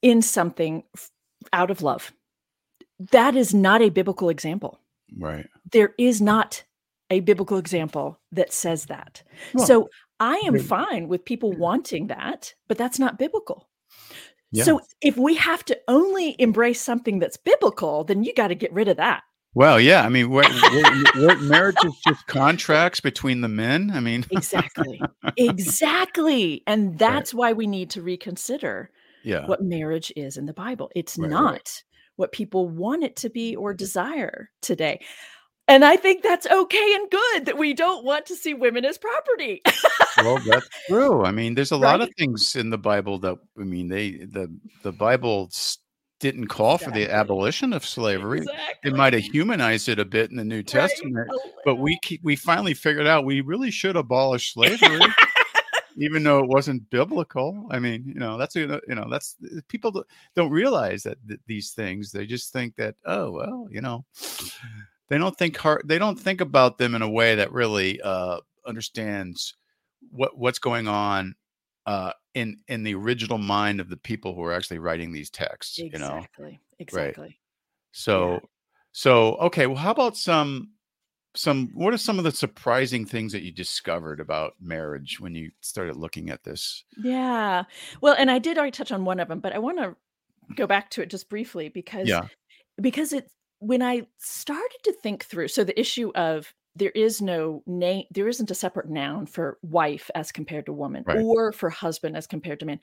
in 0.03 0.23
something 0.23 0.85
out 1.53 1.71
of 1.71 1.83
love. 1.83 2.13
That 3.13 3.35
is 3.35 3.55
not 3.55 3.81
a 3.83 3.89
biblical 3.89 4.29
example. 4.29 4.79
Right. 5.19 5.47
There 5.73 5.95
is 5.99 6.21
not 6.21 6.63
a 7.11 7.21
biblical 7.21 7.59
example 7.59 8.21
that 8.33 8.53
says 8.53 8.87
that. 8.87 9.23
Well, 9.55 9.67
so 9.67 9.89
I 10.21 10.37
am 10.45 10.59
fine 10.59 11.09
with 11.09 11.25
people 11.25 11.53
wanting 11.53 12.09
that, 12.09 12.55
but 12.69 12.79
that's 12.79 12.99
not 12.99 13.19
biblical. 13.19 13.69
Yeah. 14.53 14.65
So 14.65 14.81
if 15.01 15.17
we 15.17 15.35
have 15.37 15.65
to 15.67 15.79
only 15.89 16.37
embrace 16.39 16.81
something 16.81 17.19
that's 17.19 17.37
biblical, 17.37 18.05
then 18.05 18.23
you 18.23 18.35
got 18.35 18.49
to 18.49 18.55
get 18.55 18.73
rid 18.73 18.89
of 18.89 18.97
that. 18.99 19.23
Well, 19.55 19.81
yeah. 19.81 20.05
I 20.05 20.09
mean, 20.09 20.31
what, 20.31 20.47
what, 20.49 21.17
what 21.17 21.41
marriage 21.41 21.77
is 21.85 21.95
just 22.07 22.27
contracts 22.27 23.01
between 23.01 23.41
the 23.41 23.49
men. 23.49 23.91
I 23.93 24.01
mean, 24.01 24.25
exactly, 24.31 25.01
exactly, 25.37 26.63
and 26.67 26.99
that's 26.99 27.35
right. 27.35 27.39
why 27.39 27.53
we 27.53 27.67
need 27.67 27.91
to 27.91 28.03
reconsider 28.03 28.91
yeah. 29.25 29.47
what 29.47 29.63
marriage 29.63 30.13
is 30.17 30.37
in 30.37 30.47
the 30.47 30.53
Bible. 30.53 30.91
It's 30.95 31.19
right, 31.19 31.31
not 31.31 31.53
right. 31.53 31.85
what 32.17 32.33
people 32.33 32.69
want 32.69 33.03
it 33.03 33.17
to 33.17 33.31
be 33.31 33.57
or 33.57 33.75
desire 33.75 34.51
today. 34.63 35.01
And 35.67 35.85
I 35.85 35.95
think 35.95 36.23
that's 36.23 36.49
okay 36.49 36.95
and 36.97 37.11
good 37.11 37.47
that 37.47 37.57
we 37.57 37.75
don't 37.75 38.05
want 38.05 38.27
to 38.27 38.35
see 38.35 38.55
women 38.55 38.85
as 38.85 38.99
property. 38.99 39.63
well, 40.19 40.41
that's 40.45 40.69
true. 40.89 41.25
I 41.25 41.31
mean, 41.31 41.55
there's 41.55 41.71
a 41.71 41.77
lot 41.77 42.01
of 42.01 42.11
things 42.19 42.57
in 42.57 42.71
the 42.71 42.79
Bible 42.79 43.19
that 43.21 43.37
I 43.59 43.63
mean, 43.63 43.87
they 43.87 44.11
the 44.11 44.53
the 44.83 44.91
Bible 44.91 45.49
didn't 46.21 46.47
call 46.47 46.77
exactly. 46.77 47.05
for 47.05 47.09
the 47.09 47.15
abolition 47.15 47.73
of 47.73 47.85
slavery. 47.85 48.39
Exactly. 48.39 48.91
It 48.91 48.95
might 48.95 49.13
have 49.15 49.23
humanized 49.23 49.89
it 49.89 49.99
a 49.99 50.05
bit 50.05 50.31
in 50.31 50.37
the 50.37 50.45
New 50.45 50.63
Testament, 50.63 51.31
but 51.65 51.77
we 51.77 51.99
keep, 52.03 52.23
we 52.23 52.37
finally 52.37 52.75
figured 52.75 53.07
out 53.07 53.25
we 53.25 53.41
really 53.41 53.71
should 53.71 53.97
abolish 53.97 54.55
slavery. 54.55 55.01
even 55.97 56.23
though 56.23 56.39
it 56.39 56.49
wasn't 56.49 56.89
biblical. 56.91 57.67
I 57.71 57.79
mean, 57.79 58.05
you 58.07 58.15
know, 58.15 58.39
that's 58.39 58.55
you 58.55 58.81
know, 58.89 59.09
that's 59.11 59.37
people 59.69 60.05
don't 60.35 60.51
realize 60.51 61.03
that, 61.03 61.19
that 61.27 61.41
these 61.47 61.73
things. 61.73 62.13
They 62.13 62.27
just 62.27 62.53
think 62.53 62.77
that, 62.77 62.95
oh 63.05 63.33
well, 63.33 63.67
you 63.71 63.81
know, 63.81 64.05
they 65.09 65.19
don't 65.19 65.37
think 65.37 65.57
hard 65.57 65.83
they 65.85 65.99
don't 65.99 66.19
think 66.19 66.41
about 66.41 66.79
them 66.79 66.95
in 66.95 67.03
a 67.03 67.11
way 67.11 67.35
that 67.35 67.53
really 67.53 68.01
uh, 68.01 68.39
understands 68.67 69.55
what 70.11 70.39
what's 70.39 70.59
going 70.59 70.89
on 70.89 71.35
uh, 71.87 72.13
in 72.35 72.59
in 72.69 72.83
the 72.83 72.95
original 72.95 73.39
mind 73.39 73.81
of 73.81 73.89
the 73.89 73.97
people 73.97 74.35
who 74.35 74.43
are 74.43 74.53
actually 74.53 74.79
writing 74.79 75.13
these 75.13 75.31
texts 75.31 75.79
exactly. 75.79 76.47
you 76.47 76.53
know 76.53 76.59
exactly 76.79 77.25
right. 77.25 77.35
so 77.93 78.33
yeah. 78.33 78.39
so 78.93 79.35
okay 79.37 79.67
well 79.67 79.77
how 79.77 79.91
about 79.91 80.17
some 80.17 80.71
some 81.37 81.71
what 81.75 81.95
are 81.95 81.99
some 81.99 82.19
of 82.19 82.25
the 82.25 82.33
surprising 82.33 83.07
things 83.07 83.33
that 83.33 83.43
you 83.43 83.53
discovered 83.53 84.21
about 84.21 84.55
marriage 84.61 85.21
when 85.21 85.35
you 85.35 85.51
started 85.61 85.97
looking 85.97 86.31
at 86.31 86.43
this 86.43 86.85
yeah 87.03 87.65
well 88.01 88.15
and 88.19 88.31
i 88.31 88.39
did 88.39 88.59
already 88.59 88.71
touch 88.73 88.93
on 88.93 89.05
one 89.05 89.21
of 89.21 89.29
them 89.29 89.41
but 89.41 89.53
i 89.53 89.59
want 89.59 89.79
to 89.79 89.95
go 90.57 90.67
back 90.67 90.91
to 90.91 91.01
it 91.01 91.11
just 91.11 91.29
briefly 91.29 91.69
because 91.69 92.09
yeah 92.09 92.27
because 92.81 93.13
it 93.13 93.29
when 93.61 93.83
I 93.83 94.07
started 94.19 94.79
to 94.85 94.93
think 94.93 95.25
through, 95.25 95.49
so 95.49 95.65
the 95.65 95.79
issue 95.79 96.11
of 96.15 96.53
there 96.77 96.91
is 96.91 97.21
no 97.21 97.63
name, 97.67 98.05
there 98.11 98.29
isn't 98.29 98.51
a 98.51 98.55
separate 98.55 98.89
noun 98.89 99.27
for 99.27 99.59
wife 99.63 100.11
as 100.15 100.31
compared 100.31 100.67
to 100.67 100.73
woman 100.73 101.05
right. 101.07 101.19
or 101.19 101.53
for 101.53 101.69
husband 101.69 102.17
as 102.17 102.27
compared 102.27 102.61
to 102.61 102.67
man. 102.67 102.81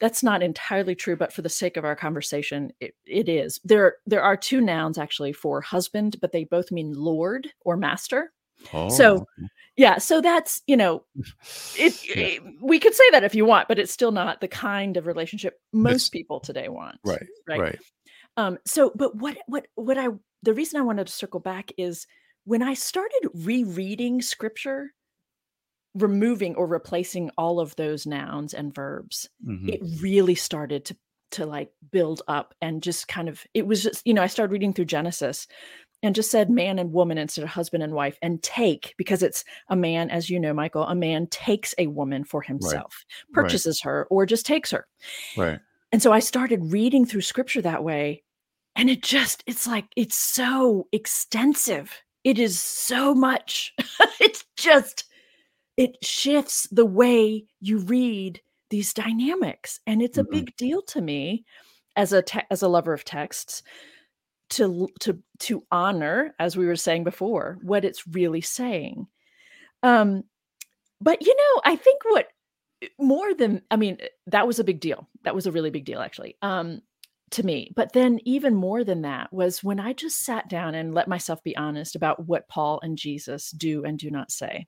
That's 0.00 0.22
not 0.22 0.42
entirely 0.42 0.94
true, 0.94 1.16
but 1.16 1.32
for 1.32 1.42
the 1.42 1.48
sake 1.48 1.76
of 1.76 1.84
our 1.84 1.96
conversation, 1.96 2.72
it, 2.80 2.94
it 3.06 3.28
is. 3.28 3.60
There, 3.64 3.96
there 4.06 4.22
are 4.22 4.36
two 4.36 4.60
nouns 4.60 4.98
actually 4.98 5.32
for 5.32 5.60
husband, 5.60 6.16
but 6.20 6.32
they 6.32 6.44
both 6.44 6.72
mean 6.72 6.92
lord 6.92 7.48
or 7.60 7.76
master. 7.76 8.32
Oh. 8.72 8.88
So, 8.88 9.26
yeah, 9.76 9.98
so 9.98 10.20
that's 10.20 10.62
you 10.66 10.76
know, 10.76 11.04
it, 11.76 12.04
yeah. 12.16 12.22
it, 12.22 12.42
we 12.60 12.80
could 12.80 12.94
say 12.94 13.08
that 13.12 13.22
if 13.22 13.34
you 13.34 13.44
want, 13.44 13.68
but 13.68 13.78
it's 13.78 13.92
still 13.92 14.10
not 14.10 14.40
the 14.40 14.48
kind 14.48 14.96
of 14.96 15.06
relationship 15.06 15.60
most 15.72 15.94
it's, 15.94 16.08
people 16.08 16.40
today 16.40 16.68
want. 16.68 16.96
Right, 17.04 17.26
right, 17.48 17.60
right. 17.60 17.78
Um, 18.36 18.58
so, 18.64 18.92
but 18.94 19.16
what 19.16 19.38
what 19.46 19.66
what 19.76 19.96
I 19.96 20.08
the 20.42 20.54
reason 20.54 20.80
I 20.80 20.84
wanted 20.84 21.06
to 21.06 21.12
circle 21.12 21.40
back 21.40 21.72
is 21.78 22.06
when 22.48 22.62
I 22.62 22.72
started 22.72 23.28
rereading 23.34 24.22
scripture, 24.22 24.94
removing 25.94 26.54
or 26.54 26.66
replacing 26.66 27.30
all 27.36 27.60
of 27.60 27.76
those 27.76 28.06
nouns 28.06 28.54
and 28.54 28.74
verbs, 28.74 29.28
mm-hmm. 29.46 29.68
it 29.68 29.82
really 30.00 30.34
started 30.34 30.86
to 30.86 30.96
to 31.32 31.44
like 31.44 31.70
build 31.90 32.22
up 32.26 32.54
and 32.62 32.82
just 32.82 33.06
kind 33.06 33.28
of 33.28 33.46
it 33.52 33.66
was 33.66 33.82
just 33.82 34.06
you 34.06 34.14
know 34.14 34.22
I 34.22 34.28
started 34.28 34.50
reading 34.50 34.72
through 34.72 34.86
Genesis 34.86 35.46
and 36.02 36.14
just 36.14 36.30
said 36.30 36.48
man 36.48 36.78
and 36.78 36.90
woman 36.90 37.18
instead 37.18 37.44
of 37.44 37.50
husband 37.50 37.82
and 37.82 37.92
wife 37.92 38.16
and 38.22 38.42
take 38.42 38.94
because 38.96 39.22
it's 39.22 39.44
a 39.68 39.76
man 39.76 40.08
as 40.08 40.30
you 40.30 40.40
know 40.40 40.54
michael 40.54 40.84
a 40.84 40.94
man 40.94 41.26
takes 41.26 41.74
a 41.76 41.88
woman 41.88 42.22
for 42.22 42.40
himself 42.40 43.04
right. 43.08 43.32
purchases 43.34 43.82
right. 43.84 43.90
her 43.90 44.06
or 44.08 44.24
just 44.24 44.46
takes 44.46 44.70
her 44.70 44.86
right 45.36 45.58
and 45.90 46.00
so 46.00 46.12
i 46.12 46.20
started 46.20 46.72
reading 46.72 47.04
through 47.04 47.20
scripture 47.20 47.60
that 47.60 47.82
way 47.82 48.22
and 48.76 48.88
it 48.88 49.02
just 49.02 49.42
it's 49.48 49.66
like 49.66 49.86
it's 49.96 50.16
so 50.16 50.86
extensive 50.92 51.92
it 52.24 52.38
is 52.38 52.58
so 52.58 53.14
much. 53.14 53.74
It's 54.20 54.44
just 54.56 55.04
it 55.76 55.96
shifts 56.04 56.66
the 56.72 56.84
way 56.84 57.44
you 57.60 57.78
read 57.78 58.40
these 58.68 58.92
dynamics 58.92 59.80
and 59.86 60.02
it's 60.02 60.18
a 60.18 60.22
mm-hmm. 60.22 60.32
big 60.32 60.56
deal 60.56 60.82
to 60.82 61.00
me 61.00 61.44
as 61.96 62.12
a 62.12 62.20
te- 62.20 62.40
as 62.50 62.62
a 62.62 62.68
lover 62.68 62.92
of 62.92 63.04
texts 63.04 63.62
to 64.50 64.88
to 65.00 65.18
to 65.38 65.62
honor 65.70 66.34
as 66.38 66.56
we 66.56 66.66
were 66.66 66.76
saying 66.76 67.04
before 67.04 67.58
what 67.62 67.84
it's 67.84 68.06
really 68.08 68.40
saying. 68.40 69.06
Um 69.82 70.24
but 71.00 71.24
you 71.24 71.34
know 71.34 71.62
i 71.64 71.76
think 71.76 72.02
what 72.06 72.26
more 72.98 73.32
than 73.34 73.62
i 73.70 73.76
mean 73.76 73.98
that 74.26 74.46
was 74.46 74.58
a 74.58 74.64
big 74.64 74.80
deal. 74.80 75.08
That 75.22 75.34
was 75.34 75.46
a 75.46 75.52
really 75.52 75.70
big 75.70 75.84
deal 75.84 76.00
actually. 76.00 76.36
Um 76.42 76.82
to 77.32 77.44
me. 77.44 77.72
But 77.74 77.92
then, 77.92 78.20
even 78.24 78.54
more 78.54 78.84
than 78.84 79.02
that, 79.02 79.32
was 79.32 79.62
when 79.64 79.80
I 79.80 79.92
just 79.92 80.24
sat 80.24 80.48
down 80.48 80.74
and 80.74 80.94
let 80.94 81.08
myself 81.08 81.42
be 81.42 81.56
honest 81.56 81.96
about 81.96 82.26
what 82.26 82.48
Paul 82.48 82.80
and 82.82 82.96
Jesus 82.98 83.50
do 83.50 83.84
and 83.84 83.98
do 83.98 84.10
not 84.10 84.30
say. 84.30 84.66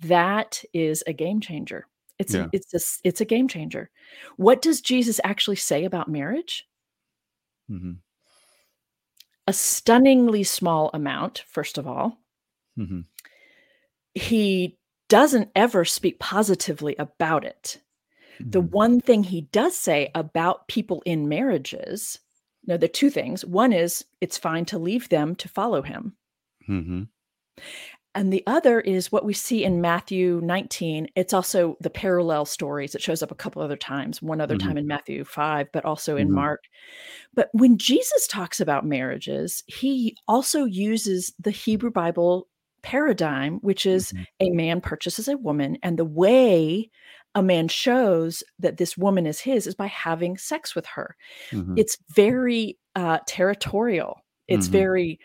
That 0.00 0.62
is 0.72 1.02
a 1.06 1.12
game 1.12 1.40
changer. 1.40 1.86
It's 2.18 2.34
Yeah. 2.34 2.44
a, 2.44 2.50
it's 2.52 2.74
a 2.74 2.80
it's 3.08 3.20
a 3.20 3.24
game 3.26 3.48
changer. 3.48 3.90
What 4.36 4.62
does 4.62 4.80
Jesus 4.80 5.20
actually 5.24 5.56
say 5.56 5.84
about 5.84 6.08
marriage? 6.08 6.66
hmm 7.68 8.00
A 9.48 9.52
stunningly 9.52 10.44
small 10.44 10.90
amount, 10.94 11.44
first 11.48 11.78
of 11.78 11.86
all. 11.86 12.18
hmm 12.76 13.00
He 14.14 14.78
doesn't 15.08 15.50
ever 15.54 15.84
speak 15.84 16.18
positively 16.18 16.96
about 16.96 17.44
it. 17.44 17.80
The 18.40 18.62
Mhm. 18.62 18.70
one 18.70 19.00
thing 19.00 19.22
he 19.24 19.42
does 19.42 19.76
say 19.76 20.10
about 20.14 20.68
people 20.68 21.02
in 21.06 21.28
marriages, 21.28 22.18
no, 22.66 22.76
there 22.76 22.88
are 22.88 22.92
two 22.92 23.10
things. 23.10 23.44
One 23.44 23.72
is 23.72 24.04
it's 24.20 24.38
fine 24.38 24.64
to 24.66 24.78
leave 24.78 25.08
them 25.08 25.34
to 25.36 25.48
follow 25.48 25.82
him. 25.82 26.16
Mhm. 26.68 27.08
And 28.14 28.32
the 28.32 28.42
other 28.46 28.80
is 28.80 29.12
what 29.12 29.26
we 29.26 29.34
see 29.34 29.62
in 29.62 29.82
Matthew 29.82 30.40
19. 30.42 31.06
It's 31.16 31.34
also 31.34 31.76
the 31.80 31.90
parallel 31.90 32.46
stories. 32.46 32.94
It 32.94 33.02
shows 33.02 33.22
up 33.22 33.30
a 33.30 33.34
couple 33.34 33.60
other 33.60 33.76
times, 33.76 34.22
one 34.22 34.40
other 34.40 34.56
Mhm. 34.56 34.60
time 34.60 34.78
in 34.78 34.86
Matthew 34.86 35.22
5, 35.24 35.70
but 35.72 35.84
also 35.84 36.16
in 36.16 36.28
Mhm. 36.28 36.32
Mark. 36.32 36.64
But 37.34 37.50
when 37.52 37.78
Jesus 37.78 38.26
talks 38.26 38.60
about 38.60 38.86
marriages, 38.86 39.64
he 39.66 40.16
also 40.28 40.64
uses 40.64 41.34
the 41.38 41.50
Hebrew 41.50 41.90
Bible 41.90 42.48
paradigm, 42.82 43.58
which 43.60 43.84
is 43.84 44.12
Mhm. 44.12 44.26
a 44.40 44.50
man 44.50 44.80
purchases 44.80 45.28
a 45.28 45.36
woman, 45.36 45.76
and 45.82 45.98
the 45.98 46.04
way 46.04 46.90
a 47.36 47.42
man 47.42 47.68
shows 47.68 48.42
that 48.58 48.78
this 48.78 48.96
woman 48.96 49.26
is 49.26 49.38
his 49.38 49.66
is 49.68 49.74
by 49.76 49.86
having 49.86 50.36
sex 50.38 50.74
with 50.74 50.86
her. 50.86 51.14
Mhm. 51.52 51.78
It's 51.78 51.96
very 52.10 52.76
uh, 52.96 53.18
territorial. 53.26 54.18
It's 54.48 54.68
Mhm. 54.68 54.72
very 54.72 55.20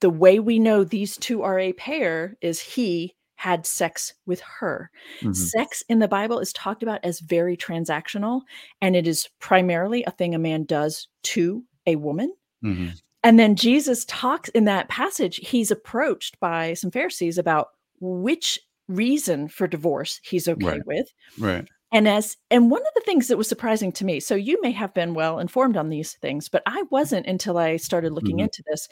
the 0.00 0.10
way 0.10 0.40
we 0.40 0.58
know 0.58 0.82
these 0.84 1.16
two 1.18 1.42
are 1.42 1.58
a 1.58 1.72
pair 1.74 2.36
is 2.40 2.60
he 2.60 3.14
had 3.36 3.66
sex 3.66 4.14
with 4.26 4.40
her. 4.40 4.90
Mhm. 5.20 5.36
Sex 5.36 5.82
in 5.88 5.98
the 5.98 6.08
Bible 6.08 6.38
is 6.40 6.52
talked 6.54 6.82
about 6.82 7.04
as 7.04 7.20
very 7.20 7.56
transactional, 7.58 8.40
and 8.80 8.96
it 8.96 9.06
is 9.06 9.28
primarily 9.38 10.02
a 10.04 10.10
thing 10.12 10.34
a 10.34 10.38
man 10.38 10.64
does 10.64 11.08
to 11.24 11.62
a 11.86 11.96
woman. 11.96 12.32
Mhm. 12.64 12.98
And 13.22 13.38
then 13.38 13.54
Jesus 13.54 14.04
talks 14.06 14.48
in 14.50 14.64
that 14.64 14.88
passage, 14.88 15.36
he's 15.42 15.70
approached 15.70 16.40
by 16.40 16.72
some 16.74 16.90
Pharisees 16.90 17.36
about 17.38 17.68
which 18.00 18.58
reason 18.88 19.48
for 19.48 19.66
divorce 19.66 20.20
he's 20.22 20.46
okay 20.48 20.66
Right. 20.66 20.86
with. 20.86 21.06
Right. 21.38 21.66
And 21.92 22.08
as 22.08 22.36
and 22.50 22.70
one 22.70 22.82
of 22.82 22.92
the 22.94 23.02
things 23.04 23.28
that 23.28 23.38
was 23.38 23.48
surprising 23.48 23.92
to 23.92 24.04
me, 24.04 24.18
so 24.20 24.34
you 24.34 24.60
may 24.62 24.72
have 24.72 24.92
been 24.94 25.14
well 25.14 25.38
informed 25.38 25.76
on 25.76 25.88
these 25.90 26.14
things, 26.14 26.48
but 26.48 26.62
I 26.66 26.82
wasn't 26.90 27.26
until 27.26 27.56
I 27.56 27.76
started 27.76 28.12
looking 28.12 28.38
Mhm. 28.38 28.42
into 28.44 28.62
this. 28.66 28.88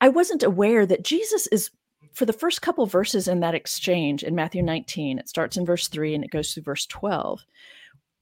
I 0.00 0.08
wasn't 0.08 0.42
aware 0.42 0.86
that 0.86 1.02
Jesus 1.04 1.46
is 1.48 1.70
for 2.12 2.24
the 2.26 2.32
first 2.32 2.62
couple 2.62 2.86
verses 2.86 3.26
in 3.26 3.40
that 3.40 3.56
exchange 3.56 4.22
in 4.22 4.36
Matthew 4.36 4.62
19, 4.62 5.18
it 5.18 5.28
starts 5.28 5.56
in 5.56 5.66
verse 5.66 5.88
3 5.88 6.14
and 6.14 6.22
it 6.24 6.30
goes 6.30 6.52
through 6.54 6.62
verse 6.62 6.86
12. 6.86 7.44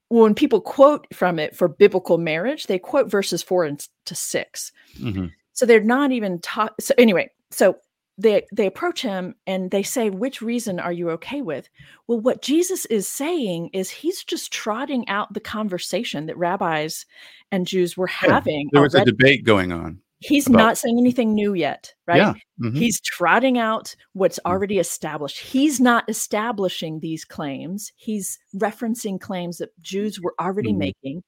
When 0.09 0.35
people 0.35 0.61
quote 0.63 1.07
from 1.15 1.39
it 1.39 1.55
for 1.55 1.69
biblical 1.69 2.17
marriage, 2.17 2.67
they 2.69 2.79
quote 2.79 3.11
verses 3.11 3.43
4 3.43 3.65
and 3.65 3.87
to 4.07 4.15
6. 4.15 4.73
Mhm. 4.97 5.31
So 5.53 5.67
they're 5.67 5.83
not 5.83 6.13
even 6.13 6.41
taught. 6.41 6.73
So 6.81 6.95
anyway, 6.97 7.29
so 7.51 7.77
they 8.23 8.47
they 8.53 8.67
approach 8.67 9.03
him 9.03 9.35
and 9.47 9.71
they 9.71 9.83
say, 9.83 10.11
"Which 10.11 10.41
reason 10.41 10.79
are 10.81 10.93
you 10.93 11.11
okay 11.11 11.43
with?" 11.43 11.69
Well, 12.07 12.21
what 12.21 12.43
Jesus 12.43 12.87
is 12.87 13.07
saying 13.09 13.71
is 13.73 13.91
he's 13.91 14.23
just 14.25 14.53
trotting 14.53 15.09
out 15.09 15.33
the 15.35 15.41
conversation 15.41 16.27
that 16.27 16.37
rabbis 16.39 17.05
and 17.51 17.67
Jews 17.67 17.97
were 17.97 18.09
Yeah. 18.23 18.35
having. 18.35 18.69
There 18.73 18.83
was 18.83 18.95
a 18.95 19.05
debate 19.05 19.45
going 19.45 19.73
on. 19.73 20.01
he's 20.25 20.47
about- 20.47 20.59
not 20.59 20.79
saying 20.79 20.99
anything 21.01 21.35
new 21.35 21.53
yet, 21.53 21.93
right? 22.07 22.19
Yeah. 22.19 22.35
Mhm. 22.61 22.77
He's 22.79 23.01
trotting 23.01 23.59
out 23.59 23.97
what's 24.13 24.39
Mm. 24.47 24.53
already 24.53 24.79
established. 24.79 25.41
He's 25.41 25.81
not 25.81 26.09
establishing 26.09 27.01
these 27.01 27.25
claims. 27.25 27.91
He's 27.97 28.39
referencing 28.55 29.21
claims 29.21 29.59
that 29.59 29.71
Jews 29.83 30.21
were 30.21 30.37
already 30.41 30.73
Mhm. 30.73 30.79
making. 30.79 31.25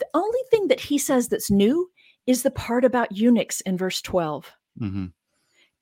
The 0.00 0.08
only 0.14 0.40
thing 0.50 0.66
that 0.66 0.80
he 0.80 0.98
says 0.98 1.28
that's 1.28 1.48
new 1.48 1.88
is 2.26 2.42
the 2.42 2.50
part 2.50 2.84
about 2.84 3.12
eunuchs 3.16 3.60
in 3.60 3.76
verse 3.76 4.02
12. 4.02 4.50
Mhm. 4.80 5.12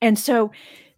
And 0.03 0.19
so 0.19 0.51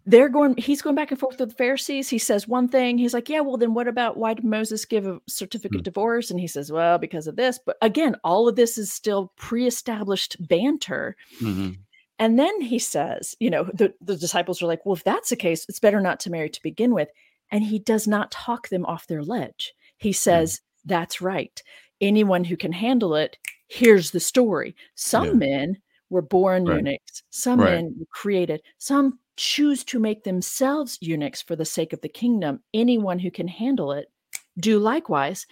they're 0.07 0.29
going, 0.29 0.55
he's 0.57 0.81
going 0.81 0.95
back 0.95 1.09
and 1.11 1.19
forth 1.19 1.39
with 1.39 1.49
the 1.49 1.55
Pharisees. 1.55 2.09
He 2.09 2.17
says 2.19 2.47
one 2.47 2.67
thing. 2.67 2.97
He's 2.97 3.13
like, 3.13 3.29
Yeah, 3.29 3.39
well, 3.39 3.57
then 3.57 3.73
what 3.73 3.87
about 3.87 4.17
why 4.17 4.33
did 4.33 4.43
Moses 4.45 4.83
give 4.85 5.07
a 5.07 5.19
certificate 5.27 5.71
Mm. 5.71 5.77
of 5.79 5.83
divorce? 5.83 6.29
And 6.29 6.39
he 6.39 6.47
says, 6.47 6.71
Well, 6.71 6.97
because 6.97 7.25
of 7.27 7.37
this. 7.37 7.59
But 7.65 7.77
again, 7.81 8.15
all 8.23 8.47
of 8.47 8.55
this 8.55 8.77
is 8.77 8.91
still 8.91 9.31
pre 9.37 9.65
established 9.65 10.35
banter. 10.47 11.15
Mhm. 11.41 11.77
And 12.19 12.37
then 12.39 12.61
he 12.61 12.77
says, 12.79 13.35
You 13.39 13.49
know, 13.49 13.63
the, 13.73 13.93
the 14.01 14.15
disciples 14.15 14.61
are 14.61 14.67
like, 14.67 14.85
Well, 14.85 14.95
if 14.95 15.03
that's 15.03 15.29
the 15.29 15.35
case, 15.35 15.65
it's 15.69 15.79
better 15.79 16.01
not 16.01 16.19
to 16.21 16.29
marry 16.29 16.49
to 16.49 16.61
begin 16.63 16.93
with. 16.93 17.09
And 17.51 17.63
he 17.63 17.79
does 17.79 18.07
not 18.07 18.31
talk 18.31 18.69
them 18.69 18.85
off 18.85 19.07
their 19.07 19.23
ledge. 19.23 19.73
He 19.97 20.11
says, 20.13 20.61
That's 20.85 21.19
right. 21.21 21.61
Anyone 21.99 22.43
who 22.43 22.57
can 22.57 22.73
handle 22.73 23.15
it, 23.15 23.37
here's 23.69 24.11
the 24.11 24.19
story. 24.19 24.75
Some 24.93 25.25
Yeah. 25.25 25.33
men 25.33 25.77
were 26.15 26.21
born 26.21 26.63
Right. 26.65 26.77
eunuchs, 26.77 27.23
some 27.29 27.59
Right. 27.59 27.75
men 27.75 27.95
were 27.99 28.05
created, 28.09 28.61
some 28.77 29.19
choose 29.37 29.83
to 29.83 29.99
make 29.99 30.23
themselves 30.23 30.97
eunuchs 31.01 31.41
for 31.41 31.55
the 31.57 31.65
sake 31.65 31.91
of 31.91 31.99
the 31.99 32.07
kingdom. 32.09 32.63
Anyone 32.73 33.19
who 33.19 33.29
can 33.29 33.49
handle 33.49 33.91
it, 33.91 34.09
do 34.57 34.79
likewise. 34.79 35.45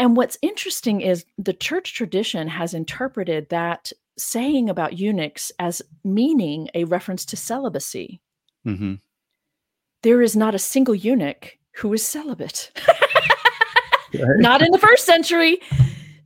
And 0.00 0.16
what's 0.16 0.36
interesting 0.42 1.00
is 1.02 1.24
the 1.38 1.52
church 1.52 1.94
tradition 1.94 2.48
has 2.48 2.74
interpreted 2.74 3.48
that 3.50 3.92
saying 4.18 4.68
about 4.68 4.98
eunuchs 4.98 5.52
as 5.60 5.80
meaning 6.02 6.68
a 6.74 6.82
reference 6.84 7.24
to 7.26 7.36
celibacy. 7.36 8.20
Mhm. 8.66 8.98
There 10.02 10.20
is 10.20 10.34
not 10.34 10.54
a 10.56 10.58
single 10.58 10.96
eunuch 10.96 11.56
who 11.76 11.92
is 11.92 12.04
celibate. 12.04 12.72
Right. 14.12 14.38
not 14.40 14.62
in 14.62 14.72
the 14.72 14.78
first 14.78 15.06
century. 15.06 15.60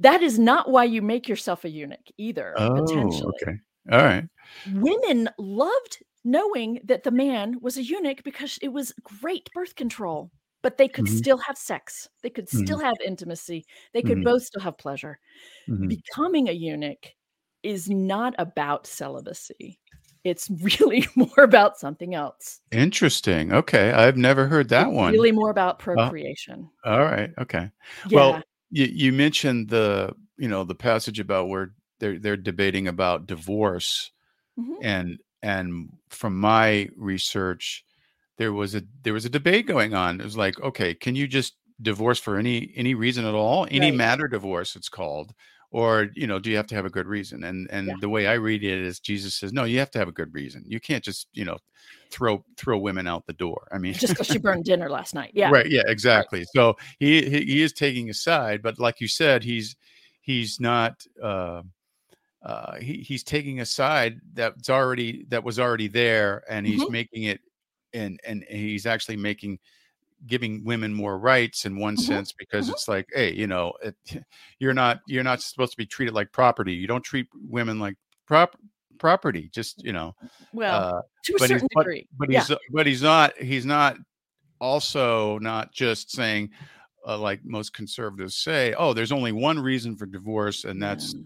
That 0.01 0.23
is 0.23 0.39
not 0.39 0.71
why 0.71 0.85
you 0.85 1.03
make 1.03 1.29
yourself 1.29 1.65
a 1.65 1.69
eunuch 1.71 2.07
either, 2.19 2.55
Oh, 2.57 2.75
potentially. 2.75 3.33
okay. 3.43 3.59
All 3.91 3.99
right. 4.03 4.29
Women 4.65 5.29
loved 5.39 6.03
knowing 6.25 6.81
that 6.85 7.05
the 7.05 7.11
man 7.11 7.61
was 7.61 7.77
a 7.77 7.83
eunuch 7.83 8.23
because 8.25 8.59
it 8.63 8.69
was 8.69 8.93
great 9.03 9.49
birth 9.55 9.77
control, 9.77 10.33
but 10.63 10.77
they 10.77 10.89
could 10.89 11.07
Mhm. 11.07 11.09
still 11.09 11.39
have 11.39 11.57
sex. 11.57 12.09
They 12.23 12.31
could 12.31 12.49
Mhm. 12.53 12.59
still 12.67 12.79
have 12.81 12.97
intimacy. 13.05 13.65
They 13.93 14.03
could 14.03 14.19
Mhm. 14.19 14.25
both 14.25 14.43
still 14.45 14.63
have 14.63 14.79
pleasure. 14.79 15.21
Mhm. 15.67 15.89
Becoming 15.89 16.49
a 16.49 16.53
eunuch 16.53 17.15
is 17.63 17.91
not 17.91 18.35
about 18.39 18.87
celibacy. 18.87 19.81
It's 20.25 20.51
really 20.81 21.07
more 21.17 21.45
about 21.45 21.79
something 21.79 22.15
else. 22.15 22.61
Interesting. 22.73 23.53
Okay. 23.53 23.93
I've 23.93 24.17
never 24.17 24.47
heard 24.49 24.69
that 24.71 24.91
It's 24.91 24.93
one. 24.93 25.13
Really 25.13 25.33
more 25.33 25.51
about 25.51 25.79
procreation. 25.79 26.71
All 26.85 27.01
right. 27.03 27.31
Okay. 27.39 27.71
yeah. 28.05 28.17
Well, 28.17 28.43
you, 28.71 28.87
you 28.87 29.13
mentioned 29.13 29.69
the 29.69 30.15
you 30.39 30.49
know 30.49 30.65
the 30.65 30.75
passage 30.75 31.19
about 31.21 31.49
where 31.49 31.75
they're 31.99 32.19
they're 32.19 32.37
debating 32.37 32.89
about 32.89 33.27
divorce 33.27 34.11
Mhm. 34.59 34.77
and 34.83 35.19
and 35.43 35.91
from 36.09 36.39
my 36.39 36.89
research 36.97 37.85
there 38.39 38.53
was 38.53 38.75
a 38.75 38.83
there 39.03 39.13
was 39.13 39.25
a 39.25 39.31
debate 39.31 39.67
going 39.67 39.95
on 39.95 40.21
it 40.21 40.25
was 40.25 40.37
like 40.37 40.59
okay 40.61 40.95
can 40.95 41.15
you 41.15 41.27
just 41.27 41.55
divorce 41.83 42.19
for 42.19 42.39
any 42.39 42.73
any 42.77 42.95
reason 42.95 43.25
at 43.25 43.35
all 43.35 43.67
any 43.71 43.91
Right. 43.91 43.97
matter 43.97 44.29
divorce 44.29 44.77
it's 44.77 44.89
called 44.89 45.35
or 45.71 46.09
you 46.15 46.27
know 46.27 46.39
do 46.39 46.51
you 46.51 46.57
have 46.57 46.67
to 46.69 46.75
have 46.75 46.87
a 46.87 46.91
good 46.91 47.07
reason 47.07 47.45
and 47.45 47.69
and 47.71 47.89
Yeah. 47.89 47.95
the 48.01 48.09
way 48.09 48.27
i 48.27 48.35
read 48.35 48.65
it 48.65 48.81
is 48.81 48.99
jesus 49.01 49.35
says 49.35 49.53
no 49.53 49.65
you 49.65 49.79
have 49.79 49.91
to 49.91 49.99
have 49.99 50.09
a 50.09 50.13
good 50.13 50.33
reason 50.33 50.65
you 50.67 50.81
can't 50.81 51.05
just 51.05 51.29
you 51.35 51.45
know 51.45 51.59
throw 52.11 52.43
throw 52.57 52.79
women 52.79 53.07
out 53.07 53.27
the 53.27 53.33
door 53.35 53.69
i 53.73 53.79
mean 53.79 53.93
Just 53.93 54.15
because 54.15 54.27
she 54.29 54.39
burned 54.39 54.65
dinner 54.65 54.89
last 54.89 55.13
night. 55.13 55.33
Yeah. 55.35 55.51
Right. 55.51 55.69
Yeah. 55.69 55.83
Exactly. 55.87 56.45
So 56.55 56.77
he, 57.01 57.21
he 57.29 57.45
he 57.45 57.63
is 57.63 57.73
taking 57.73 58.09
a 58.11 58.15
side, 58.15 58.63
but 58.63 58.79
like 58.79 59.01
you 59.01 59.09
said, 59.09 59.43
he's 59.43 59.75
he's 60.23 60.61
not. 60.61 61.05
Uh, 61.21 61.63
uh, 62.47 62.77
he 62.77 62.95
he's 63.03 63.23
taking 63.25 63.61
a 63.61 63.67
side 63.67 64.21
that's 64.33 64.71
already 64.71 65.25
that 65.29 65.43
was 65.45 65.59
already 65.59 65.89
there, 65.89 66.43
and 66.49 66.65
he's 66.67 66.83
Mhm. 66.85 66.91
making 66.91 67.23
it, 67.25 67.41
and 67.93 68.21
and 68.25 68.45
he's 68.49 68.87
actually 68.87 69.17
making 69.17 69.59
giving 70.27 70.65
women 70.65 70.95
more 70.95 71.19
rights 71.19 71.67
in 71.67 71.77
one 71.77 71.97
Mhm. 71.97 72.01
sense 72.01 72.33
because 72.33 72.69
Mhm. 72.69 72.73
it's 72.73 72.89
like, 72.89 73.07
hey, 73.13 73.35
you 73.35 73.47
know, 73.47 73.73
it, 73.83 73.97
you're 74.61 74.73
not 74.75 75.01
you're 75.09 75.25
not 75.25 75.43
supposed 75.43 75.73
to 75.73 75.77
be 75.77 75.87
treated 75.87 76.15
like 76.15 76.31
property. 76.33 76.73
You 76.73 76.87
don't 76.87 77.03
treat 77.03 77.27
women 77.35 77.79
like 77.81 77.97
prop 78.27 78.57
property. 78.99 79.51
Just 79.53 79.85
you 79.85 79.93
know, 79.93 80.15
Well, 80.53 80.75
uh, 80.97 81.03
to 81.25 81.35
a 81.35 81.39
but 81.39 81.51
he's 81.51 81.61
certain 81.61 81.69
but, 81.75 81.81
degree. 81.83 82.09
but 82.17 82.31
yeah. 82.31 82.45
he's 82.45 82.57
but 82.71 82.87
he's 82.87 83.03
not 83.03 83.37
he's 83.39 83.67
not 83.67 83.99
also 84.61 85.39
not 85.41 85.73
just 85.73 86.11
saying 86.13 86.51
uh, 87.07 87.19
like 87.19 87.45
most 87.45 87.73
conservatives 87.75 88.37
say 88.37 88.73
oh 88.79 88.93
there's 88.93 89.13
only 89.13 89.33
one 89.33 89.59
reason 89.59 89.97
for 89.97 90.07
divorce 90.07 90.65
and 90.65 90.83
that's 90.83 91.15
Yeah. 91.15 91.21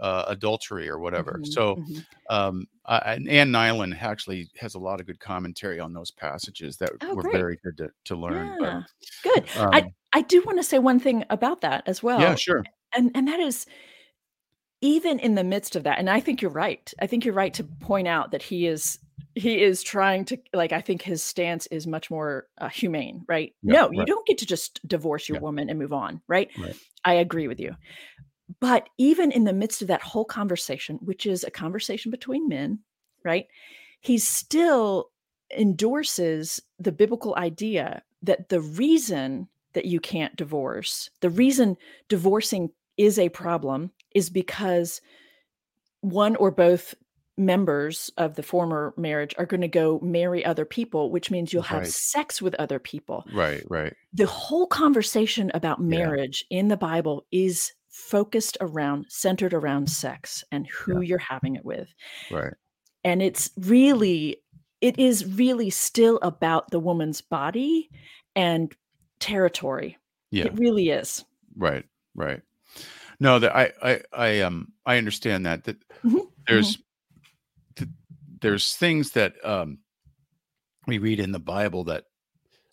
Uh, 0.00 0.24
adultery 0.28 0.88
or 0.88 0.98
whatever 0.98 1.40
Mhm, 1.40 1.44
so 1.44 1.76
mhm. 1.76 2.04
um 2.30 2.66
uh, 2.86 3.00
and 3.06 3.28
Ann 3.28 3.50
Nyland 3.50 3.94
actually 4.00 4.48
has 4.58 4.74
a 4.74 4.78
lot 4.78 5.00
of 5.00 5.06
good 5.06 5.20
commentary 5.20 5.80
on 5.80 5.92
those 5.92 6.10
passages 6.10 6.76
that 6.78 6.92
Oh, 7.02 7.14
were 7.14 7.22
great. 7.22 7.32
very 7.32 7.58
good 7.64 7.76
to, 7.78 7.90
to 8.04 8.16
learn 8.16 8.56
Yeah. 8.60 8.82
Good. 9.22 9.46
um, 9.56 9.70
I 9.72 9.82
I 10.12 10.22
do 10.22 10.42
want 10.44 10.58
to 10.58 10.62
say 10.64 10.78
one 10.78 10.98
thing 11.00 11.24
about 11.30 11.60
that 11.62 11.82
as 11.86 12.02
well. 12.02 12.20
yeah 12.20 12.34
sure 12.34 12.64
and 12.94 13.10
and 13.14 13.28
that 13.28 13.40
is 13.40 13.66
even 14.80 15.18
in 15.18 15.34
the 15.34 15.44
midst 15.44 15.74
of 15.76 15.84
that 15.84 15.98
and 15.98 16.08
i 16.10 16.20
think 16.20 16.42
you're 16.42 16.50
right 16.50 16.92
i 17.00 17.06
think 17.06 17.24
you're 17.24 17.34
right 17.34 17.54
to 17.54 17.64
point 17.64 18.06
out 18.06 18.30
that 18.30 18.42
he 18.42 18.66
is 18.66 18.98
he 19.34 19.62
is 19.62 19.82
trying 19.82 20.24
to 20.24 20.38
like 20.52 20.72
i 20.72 20.80
think 20.80 21.02
his 21.02 21.22
stance 21.22 21.66
is 21.68 21.86
much 21.86 22.10
more 22.10 22.46
uh, 22.58 22.68
humane 22.68 23.24
right 23.28 23.54
Yeah, 23.62 23.74
no 23.74 23.90
you 23.90 23.98
right. 24.00 24.06
don't 24.06 24.26
get 24.26 24.38
to 24.38 24.46
just 24.46 24.86
divorce 24.86 25.28
your 25.28 25.36
Yeah. 25.36 25.40
woman 25.40 25.68
and 25.70 25.78
move 25.78 25.92
on 25.92 26.20
right? 26.28 26.50
Right. 26.56 26.76
i 27.04 27.14
agree 27.14 27.48
with 27.48 27.58
you 27.60 27.74
but 28.60 28.88
even 28.98 29.32
in 29.32 29.44
the 29.44 29.52
midst 29.52 29.82
of 29.82 29.88
that 29.88 30.02
whole 30.02 30.24
conversation 30.24 30.96
which 31.02 31.26
is 31.26 31.44
a 31.44 31.50
conversation 31.50 32.10
between 32.10 32.48
men 32.48 32.78
right 33.24 33.46
he 34.00 34.18
still 34.18 35.10
endorses 35.56 36.60
the 36.78 36.92
biblical 36.92 37.34
idea 37.36 38.02
that 38.22 38.48
the 38.48 38.60
reason 38.60 39.48
that 39.72 39.84
you 39.84 40.00
can't 40.00 40.36
divorce 40.36 41.10
the 41.20 41.30
reason 41.30 41.76
divorcing 42.08 42.70
is 42.96 43.18
a 43.18 43.28
problem 43.28 43.90
is 44.14 44.30
because 44.30 45.00
one 46.00 46.36
or 46.36 46.50
both 46.50 46.94
members 47.36 48.10
of 48.16 48.34
the 48.34 48.42
former 48.42 48.94
marriage 48.96 49.34
are 49.38 49.44
going 49.46 49.60
to 49.60 49.68
go 49.68 50.00
marry 50.00 50.42
other 50.44 50.64
people, 50.64 51.10
which 51.10 51.30
means 51.30 51.52
you'll 51.52 51.62
have 51.62 51.82
Right. 51.82 51.92
sex 51.92 52.40
with 52.40 52.54
other 52.54 52.78
people. 52.78 53.24
Right, 53.32 53.62
right. 53.68 53.92
The 54.14 54.26
whole 54.26 54.66
conversation 54.66 55.50
about 55.52 55.78
Yeah. 55.80 55.98
marriage 55.98 56.46
in 56.48 56.68
the 56.68 56.76
Bible 56.78 57.26
is 57.30 57.72
focused 57.96 58.58
around, 58.60 59.06
centered 59.08 59.54
around 59.54 59.88
sex 59.88 60.44
and 60.52 60.66
who 60.66 61.00
you're 61.00 61.16
having 61.18 61.56
it 61.56 61.64
with. 61.64 61.88
Right. 62.30 62.52
And 63.04 63.22
it's 63.22 63.50
really, 63.56 64.36
it 64.82 64.98
is 64.98 65.24
really 65.24 65.70
still 65.70 66.18
about 66.20 66.70
the 66.70 66.78
woman's 66.78 67.22
body 67.22 67.88
and 68.34 68.70
territory. 69.18 69.96
Yeah. 70.30 70.44
It 70.44 70.58
really 70.58 70.90
is. 70.90 71.24
Right, 71.56 71.86
right. 72.14 72.42
No, 73.18 73.38
that 73.38 73.56
I, 73.56 73.72
I, 73.82 74.00
I, 74.12 74.40
um, 74.40 74.72
I 74.84 74.98
understand 74.98 75.46
that 75.46 75.64
that 75.64 75.78
Mhm, 76.04 76.26
there's, 76.46 76.78
th- 77.76 77.90
there's 78.42 78.74
things 78.74 79.12
that 79.12 79.42
um, 79.42 79.78
we 80.86 80.98
read 80.98 81.18
in 81.18 81.32
the 81.32 81.38
Bible 81.38 81.84
that 81.84 82.04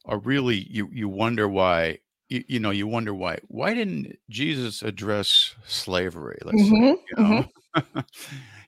are 0.04 0.20
really 0.20 0.68
you, 0.70 0.90
you 0.92 1.08
wonder 1.08 1.48
why, 1.48 2.00
you, 2.34 2.44
you 2.48 2.60
know, 2.60 2.72
you 2.72 2.88
wonder 2.88 3.14
why, 3.14 3.38
why 3.48 3.74
didn't 3.74 4.18
Jesus 4.30 4.82
address 4.82 5.56
slavery? 5.68 6.40
Let's 6.44 6.64
say, 6.64 6.70
you 6.70 7.00
know, 7.18 7.46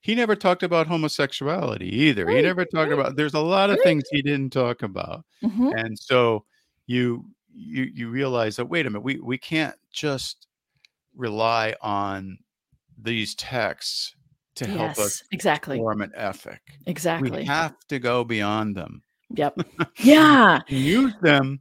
he 0.01 0.13
never 0.13 0.35
talked 0.35 0.61
about 0.61 0.85
homosexuality 0.85 1.87
either. 1.87 2.29
He 2.29 2.41
never 2.41 2.63
talked 2.63 2.91
right, 2.91 2.99
about. 2.99 3.15
There's 3.15 3.33
a 3.33 3.39
lot 3.39 3.71
of 3.71 3.77
right. 3.77 3.83
things 3.83 4.03
he 4.11 4.21
didn't 4.21 4.53
talk 4.53 4.83
about. 4.83 5.25
Mhm. 5.43 5.73
and 5.75 5.97
so 5.97 6.45
you 6.87 7.25
you 7.53 7.83
you 7.93 8.09
realize 8.09 8.55
that 8.57 8.65
wait 8.65 8.85
a 8.85 8.89
minute 8.89 9.01
we 9.03 9.19
we 9.19 9.37
can't 9.37 9.75
just 9.91 10.47
rely 11.15 11.73
on 11.81 12.37
these 13.01 13.33
texts 13.35 14.15
to 14.55 14.67
help 14.67 14.91
us 14.91 14.97
Yes, 14.97 15.23
exactly. 15.31 15.77
form 15.77 16.01
an 16.01 16.11
ethic 16.15 16.61
Exactly. 16.85 17.31
we 17.31 17.43
have 17.45 17.75
to 17.87 17.99
go 17.99 18.23
beyond 18.23 18.75
them 18.75 19.01
Yep. 19.31 19.59
Yeah. 19.97 20.59
Use 20.67 21.13
them 21.21 21.59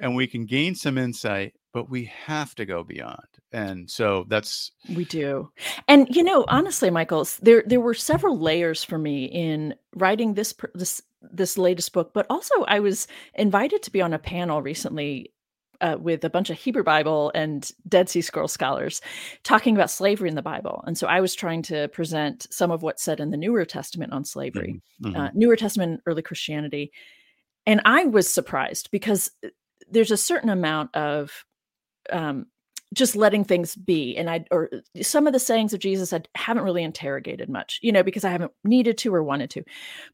and 0.00 0.14
we 0.16 0.26
can 0.26 0.46
gain 0.46 0.74
some 0.74 0.98
insight 0.98 1.54
but 1.72 1.88
we 1.88 2.04
have 2.04 2.54
to 2.54 2.66
go 2.66 2.82
beyond 2.82 3.28
and 3.52 3.90
so 3.90 4.24
that's 4.28 4.72
We 4.94 5.04
do. 5.04 5.50
And 5.88 6.06
you 6.14 6.22
know, 6.22 6.44
honestly, 6.48 6.90
Michael, 6.90 7.26
there 7.42 7.64
there 7.66 7.80
were 7.80 7.94
several 7.94 8.38
layers 8.38 8.84
for 8.84 8.98
me 8.98 9.24
in 9.24 9.74
writing 9.94 10.34
this 10.34 10.54
this 10.74 11.02
this 11.20 11.58
latest 11.58 11.92
book, 11.92 12.12
but 12.14 12.26
also 12.30 12.54
I 12.68 12.80
was 12.80 13.08
invited 13.34 13.82
to 13.82 13.90
be 13.90 14.00
on 14.00 14.12
a 14.12 14.18
panel 14.18 14.62
recently 14.62 15.32
uh, 15.80 15.96
with 15.98 16.24
a 16.24 16.30
bunch 16.30 16.50
of 16.50 16.58
Hebrew 16.58 16.84
Bible 16.84 17.32
and 17.34 17.70
Dead 17.88 18.08
Sea 18.08 18.20
Scroll 18.20 18.48
scholars 18.48 19.00
talking 19.42 19.74
about 19.74 19.90
slavery 19.90 20.28
in 20.28 20.34
the 20.36 20.42
Bible. 20.42 20.84
And 20.86 20.96
so 20.96 21.06
I 21.06 21.20
was 21.20 21.34
trying 21.34 21.62
to 21.62 21.88
present 21.88 22.46
some 22.50 22.70
of 22.70 22.82
what's 22.82 23.02
said 23.02 23.18
in 23.18 23.30
the 23.30 23.36
Newer 23.36 23.64
Testament 23.64 24.12
on 24.12 24.24
slavery 24.24 24.80
mhm, 25.02 25.16
uh, 25.16 25.30
Newer 25.34 25.56
Testament, 25.56 26.02
early 26.06 26.22
Christianity. 26.22 26.92
And 27.66 27.80
I 27.84 28.04
was 28.04 28.32
surprised 28.32 28.90
because 28.90 29.30
uh, 29.44 29.48
there's 29.90 30.10
a 30.10 30.16
certain 30.16 30.50
amount 30.50 30.94
of 30.94 31.44
um, 32.10 32.46
just 32.94 33.14
letting 33.14 33.44
things 33.44 33.76
be. 33.76 34.16
And 34.16 34.28
I, 34.28 34.44
or 34.50 34.70
some 35.00 35.26
of 35.26 35.32
the 35.32 35.38
sayings 35.38 35.72
of 35.72 35.80
Jesus, 35.80 36.12
I 36.12 36.22
haven't 36.34 36.64
really 36.64 36.82
interrogated 36.82 37.48
much, 37.48 37.78
you 37.82 37.92
know, 37.92 38.02
because 38.02 38.24
I 38.24 38.30
haven't 38.30 38.52
needed 38.64 38.98
to 38.98 39.14
or 39.14 39.22
wanted 39.22 39.50
to. 39.50 39.64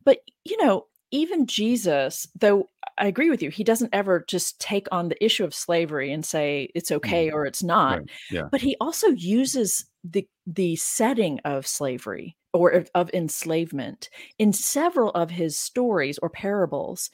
But, 0.04 0.18
you 0.44 0.62
know, 0.62 0.86
even 1.10 1.46
Jesus, 1.46 2.28
though 2.38 2.68
I 2.98 3.06
agree 3.06 3.30
with 3.30 3.42
you, 3.42 3.50
he 3.50 3.64
doesn't 3.64 3.94
ever 3.94 4.24
just 4.26 4.60
take 4.60 4.88
on 4.90 5.08
the 5.08 5.24
issue 5.24 5.44
of 5.44 5.54
slavery 5.54 6.12
and 6.12 6.24
say 6.24 6.70
it's 6.74 6.90
okay 6.90 7.30
or 7.30 7.46
it's 7.46 7.62
not 7.62 7.98
right, 7.98 8.10
yeah 8.30 8.48
but 8.50 8.60
he 8.60 8.76
also 8.80 9.08
uses 9.08 9.86
the 10.02 10.26
the 10.46 10.76
setting 10.76 11.38
of 11.44 11.66
slavery 11.66 12.36
or 12.52 12.70
of- 12.70 12.90
of 12.94 13.10
enslavement 13.12 14.08
in 14.38 14.52
several 14.52 15.10
of 15.10 15.30
his 15.30 15.56
stories 15.56 16.18
or 16.18 16.30
parables 16.30 17.10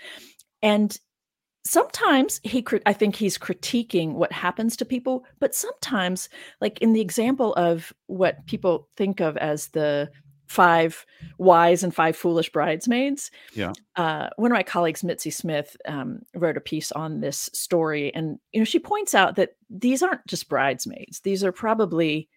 and 0.63 0.99
sometimes 1.65 2.41
he 2.43 2.65
i 2.87 2.93
think 2.93 3.15
he's 3.17 3.39
critiquing 3.39 4.13
what 4.15 4.33
happens 4.33 4.77
to 4.77 4.85
people 4.85 5.25
but 5.39 5.55
sometimes 5.55 6.29
like 6.61 6.79
in 6.81 6.93
the 6.93 7.01
example 7.01 7.55
of 7.55 7.93
what 8.07 8.45
people 8.47 8.89
think 8.97 9.21
of 9.21 9.37
as 9.37 9.69
the 9.69 10.11
five 10.49 11.07
wise 11.39 11.83
and 11.83 11.95
five 11.95 12.15
foolish 12.17 12.51
bridesmaids 12.53 13.31
Yeah. 13.55 13.73
uh, 13.97 14.29
one 14.37 14.51
of 14.51 14.57
my 14.57 14.63
colleagues 14.65 15.05
mitzi 15.05 15.31
smith 15.31 15.77
um, 15.87 16.21
wrote 16.35 16.57
a 16.57 16.61
piece 16.61 16.91
on 16.93 17.21
this 17.21 17.49
story 17.55 18.13
and 18.15 18.39
you 18.53 18.61
know 18.61 18.65
she 18.65 18.79
points 18.79 19.15
out 19.15 19.37
that 19.37 19.57
these 19.71 20.03
aren't 20.03 20.27
just 20.27 20.49
bridesmaids 20.49 21.21
these 21.21 21.43
are 21.45 21.53
probably 21.53 22.29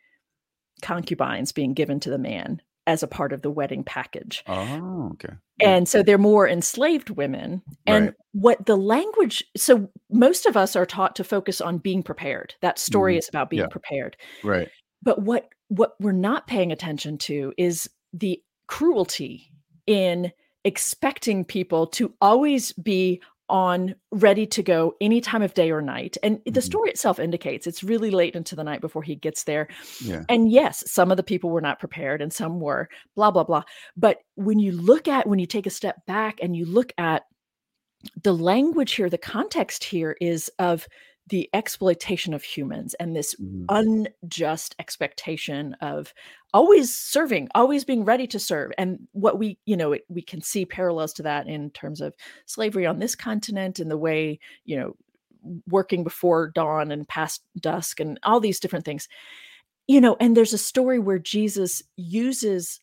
concubines 0.81 1.51
being 1.51 1.73
given 1.73 1.99
to 2.01 2.09
the 2.09 2.17
man 2.17 2.61
as 2.87 3.01
a 3.03 3.07
part 3.07 3.33
of 3.33 3.41
the 3.41 3.51
wedding 3.51 3.83
package 3.83 4.43
oh 4.47 5.11
okay 5.13 5.33
and 5.61 5.87
so 5.87 6.03
they're 6.03 6.17
more 6.17 6.47
enslaved 6.47 7.09
women 7.09 7.61
and 7.87 8.05
Right. 8.05 8.13
what 8.33 8.65
the 8.65 8.75
language 8.75 9.43
so 9.57 9.89
most 10.11 10.45
of 10.45 10.55
us 10.57 10.75
are 10.75 10.85
taught 10.85 11.15
to 11.15 11.23
focus 11.23 11.61
on 11.61 11.77
being 11.79 12.03
prepared 12.03 12.53
that 12.61 12.77
story 12.79 13.15
Mhm. 13.15 13.19
is 13.19 13.29
about 13.29 13.49
being 13.49 13.61
Yeah. 13.63 13.67
prepared 13.67 14.17
right 14.43 14.69
but 15.01 15.21
what 15.21 15.49
what 15.69 15.95
we're 15.99 16.11
not 16.11 16.45
paying 16.47 16.71
attention 16.71 17.17
to 17.17 17.53
is 17.57 17.89
the 18.13 18.39
cruelty 18.67 19.51
in 19.87 20.31
expecting 20.63 21.45
people 21.45 21.87
to 21.87 22.13
always 22.21 22.71
be 22.73 23.21
on 23.49 23.93
ready 24.11 24.45
to 24.45 24.63
go 24.63 24.95
any 25.01 25.21
time 25.21 25.41
of 25.41 25.53
day 25.53 25.69
or 25.71 25.81
night 25.81 26.17
and 26.23 26.39
the 26.45 26.51
Mhm. 26.51 26.63
story 26.63 26.89
itself 26.89 27.19
indicates 27.19 27.67
it's 27.67 27.83
really 27.83 28.09
late 28.09 28.35
into 28.35 28.55
the 28.55 28.63
night 28.63 28.81
before 28.81 29.03
he 29.03 29.15
gets 29.15 29.43
there 29.43 29.67
yeah 30.01 30.23
and 30.29 30.51
yes, 30.51 30.83
some 30.91 31.11
of 31.11 31.17
the 31.17 31.23
people 31.23 31.49
were 31.49 31.61
not 31.61 31.79
prepared 31.79 32.21
and 32.21 32.33
some 32.33 32.59
were, 32.59 32.89
blah, 33.15 33.29
blah, 33.31 33.43
blah. 33.43 33.63
But 33.95 34.19
when 34.35 34.57
you 34.59 34.71
look 34.71 35.07
at, 35.07 35.27
when 35.27 35.39
you 35.39 35.45
take 35.45 35.67
a 35.67 35.69
step 35.69 36.05
back 36.07 36.39
and 36.41 36.55
you 36.55 36.65
look 36.65 36.91
at 36.97 37.23
the 38.23 38.33
language 38.33 38.93
here, 38.93 39.09
the 39.09 39.17
context 39.17 39.83
here 39.83 40.15
is 40.19 40.49
of 40.59 40.87
the 41.27 41.49
exploitation 41.53 42.33
of 42.33 42.43
humans 42.43 42.93
and 42.95 43.15
this 43.15 43.35
mhm, 43.39 43.65
unjust 43.69 44.75
expectation 44.79 45.73
of 45.81 46.13
always 46.53 46.93
serving, 46.93 47.49
always 47.55 47.83
being 47.83 48.05
ready 48.05 48.27
to 48.27 48.39
serve. 48.39 48.71
And 48.77 49.07
what 49.11 49.39
we, 49.39 49.57
you 49.65 49.75
know, 49.75 49.93
it, 49.93 50.05
we 50.07 50.21
can 50.21 50.41
see 50.41 50.65
parallels 50.65 51.13
to 51.13 51.23
that 51.23 51.47
in 51.47 51.71
terms 51.71 51.99
of 51.99 52.13
slavery 52.45 52.85
on 52.85 52.99
this 52.99 53.15
continent 53.15 53.79
and 53.79 53.89
the 53.89 53.97
way, 53.97 54.39
you 54.65 54.77
know, 54.77 54.95
working 55.67 56.03
before 56.03 56.49
dawn 56.49 56.91
and 56.91 57.07
past 57.07 57.43
dusk 57.59 57.99
and 57.99 58.19
all 58.23 58.39
these 58.39 58.59
different 58.59 58.85
things. 58.85 59.07
You 59.87 60.01
know, 60.01 60.15
and 60.19 60.35
there's 60.35 60.53
a 60.53 60.59
story 60.59 60.99
where 60.99 61.19
Jesus 61.19 61.83
uses 61.95 62.79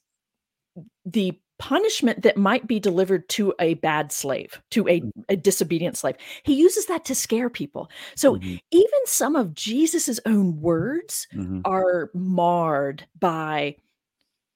the 1.04 1.38
punishment 1.62 2.22
that 2.22 2.36
might 2.36 2.66
be 2.66 2.80
delivered 2.80 3.28
to 3.30 3.54
a 3.60 3.74
bad 3.74 4.10
slave, 4.10 4.60
to 4.72 4.88
a, 4.88 5.00
Mm. 5.02 5.24
a 5.28 5.36
disobedient 5.36 5.96
slave. 5.96 6.16
He 6.42 6.54
uses 6.54 6.86
that 6.86 7.04
to 7.04 7.14
scare 7.14 7.48
people. 7.48 7.88
So 8.16 8.36
mhm, 8.36 8.58
even 8.72 9.00
some 9.06 9.36
of 9.36 9.54
Jesus's 9.54 10.18
own 10.26 10.60
words 10.60 11.28
mhm, 11.32 11.62
are 11.64 12.10
marred 12.14 13.06
by 13.20 13.76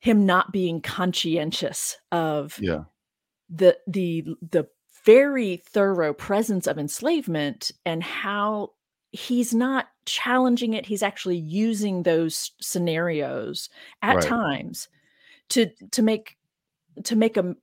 him 0.00 0.26
not 0.26 0.52
being 0.52 0.80
conscientious 0.82 1.96
of 2.12 2.60
yeah 2.60 2.84
the 3.48 3.78
the 3.86 4.24
the 4.42 4.68
very 5.04 5.58
thorough 5.58 6.12
presence 6.12 6.66
of 6.66 6.78
enslavement 6.78 7.70
and 7.84 8.02
how 8.02 8.72
he's 9.12 9.54
not 9.54 9.88
challenging 10.04 10.74
it 10.74 10.86
he's 10.86 11.02
actually 11.02 11.36
using 11.36 12.02
those 12.02 12.50
scenarios 12.60 13.68
at 14.02 14.20
Right. 14.20 14.20
times 14.20 14.88
to 15.50 15.70
to 15.92 16.02
make 16.02 16.35
to 17.04 17.16
make 17.16 17.36
a 17.36 17.54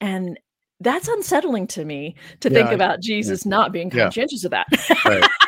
and 0.00 0.38
that's 0.80 1.08
unsettling 1.08 1.66
to 1.68 1.84
me 1.84 2.14
to 2.40 2.48
Yeah, 2.50 2.54
think 2.58 2.72
about 2.72 3.00
Jesus 3.00 3.44
not 3.44 3.72
being 3.72 3.90
Yeah. 3.90 4.04
conscientious 4.04 4.44
of 4.44 4.50
that. 4.52 4.66
Right. 5.04 5.24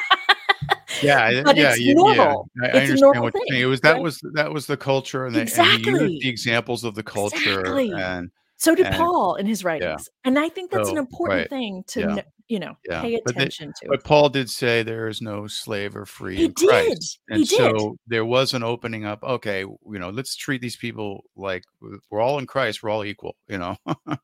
Yeah, 1.02 1.42
But 1.44 1.56
yeah, 1.56 1.70
it's 1.70 1.80
yeah, 1.80 1.94
normal. 1.94 2.50
yeah. 2.61 2.62
I, 2.62 2.66
I 2.66 2.68
It's 2.68 2.74
a 2.74 2.80
understand 2.80 3.00
normal 3.00 3.22
what 3.22 3.34
you're 3.34 3.40
thing, 3.44 3.52
saying. 3.52 3.62
It 3.62 3.66
was 3.66 3.80
that 3.80 3.92
right? 3.92 4.02
was 4.02 4.20
that 4.34 4.52
was 4.52 4.66
the 4.66 4.76
culture, 4.76 5.24
and, 5.24 5.34
and 5.34 5.42
Exactly. 5.48 5.92
used 5.92 6.24
the 6.24 6.28
examples 6.28 6.84
of 6.84 6.94
the 6.94 7.02
culture, 7.02 7.61
Exactly. 7.61 7.92
and 7.92 8.30
So 8.56 8.74
did 8.74 8.86
And- 8.86 8.96
Paul 8.96 9.36
in 9.36 9.46
his 9.46 9.64
writings. 9.64 10.11
And 10.24 10.38
I 10.38 10.50
think 10.50 10.70
that's 10.70 10.90
an 10.90 10.98
important 10.98 11.38
right, 11.40 11.48
thing 11.48 11.84
to 11.88 12.00
yeah. 12.00 12.22
You 12.51 12.59
know, 12.59 12.76
Yeah, 12.88 13.01
pay 13.03 13.20
but 13.24 13.34
they- 13.36 13.42
attention 13.44 13.72
to. 13.80 13.88
But 13.88 14.05
Paul 14.05 14.28
did 14.28 14.51
say 14.51 14.82
there 14.82 15.09
is 15.09 15.22
no 15.22 15.46
slave 15.46 15.96
or 15.96 16.05
free 16.05 16.36
He 16.36 16.44
in 16.46 16.53
did. 16.53 16.68
Christ. 16.68 17.20
He 17.28 17.34
And 17.34 17.48
did. 17.48 17.57
so 17.57 17.96
there 18.07 18.24
was 18.24 18.53
an 18.55 18.62
opening 18.62 19.05
up. 19.07 19.22
Okay, 19.22 19.61
you 19.61 19.78
know, 19.98 20.11
let's 20.11 20.34
treat 20.36 20.61
these 20.61 20.76
people 20.76 21.24
like 21.36 21.64
we're 22.11 22.20
all 22.20 22.38
in 22.38 22.46
Christ. 22.46 22.82
We're 22.82 22.90
all 22.90 23.05
equal. 23.05 23.36
You 23.48 23.59
know, 23.59 23.76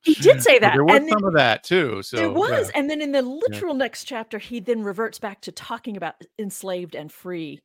He 0.03 0.15
did 0.15 0.43
say 0.43 0.55
But 0.59 0.61
that. 0.63 0.73
There 0.75 0.85
was 0.85 0.97
and 0.97 1.05
then- 1.07 1.13
some 1.19 1.25
of 1.25 1.35
that 1.35 1.63
too. 1.63 2.03
So 2.03 2.17
there 2.17 2.31
was. 2.31 2.69
yeah. 2.75 2.81
And 2.81 2.91
then 2.91 3.01
in 3.01 3.13
the 3.13 3.23
literal 3.23 3.75
next 3.75 4.05
chapter, 4.05 4.39
he 4.39 4.59
then 4.61 4.83
reverts 4.83 5.19
back 5.19 5.41
to 5.43 5.53
talking 5.53 5.97
about 5.97 6.15
enslaved 6.39 6.95
and 6.97 7.11
free 7.13 7.61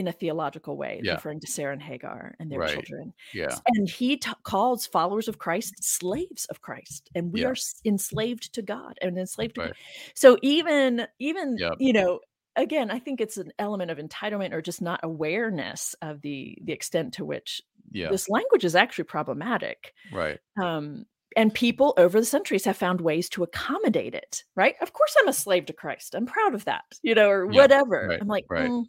in 0.00 0.08
a 0.08 0.12
theological 0.12 0.76
way, 0.76 1.00
Yeah. 1.04 1.12
referring 1.14 1.40
to 1.40 1.46
Sarah 1.46 1.72
and 1.72 1.82
Hagar 1.82 2.34
and 2.40 2.50
their 2.50 2.58
Right. 2.58 2.72
children. 2.74 3.12
yeah, 3.32 3.56
And 3.66 3.88
he 3.88 4.16
t- 4.16 4.30
calls 4.42 4.86
followers 4.86 5.28
of 5.28 5.38
Christ 5.38 5.74
slaves 5.82 6.46
of 6.46 6.60
Christ, 6.60 7.10
and 7.14 7.32
we 7.32 7.42
Yeah. 7.42 7.48
are 7.48 7.56
enslaved 7.84 8.52
to 8.54 8.62
God 8.62 8.98
and 9.00 9.16
enslaved 9.18 9.54
to 9.54 9.60
Right. 9.60 9.68
God. 9.68 9.76
So 10.14 10.36
even 10.42 11.06
even 11.18 11.56
Yep. 11.58 11.74
you 11.78 11.92
know, 11.92 12.20
again, 12.56 12.90
I 12.90 12.98
think 12.98 13.20
it's 13.20 13.36
an 13.36 13.52
element 13.58 13.90
of 13.90 13.98
entitlement 13.98 14.52
or 14.52 14.60
just 14.60 14.82
not 14.82 15.00
awareness 15.04 15.94
of 16.02 16.20
the 16.22 16.58
the 16.62 16.72
extent 16.72 17.14
to 17.14 17.24
which 17.24 17.62
yeah, 17.92 18.10
this 18.10 18.28
language 18.28 18.64
is 18.64 18.74
actually 18.76 19.04
problematic. 19.04 19.94
right. 20.12 20.38
Um, 20.60 21.06
and 21.36 21.54
people 21.54 21.94
over 21.96 22.18
the 22.18 22.26
centuries 22.26 22.64
have 22.64 22.76
found 22.76 23.00
ways 23.00 23.28
to 23.30 23.44
accommodate 23.44 24.14
it. 24.16 24.42
Right? 24.56 24.74
Of 24.80 24.92
course, 24.92 25.14
I'm 25.20 25.28
a 25.28 25.32
slave 25.32 25.66
to 25.66 25.72
Christ. 25.72 26.14
I'm 26.16 26.26
proud 26.26 26.54
of 26.54 26.64
that. 26.64 26.84
You 27.02 27.14
know, 27.14 27.28
or 27.30 27.44
Yeah, 27.52 27.60
whatever. 27.62 28.08
right, 28.08 28.20
I'm 28.20 28.26
like, 28.28 28.46
right. 28.48 28.68
"Mm, 28.70 28.86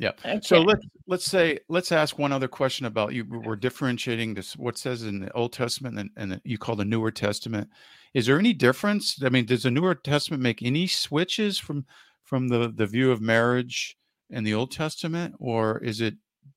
Yep. 0.00 0.20
Yep. 0.24 0.44
So 0.44 0.62
let's 0.62 0.86
let's 1.06 1.26
say 1.26 1.58
let's 1.68 1.92
ask 1.92 2.18
one 2.18 2.32
other 2.32 2.48
question 2.48 2.86
about 2.86 3.12
you. 3.12 3.26
We're 3.28 3.54
differentiating 3.54 4.32
this 4.32 4.56
what 4.56 4.78
says 4.78 5.02
in 5.02 5.20
the 5.20 5.32
Old 5.32 5.52
Testament 5.52 5.98
and, 5.98 6.10
and 6.16 6.32
the, 6.32 6.40
you 6.42 6.56
call 6.56 6.74
the 6.74 6.86
Newer 6.86 7.10
Testament. 7.10 7.68
Is 8.14 8.26
there 8.26 8.38
any 8.38 8.54
difference? 8.54 9.22
I 9.22 9.28
mean, 9.28 9.44
does 9.44 9.64
the 9.64 9.70
Newer 9.70 9.94
Testament 9.94 10.42
make 10.42 10.62
any 10.62 10.86
switches 10.86 11.58
from 11.58 11.84
from 12.24 12.48
the 12.48 12.72
the 12.74 12.86
view 12.86 13.12
of 13.12 13.20
marriage 13.20 13.98
in 14.30 14.42
the 14.42 14.54
Old 14.54 14.72
Testament, 14.72 15.34
or 15.38 15.78
is 15.84 16.00
it 16.00 16.14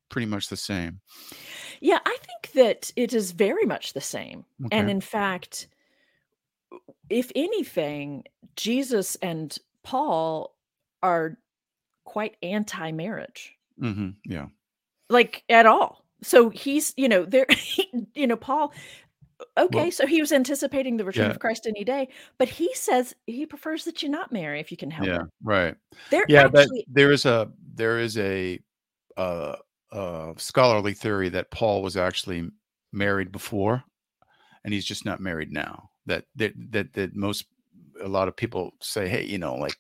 pretty 0.08 0.28
much 0.28 0.48
the 0.48 0.56
same? 0.56 1.02
Yeah, 1.82 2.00
I 2.06 2.18
think 2.22 2.54
that 2.54 2.94
it 2.96 3.14
is 3.14 3.32
very 3.32 3.66
much 3.66 3.91
the 3.91 4.00
same. 4.00 4.46
And 4.72 4.89
in 4.89 5.02
fact, 5.02 5.68
if 7.10 7.30
anything, 7.36 8.24
Jesus 8.56 9.16
and 9.16 9.58
Paul 9.84 10.56
are 11.02 11.38
quite 12.04 12.36
anti 12.43 12.91
marriage, 12.91 13.54
hmm 13.80 14.10
Yeah. 14.26 14.47
like 15.10 15.43
at 15.49 15.66
all. 15.66 16.06
So 16.22 16.49
he's, 16.49 16.93
you 16.97 17.10
know, 17.10 17.26
there, 17.26 17.45
you 18.16 18.28
know, 18.28 18.38
Paul, 18.38 18.74
okay, 19.58 19.78
Well- 19.78 19.91
so 19.91 20.06
he 20.08 20.22
was 20.22 20.32
anticipating 20.32 20.97
the 20.97 21.06
return 21.06 21.26
Yeah. 21.26 21.32
of 21.32 21.39
Christ 21.39 21.66
any 21.68 21.84
day, 21.84 22.10
but 22.38 22.47
he 22.49 22.74
says 22.76 23.14
he 23.28 23.45
prefers 23.45 23.84
that 23.86 24.01
you 24.04 24.10
not 24.10 24.32
marry 24.32 24.60
if 24.60 24.72
you 24.72 24.78
can 24.78 24.91
help 24.91 25.08
Yeah. 25.08 25.22
it. 25.24 25.28
Right. 25.43 25.76
They're 26.12 26.26
Yeah. 26.28 26.45
Actually, 26.45 26.86
there 26.88 27.12
is 27.12 27.26
a 27.26 27.51
there 27.76 27.99
is 27.99 28.18
a 28.18 28.60
uh, 29.18 29.56
uh, 29.91 30.34
scholarly 30.38 30.93
theory 30.93 31.30
that 31.30 31.51
Paul 31.51 31.82
was 31.82 31.97
actually 31.97 32.49
married 32.91 33.32
before, 33.32 33.84
and 34.64 34.74
he's 34.74 34.86
just 34.86 35.06
not 35.06 35.20
married 35.20 35.51
now. 35.51 35.89
That 36.06 36.26
that 36.36 36.54
that 36.72 36.93
that 36.93 37.16
most 37.16 37.45
a 38.01 38.08
lot 38.08 38.28
of 38.28 38.36
people 38.36 38.74
say, 38.82 39.08
hey, 39.08 39.24
you 39.26 39.38
know, 39.38 39.56
like 39.56 39.76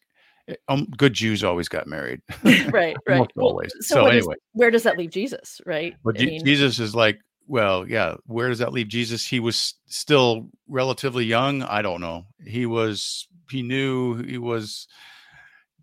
um, 0.67 0.85
good 0.97 1.13
Jews 1.13 1.43
always 1.43 1.69
got 1.69 1.87
married. 1.87 2.21
right, 2.43 2.71
right. 2.71 2.97
Almost 3.07 3.31
Well, 3.35 3.47
always. 3.47 3.71
so 3.81 3.95
So 3.95 4.05
anyway. 4.07 4.35
where 4.53 4.71
does 4.71 4.83
that 4.83 4.97
leave 4.97 5.11
Jesus, 5.11 5.61
right? 5.65 5.95
But 6.03 6.15
Je- 6.15 6.25
mean, 6.25 6.45
Jesus 6.45 6.79
is 6.79 6.95
like, 6.95 7.19
well, 7.47 7.87
yeah. 7.87 8.15
Where 8.25 8.49
does 8.49 8.59
that 8.59 8.73
leave 8.73 8.87
Jesus? 8.87 9.25
He 9.27 9.39
was 9.39 9.75
still 9.85 10.49
relatively 10.67 11.25
young. 11.25 11.63
I 11.63 11.81
don't 11.81 12.01
know. 12.01 12.25
He 12.45 12.65
was. 12.65 13.27
He 13.49 13.61
knew 13.61 14.15
he 14.23 14.37
was 14.37 14.87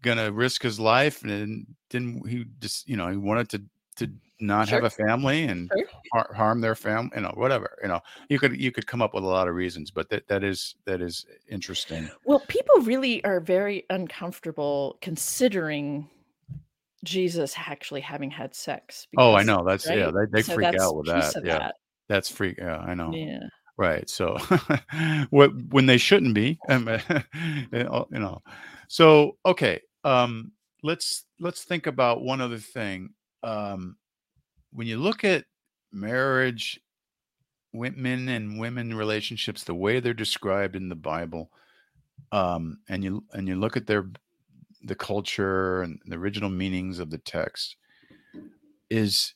gonna 0.03 0.33
risk 0.33 0.63
his 0.63 0.81
life, 0.81 1.23
and 1.23 1.67
didn't 1.91 2.27
he? 2.27 2.47
Just 2.61 2.89
you 2.89 2.97
know, 2.97 3.09
he 3.09 3.17
wanted 3.17 3.51
to 3.51 3.63
to 3.97 4.11
not 4.41 4.69
have 4.69 4.85
a 4.85 4.91
family 4.91 5.45
and 5.45 5.71
Sure. 5.77 5.87
har- 6.13 6.35
harm 6.35 6.61
their 6.61 6.75
family. 6.75 7.11
You 7.15 7.23
know, 7.23 7.33
whatever. 7.35 7.79
You 7.83 7.89
know, 7.89 8.01
you 8.29 8.39
could 8.39 8.61
you 8.61 8.73
could 8.73 8.87
come 8.87 9.03
up 9.03 9.15
with 9.15 9.25
a 9.25 9.27
lot 9.27 9.49
of 9.49 9.55
reasons, 9.55 9.91
but 9.91 10.09
that 10.11 10.27
that 10.29 10.45
is 10.45 10.75
that 10.85 11.01
is 11.01 11.27
interesting. 11.49 12.11
Well, 12.25 12.41
people 12.49 12.81
really 12.81 13.23
are 13.25 13.41
very 13.41 13.85
uncomfortable 13.91 14.99
considering 15.01 16.09
Jesus 17.05 17.55
actually 17.57 18.01
having 18.01 18.31
had 18.31 18.55
sex. 18.55 19.07
Oh, 19.17 19.35
I 19.35 19.43
know. 19.43 19.65
That's 19.65 19.87
yeah. 19.89 20.11
They, 20.11 20.27
they 20.31 20.43
So 20.43 20.55
freak 20.55 20.75
out 20.79 20.97
with 20.97 21.07
that. 21.07 21.35
Yeah, 21.45 21.59
that. 21.59 21.75
that's 22.09 22.29
freak. 22.31 22.59
Yeah, 22.59 22.79
I 22.79 22.95
know. 22.95 23.13
Yeah. 23.13 23.41
Right. 23.77 24.09
So, 24.11 24.37
what 25.31 25.51
when 25.71 25.87
they 25.87 25.97
shouldn't 25.97 26.35
be, 26.35 26.59
um, 26.69 26.89
you 27.73 28.09
know. 28.11 28.43
So, 28.89 29.39
okay. 29.47 29.81
Um, 30.05 30.53
let's 30.83 31.25
let's 31.39 31.65
think 31.65 31.87
about 31.87 32.23
one 32.23 32.41
other 32.41 32.59
thing. 32.59 33.11
Um, 33.43 33.97
when 34.73 34.87
you 34.87 34.99
look 34.99 35.25
at 35.25 35.47
marriage, 35.93 36.81
women 37.73 38.29
and 38.29 38.59
women 38.61 38.95
relationships, 38.95 39.65
the 39.65 39.75
way 39.75 40.01
they're 40.01 40.15
described 40.15 40.77
in 40.77 40.89
the 40.89 40.97
Bible, 40.97 41.53
um, 42.33 42.81
and 42.89 43.05
you 43.05 43.27
and 43.33 43.49
you 43.49 43.57
look 43.57 43.77
at 43.77 43.87
their 43.87 44.11
the 44.83 44.97
culture 44.97 45.83
and 45.83 46.01
the 46.07 46.17
original 46.17 46.51
meanings 46.51 46.99
of 47.01 47.11
the 47.11 47.19
text, 47.19 47.77
is 48.91 49.35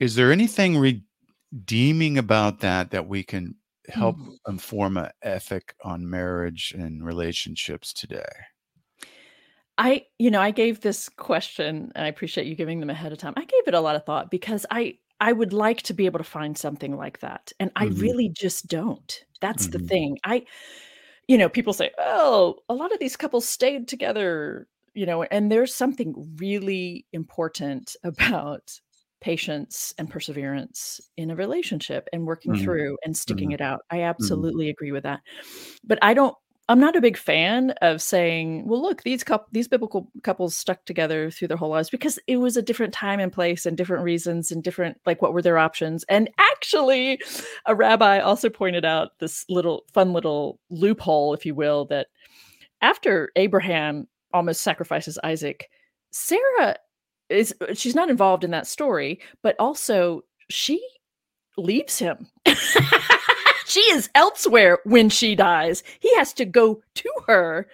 is 0.00 0.14
there 0.16 0.32
anything 0.32 0.78
redeeming 0.78 2.18
about 2.18 2.60
that 2.60 2.90
that 2.92 3.08
we 3.08 3.24
can 3.24 3.56
help 3.88 4.18
Mhm. 4.18 4.38
inform 4.48 4.96
an 4.98 5.10
ethic 5.22 5.74
on 5.84 6.08
marriage 6.10 6.72
and 6.78 7.04
relationships 7.06 7.92
today? 7.94 8.26
I, 9.80 10.04
you 10.18 10.30
know, 10.30 10.42
I 10.42 10.50
gave 10.50 10.80
this 10.82 11.08
question, 11.08 11.90
and 11.94 12.04
I 12.04 12.08
appreciate 12.08 12.46
you 12.46 12.54
giving 12.54 12.80
them 12.80 12.90
ahead 12.90 13.12
of 13.12 13.18
time. 13.18 13.32
I 13.38 13.46
gave 13.46 13.66
it 13.66 13.72
a 13.74 13.80
lot 13.80 13.96
of 13.96 14.04
thought 14.04 14.30
because 14.30 14.66
I 14.70 14.98
I 15.22 15.32
would 15.32 15.54
like 15.54 15.82
to 15.84 15.94
be 15.94 16.06
able 16.06 16.18
to 16.18 16.24
find 16.24 16.56
something 16.58 16.96
like 16.96 17.20
that. 17.20 17.52
And 17.60 17.70
I 17.76 17.86
Mhm. 17.88 18.00
really 18.00 18.28
just 18.30 18.68
don't. 18.68 19.24
That's 19.40 19.68
the 19.68 19.78
Mhm. 19.78 19.90
thing. 19.90 20.18
I 20.24 20.44
you 21.28 21.38
know, 21.38 21.48
people 21.48 21.72
say, 21.74 21.90
"Oh, 21.98 22.56
a 22.68 22.74
lot 22.74 22.92
of 22.92 23.00
these 23.00 23.16
couples 23.16 23.46
stayed 23.48 23.88
together," 23.88 24.68
you 24.94 25.06
know, 25.06 25.24
and 25.24 25.52
there's 25.52 25.74
something 25.74 26.14
really 26.40 27.06
important 27.12 27.96
about 28.04 28.80
patience 29.22 29.94
and 29.98 30.10
perseverance 30.10 31.00
in 31.16 31.30
a 31.30 31.36
relationship 31.36 32.08
and 32.12 32.26
working 32.26 32.54
Mhm. 32.54 32.56
through 32.56 32.98
and 33.04 33.16
sticking 33.16 33.50
Mhm. 33.50 33.52
it 33.52 33.60
out. 33.62 33.82
I 33.90 34.02
absolutely 34.02 34.68
agree 34.70 34.92
with 34.92 35.04
that. 35.04 35.20
But 35.84 35.98
I 36.02 36.14
don't 36.14 36.36
I'm 36.70 36.78
not 36.78 36.94
a 36.94 37.00
big 37.00 37.16
fan 37.16 37.72
of 37.82 38.00
saying, 38.00 38.64
"Well, 38.64 38.80
look, 38.80 39.02
these 39.02 39.24
coup 39.24 39.40
these 39.50 39.66
biblical 39.66 40.08
couples 40.22 40.56
stuck 40.56 40.84
together 40.84 41.28
through 41.28 41.48
their 41.48 41.56
whole 41.56 41.70
lives," 41.70 41.90
because 41.90 42.16
it 42.28 42.36
was 42.36 42.56
a 42.56 42.62
different 42.62 42.94
time 42.94 43.18
and 43.18 43.32
place 43.32 43.66
and 43.66 43.76
different 43.76 44.04
reasons 44.04 44.52
and 44.52 44.62
different 44.62 44.96
like 45.04 45.20
what 45.20 45.32
were 45.32 45.42
their 45.42 45.58
options. 45.58 46.04
And 46.08 46.30
actually, 46.38 47.20
a 47.66 47.74
rabbi 47.74 48.20
also 48.20 48.48
pointed 48.48 48.84
out 48.84 49.18
this 49.18 49.44
little 49.48 49.82
fun 49.92 50.12
little 50.12 50.60
loophole, 50.70 51.34
if 51.34 51.44
you 51.44 51.56
will, 51.56 51.86
that 51.86 52.06
after 52.82 53.32
Abraham 53.34 54.06
almost 54.32 54.60
sacrifices 54.62 55.18
Isaac, 55.24 55.68
Sarah 56.12 56.76
is 57.28 57.52
she's 57.74 57.96
not 57.96 58.10
involved 58.10 58.44
in 58.44 58.52
that 58.52 58.68
story, 58.68 59.20
but 59.42 59.56
also 59.58 60.22
she 60.50 60.80
leaves 61.56 61.98
him. 61.98 62.28
she 63.70 63.80
is 63.80 64.10
elsewhere 64.14 64.78
when 64.84 65.08
she 65.08 65.34
dies. 65.34 65.82
He 66.00 66.14
has 66.16 66.32
to 66.34 66.44
go 66.44 66.82
to 66.94 67.10
her 67.26 67.66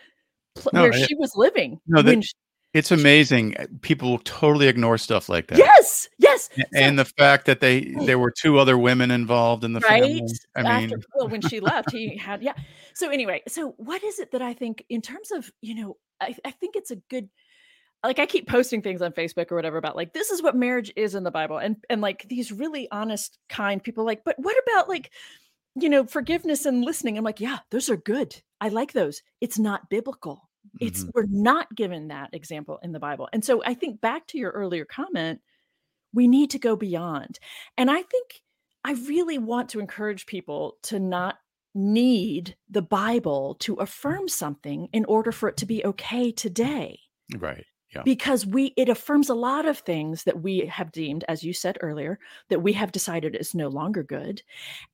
pl- 0.54 0.70
No, 0.74 0.82
where 0.82 0.92
I- 0.94 1.02
she 1.02 1.14
was 1.16 1.32
living. 1.36 1.80
No, 1.86 2.02
that- 2.02 2.10
when 2.10 2.22
sh- 2.22 2.32
It's 2.74 2.90
amazing. 2.90 3.54
People 3.80 4.18
totally 4.18 4.68
ignore 4.68 4.98
stuff 4.98 5.30
like 5.30 5.46
that. 5.46 5.56
yes, 5.56 6.08
yes. 6.18 6.50
A- 6.52 6.60
So- 6.60 6.66
And 6.74 6.98
the 6.98 7.06
fact 7.06 7.46
that 7.46 7.60
they 7.60 7.94
there 8.04 8.18
were 8.18 8.30
two 8.30 8.58
other 8.58 8.76
women 8.76 9.10
involved 9.10 9.64
in 9.64 9.72
the 9.72 9.80
right 9.80 10.02
family. 10.02 10.22
I 10.54 10.80
mean, 10.80 10.92
well 11.14 11.28
when 11.28 11.40
she 11.40 11.60
left 11.60 11.90
he 11.90 12.16
had 12.18 12.42
yeah 12.42 12.52
so 12.94 13.08
anyway 13.08 13.42
so 13.48 13.70
what 13.78 14.02
is 14.04 14.18
it 14.18 14.30
that 14.32 14.42
i 14.42 14.52
think 14.52 14.84
in 14.90 15.00
terms 15.02 15.30
of 15.30 15.50
you 15.62 15.74
know 15.74 15.96
I, 16.20 16.34
I 16.44 16.50
think 16.50 16.76
it's 16.76 16.90
a 16.90 16.96
good 16.96 17.28
like 18.04 18.18
i 18.18 18.26
keep 18.26 18.46
posting 18.48 18.82
things 18.82 19.00
on 19.02 19.12
facebook 19.12 19.50
or 19.50 19.54
whatever 19.56 19.76
about 19.78 19.96
like 19.96 20.12
this 20.12 20.30
is 20.30 20.42
what 20.42 20.54
marriage 20.56 20.92
is 20.96 21.14
in 21.14 21.24
the 21.24 21.30
bible 21.30 21.56
and 21.58 21.76
and 21.88 22.00
like 22.02 22.26
these 22.28 22.52
really 22.52 22.88
honest 22.90 23.38
kind 23.48 23.82
people 23.82 24.04
like 24.04 24.22
but 24.24 24.36
what 24.38 24.56
about 24.66 24.88
like 24.88 25.10
you 25.78 25.88
know 25.88 26.04
forgiveness 26.06 26.66
and 26.66 26.84
listening 26.84 27.16
i'm 27.18 27.24
like 27.24 27.40
yeah 27.40 27.58
those 27.70 27.88
are 27.90 27.96
good. 27.96 28.34
I 28.60 28.68
like 28.70 28.92
those. 28.94 29.22
It's 29.42 29.58
not 29.58 29.90
biblical. 29.90 30.48
It's 30.80 31.04
Mhm. 31.04 31.10
we're 31.14 31.26
not 31.28 31.74
given 31.76 32.08
that 32.08 32.30
example 32.32 32.78
in 32.82 32.92
the 32.92 32.98
bible. 33.00 33.28
And 33.32 33.44
so 33.44 33.62
i 33.64 33.74
think 33.74 34.00
back 34.00 34.26
to 34.28 34.38
your 34.38 34.50
earlier 34.52 34.84
comment 34.84 35.40
we 36.14 36.26
need 36.28 36.50
to 36.50 36.58
go 36.58 36.76
beyond. 36.76 37.38
And 37.76 37.90
i 37.90 38.02
think 38.02 38.42
i 38.84 38.92
really 39.06 39.38
want 39.38 39.68
to 39.70 39.80
encourage 39.80 40.26
people 40.26 40.78
to 40.84 40.98
not 40.98 41.36
need 41.74 42.56
the 42.70 42.82
bible 42.82 43.54
to 43.60 43.74
affirm 43.74 44.28
something 44.28 44.88
in 44.94 45.04
order 45.04 45.30
for 45.30 45.48
it 45.50 45.58
to 45.58 45.66
be 45.66 45.84
okay 45.84 46.32
today. 46.32 46.98
Right. 47.36 47.66
Yeah. 47.96 48.04
because 48.04 48.46
we 48.46 48.74
it 48.76 48.88
affirms 48.88 49.28
a 49.30 49.34
lot 49.34 49.66
of 49.66 49.78
things 49.78 50.24
that 50.24 50.42
we 50.42 50.60
have 50.66 50.92
deemed 50.92 51.24
as 51.28 51.42
you 51.44 51.52
said 51.52 51.78
earlier 51.80 52.18
that 52.50 52.62
we 52.62 52.72
have 52.74 52.92
decided 52.92 53.34
is 53.36 53.54
no 53.54 53.68
longer 53.68 54.02
good 54.02 54.42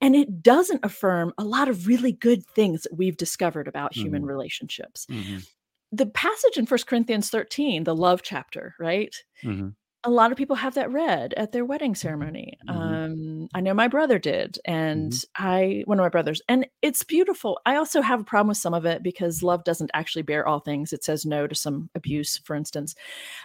and 0.00 0.16
it 0.16 0.42
doesn't 0.42 0.84
affirm 0.84 1.32
a 1.38 1.44
lot 1.44 1.68
of 1.68 1.86
really 1.86 2.12
good 2.12 2.44
things 2.46 2.82
that 2.84 2.96
we've 2.96 3.16
discovered 3.18 3.68
about 3.68 3.94
human 3.94 4.24
Mhm. 4.24 4.26
relationships 4.26 5.07
Mhm. 5.09 5.46
the 5.92 6.07
passage 6.07 6.59
in 6.59 6.66
1 6.66 6.86
corinthians 6.86 7.30
13 7.30 7.84
the 7.84 7.94
love 7.96 8.22
chapter 8.22 8.74
right 8.80 9.24
Mhm. 9.42 9.72
A 10.05 10.11
lot 10.11 10.32
of 10.32 10.38
people 10.38 10.57
have 10.57 10.74
that 10.74 10.90
read 10.90 11.32
at 11.36 11.53
their 11.53 11.64
wedding 11.64 11.94
ceremony. 11.94 12.59
Mhm. 12.68 12.74
Um, 12.74 13.48
I 13.55 13.61
know 13.61 13.72
my 13.74 13.86
brother 13.88 14.18
did, 14.18 14.59
and 14.64 15.14
I 15.36 15.82
one 15.86 15.98
of 15.98 16.03
my 16.05 16.09
brothers, 16.09 16.42
and 16.48 16.66
it's 16.82 17.05
beautiful. 17.05 17.61
I 17.66 17.76
also 17.76 18.00
have 18.03 18.20
a 18.20 18.24
problem 18.24 18.48
with 18.48 18.57
some 18.59 18.74
of 18.74 18.84
it 18.84 19.03
because 19.03 19.42
love 19.42 19.62
doesn't 19.64 19.90
actually 19.94 20.22
bear 20.22 20.46
all 20.46 20.61
things. 20.61 20.92
It 20.92 21.05
says 21.05 21.24
no 21.24 21.46
to 21.46 21.55
some 21.55 21.88
abuse, 21.94 22.38
for 22.38 22.57
instance. 22.57 22.94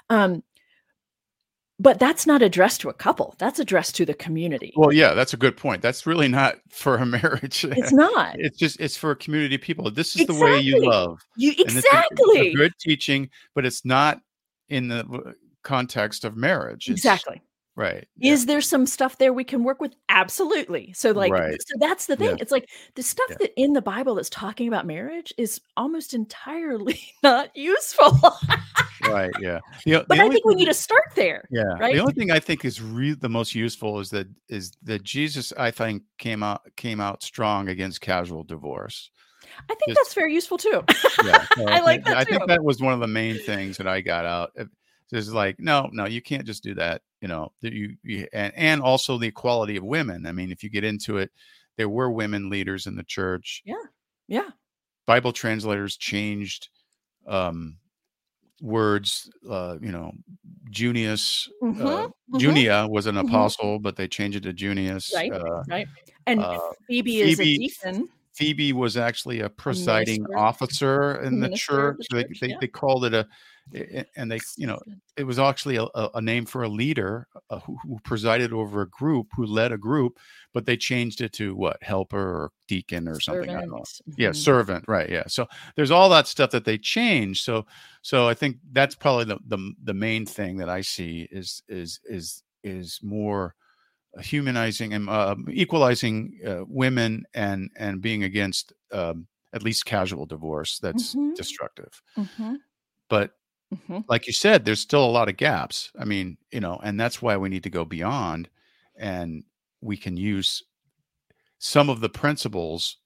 Um, 0.10 0.44
but 1.80 2.00
that's 2.00 2.26
not 2.26 2.42
addressed 2.42 2.82
to 2.82 2.90
a 2.90 2.94
couple. 2.94 3.36
That's 3.38 3.60
addressed 3.60 3.96
to 3.98 4.06
the 4.06 4.16
community. 4.16 4.74
Well, 4.76 4.92
yeah, 4.92 5.14
that's 5.14 5.34
a 5.34 5.38
good 5.38 5.56
point. 5.58 5.84
That's 5.84 6.08
really 6.08 6.28
not 6.28 6.56
for 6.70 6.96
a 6.98 7.06
marriage. 7.06 7.64
it's 7.66 7.94
not. 7.94 8.36
It's 8.40 8.58
just 8.58 8.80
it's 8.80 8.98
for 8.98 9.12
a 9.12 9.16
community 9.16 9.56
of 9.56 9.62
people. 9.62 9.92
This 9.92 10.16
is 10.20 10.26
the 10.26 10.34
way 10.34 10.60
you 10.60 10.84
love. 10.84 11.20
You 11.36 11.52
And 11.52 11.60
it's 11.60 11.74
a- 11.76 11.78
it's 11.78 11.86
a 11.94 12.02
exactly. 12.14 12.56
good 12.56 12.74
teaching, 12.80 13.30
but 13.54 13.64
it's 13.64 13.86
not 13.86 14.22
in 14.70 14.88
the 14.88 15.36
context 15.68 16.24
of 16.26 16.36
marriage. 16.38 16.88
It's- 16.90 16.98
Exactly. 17.00 17.42
Right. 17.76 18.08
yeah, 18.18 18.34
Is 18.34 18.48
there 18.48 18.60
some 18.62 18.88
stuff 18.88 19.20
there 19.20 19.32
we 19.32 19.44
can 19.44 19.64
work 19.64 19.80
with? 19.80 19.94
Absolutely. 20.10 20.94
So, 20.94 21.12
like, 21.12 21.32
Right. 21.32 21.62
so 21.62 21.76
that's 21.80 22.08
the 22.08 22.16
thing. 22.16 22.30
Yes. 22.32 22.38
It's 22.42 22.52
like 22.52 22.70
the 22.96 23.04
stuff 23.04 23.28
Yeah. 23.30 23.38
that 23.42 23.54
in 23.56 23.74
the 23.74 23.84
Bible 23.84 24.16
that's 24.16 24.32
talking 24.32 24.68
about 24.68 24.88
marriage 24.88 25.32
is 25.38 25.62
almost 25.76 26.16
entirely 26.16 27.00
not 27.24 27.56
useful. 27.56 28.18
right. 29.08 29.30
Yeah. 29.40 29.60
The, 29.86 30.04
but 30.10 30.18
the 30.18 30.24
I 30.24 30.30
think 30.30 30.44
we 30.44 30.56
need 30.56 30.66
to 30.66 30.74
start 30.74 31.04
there. 31.16 31.48
Yeah. 31.52 31.66
right? 31.80 31.94
The 31.94 32.00
only 32.02 32.14
thing 32.16 32.32
I 32.32 32.40
think 32.40 32.66
is 32.66 32.82
re- 32.82 33.14
the 33.14 33.30
most 33.30 33.54
useful 33.54 34.00
is 34.00 34.10
that 34.10 34.26
is 34.50 34.72
that 34.82 35.04
Jesus 35.04 35.54
I 35.56 35.70
think 35.70 36.02
came 36.18 36.42
out 36.42 36.62
came 36.78 37.00
out 37.00 37.22
strong 37.22 37.70
against 37.70 38.02
casual 38.02 38.44
divorce. 38.44 39.12
I 39.70 39.76
think 39.76 39.90
Just- 39.90 40.00
that's 40.00 40.14
very 40.16 40.34
useful 40.34 40.58
too. 40.58 40.84
Yeah. 41.24 41.46
so 41.56 41.66
I 41.68 41.80
like 41.82 41.98
think- 42.04 42.06
that 42.06 42.18
I 42.18 42.24
think 42.24 42.48
that 42.48 42.64
was 42.64 42.82
one 42.82 42.94
of 42.94 43.00
the 43.02 43.08
main 43.08 43.38
things 43.44 43.78
that 43.78 43.88
I 43.88 44.02
got 44.02 44.26
out. 44.26 44.50
Eh, 44.58 44.64
It- 45.12 45.18
It's 45.18 45.30
like 45.30 45.60
no, 45.60 45.90
no, 45.94 46.06
you 46.06 46.22
can't 46.22 46.46
just 46.46 46.64
do 46.64 46.74
that. 46.76 47.02
You 47.22 47.28
know, 47.28 47.52
you, 47.62 47.96
you 48.04 48.28
and, 48.34 48.54
and 48.56 48.82
also 48.82 49.18
the 49.18 49.28
equality 49.28 49.76
of 49.78 49.84
women. 49.84 50.26
I 50.26 50.32
mean, 50.32 50.52
if 50.52 50.64
you 50.64 50.70
get 50.70 50.84
into 50.84 51.18
it, 51.18 51.32
there 51.78 51.90
were 51.90 52.12
women 52.12 52.50
leaders 52.50 52.86
in 52.88 52.96
the 52.96 53.04
church. 53.04 53.62
yeah. 53.66 53.76
Yeah. 54.28 54.50
Bible 55.06 55.32
translators 55.32 55.96
changed 55.98 56.70
um, 57.28 57.78
words. 58.62 59.30
Uh, 59.50 59.78
you 59.82 59.92
know, 59.92 60.12
Junius, 60.70 61.50
uh, 61.62 61.66
Mhm, 61.66 62.12
mhm. 62.34 62.40
Junia 62.40 62.88
was 62.90 63.06
an 63.06 63.16
Mhm. 63.16 63.28
apostle, 63.28 63.80
but 63.80 63.96
they 63.96 64.08
changed 64.08 64.38
it 64.38 64.42
to 64.44 64.54
Junius. 64.54 65.12
Right. 65.16 65.32
Uh, 65.32 65.64
Right. 65.70 65.88
And 66.26 66.42
uh, 66.42 66.60
Phoebe, 66.88 67.22
is 67.22 67.40
a 67.40 67.44
Phoebe- 67.44 67.58
deacon. 67.70 68.10
Phoebe 68.38 68.72
was 68.72 68.98
actually 68.98 69.40
a 69.42 69.50
presiding 69.50 70.22
minister. 70.24 70.38
officer 70.38 71.22
in 71.24 71.40
the 71.40 71.50
church. 71.50 72.06
the 72.10 72.18
They, 72.18 72.24
church, 72.24 72.40
they, 72.40 72.48
yeah. 72.50 72.58
they 72.62 72.68
called 72.68 73.06
it 73.06 73.14
a, 73.16 73.28
and 74.16 74.32
they, 74.32 74.40
you 74.56 74.68
know, 74.68 74.80
it 75.18 75.24
was 75.26 75.40
actually 75.40 75.76
a, 75.78 75.88
a 76.14 76.22
name 76.22 76.46
for 76.46 76.64
a 76.64 76.70
leader 76.70 77.28
uh, 77.50 77.60
who, 77.60 77.78
who 77.84 77.98
presided 78.04 78.54
over 78.54 78.82
a 78.84 78.90
group, 78.90 79.28
who 79.36 79.46
led 79.46 79.72
a 79.72 79.78
group, 79.78 80.20
but 80.54 80.66
they 80.66 80.78
changed 80.78 81.20
it 81.22 81.34
to 81.34 81.56
what 81.56 81.82
helper 81.82 82.18
or 82.18 82.52
deacon 82.68 83.08
or 83.08 83.20
something. 83.20 83.50
I 83.50 83.62
don't 83.62 83.72
know. 83.72 83.84
servant, 83.84 84.20
Yeah, 84.20 84.32
servant, 84.32 84.86
right? 84.88 85.10
Yeah. 85.10 85.24
So 85.28 85.48
there's 85.76 85.92
all 85.92 86.08
that 86.10 86.28
stuff 86.28 86.52
that 86.52 86.64
they 86.64 86.78
changed. 86.78 87.44
So, 87.44 87.66
so 88.04 88.28
I 88.30 88.36
think 88.36 88.58
that's 88.72 88.96
probably 88.96 89.26
the 89.26 89.40
the, 89.48 89.74
the 89.84 89.94
main 89.94 90.26
thing 90.26 90.58
that 90.58 90.70
I 90.70 90.82
see 90.82 91.28
is 91.32 91.62
is 91.68 92.00
is 92.06 92.44
is 92.64 93.00
more 93.02 93.56
humanizing 94.22 94.94
and 94.94 95.10
uh, 95.10 95.36
equalizing 95.52 96.40
uh, 96.46 96.64
women 96.68 97.26
and 97.34 97.72
and 97.78 98.02
being 98.02 98.24
against 98.24 98.74
um, 98.92 99.28
at 99.54 99.64
least 99.64 99.86
casual 99.86 100.26
divorce 100.26 100.80
that's 100.80 101.18
Mhm. 101.18 101.36
destructive. 101.36 102.02
Mhm, 102.18 102.58
But 103.10 103.32
mhm. 103.72 104.04
like 104.10 104.28
you 104.28 104.34
said, 104.34 104.66
there's 104.66 104.82
still 104.82 105.06
a 105.06 105.12
lot 105.12 105.30
of 105.30 105.38
gaps. 105.38 105.92
I 106.00 106.06
mean, 106.06 106.38
you 106.52 106.62
know, 106.62 106.80
and 106.84 107.00
that's 107.00 107.22
why 107.22 107.38
we 107.38 107.50
need 107.50 107.64
to 107.64 107.70
go 107.72 107.86
beyond, 107.86 108.50
and 108.98 109.46
we 109.82 109.98
can 109.98 110.18
use 110.18 110.64
some 111.60 111.90
of 111.90 112.02
the 112.02 112.10
principles 112.10 112.98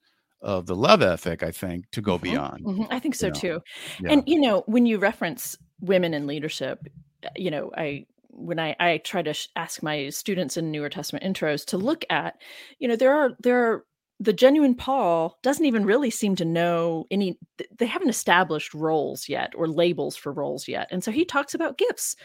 of 0.41 0.66
the 0.68 0.76
love 0.76 1.01
ethic. 1.01 1.43
I 1.43 1.51
think 1.51 1.91
to 1.91 2.01
go 2.01 2.20
Mhm, 2.20 2.20
beyond. 2.20 2.68
mhm. 2.68 2.88
I 2.91 2.99
think 2.99 3.16
so 3.16 3.30
know, 3.30 3.41
too. 3.41 3.62
Yeah. 3.97 4.09
And 4.09 4.24
you 4.28 4.39
know, 4.39 4.64
when 4.68 4.86
you 4.86 4.97
reference 4.99 5.55
women 5.80 6.14
in 6.14 6.28
leadership, 6.28 6.88
uh, 7.26 7.30
you 7.36 7.49
know, 7.51 7.72
I 7.76 8.05
when 8.32 8.60
I 8.60 8.76
I 8.80 8.98
try 9.00 9.22
to 9.22 9.34
sh- 9.34 9.48
ask 9.56 9.84
my 9.84 10.10
students 10.10 10.58
in 10.58 10.72
Newer 10.72 10.90
Testament 10.90 11.26
intros 11.26 11.66
to 11.68 11.78
look 11.78 12.06
at, 12.10 12.36
you 12.80 12.88
know, 12.88 12.96
there 12.96 13.16
are 13.16 13.32
there 13.40 13.64
are 13.66 13.86
the 14.20 14.34
genuine 14.34 14.76
Paul 14.76 15.40
doesn't 15.42 15.66
even 15.66 15.84
really 15.84 16.12
seem 16.12 16.36
to 16.36 16.46
know 16.46 17.06
any 17.10 17.40
they 17.78 17.88
haven't 17.88 18.10
established 18.10 18.74
roles 18.74 19.28
yet 19.28 19.52
or 19.56 19.68
labels 19.68 20.16
for 20.16 20.32
roles 20.32 20.68
yet. 20.68 20.88
And 20.92 21.04
so 21.04 21.12
he 21.12 21.26
talks 21.26 21.54
about 21.56 21.80
gifts. 21.80 22.16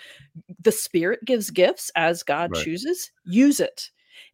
The 0.60 0.72
spirit 0.72 1.20
gives 1.24 1.50
gifts 1.50 1.90
as 1.96 2.22
God 2.22 2.52
Right. 2.52 2.64
chooses. 2.64 3.10
Use 3.24 3.60
it. 3.60 3.90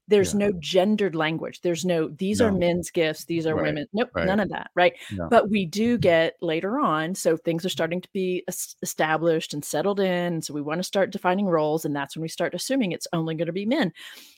There's 0.09 0.35
Yeah. 0.35 0.39
no 0.49 0.53
gendered 0.59 1.15
language. 1.15 1.61
There's 1.61 1.85
no 1.85 2.09
these 2.09 2.41
are 2.41 2.51
men's 2.53 2.91
gifts, 2.91 3.25
these 3.25 3.47
are 3.47 3.55
Right, 3.55 3.67
women. 3.67 3.87
Nope, 3.93 4.11
right. 4.15 4.27
none 4.27 4.41
of 4.41 4.49
that, 4.51 4.71
right? 4.75 4.95
No. 5.13 5.29
But 5.29 5.49
we 5.49 5.65
do 5.65 5.97
get 5.97 6.35
later 6.43 6.79
on, 6.79 7.15
so 7.15 7.37
things 7.37 7.65
are 7.65 7.69
starting 7.71 8.01
to 8.01 8.09
be 8.13 8.45
established 8.83 9.55
and 9.55 9.65
settled 9.65 10.01
in. 10.01 10.43
So 10.43 10.53
we 10.55 10.61
want 10.61 10.81
to 10.81 10.83
start 10.85 11.11
defining 11.13 11.47
roles, 11.47 11.85
and 11.85 11.95
that's 11.95 12.17
when 12.17 12.23
we 12.23 12.29
start 12.29 12.53
assuming 12.55 12.93
it's 12.93 13.07
only 13.13 13.35
going 13.37 13.47
to 13.47 13.53
be 13.53 13.65
men. 13.67 13.93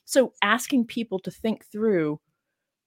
So 0.04 0.32
asking 0.42 0.84
people 0.86 1.18
to 1.20 1.30
think 1.30 1.64
through, 1.66 2.20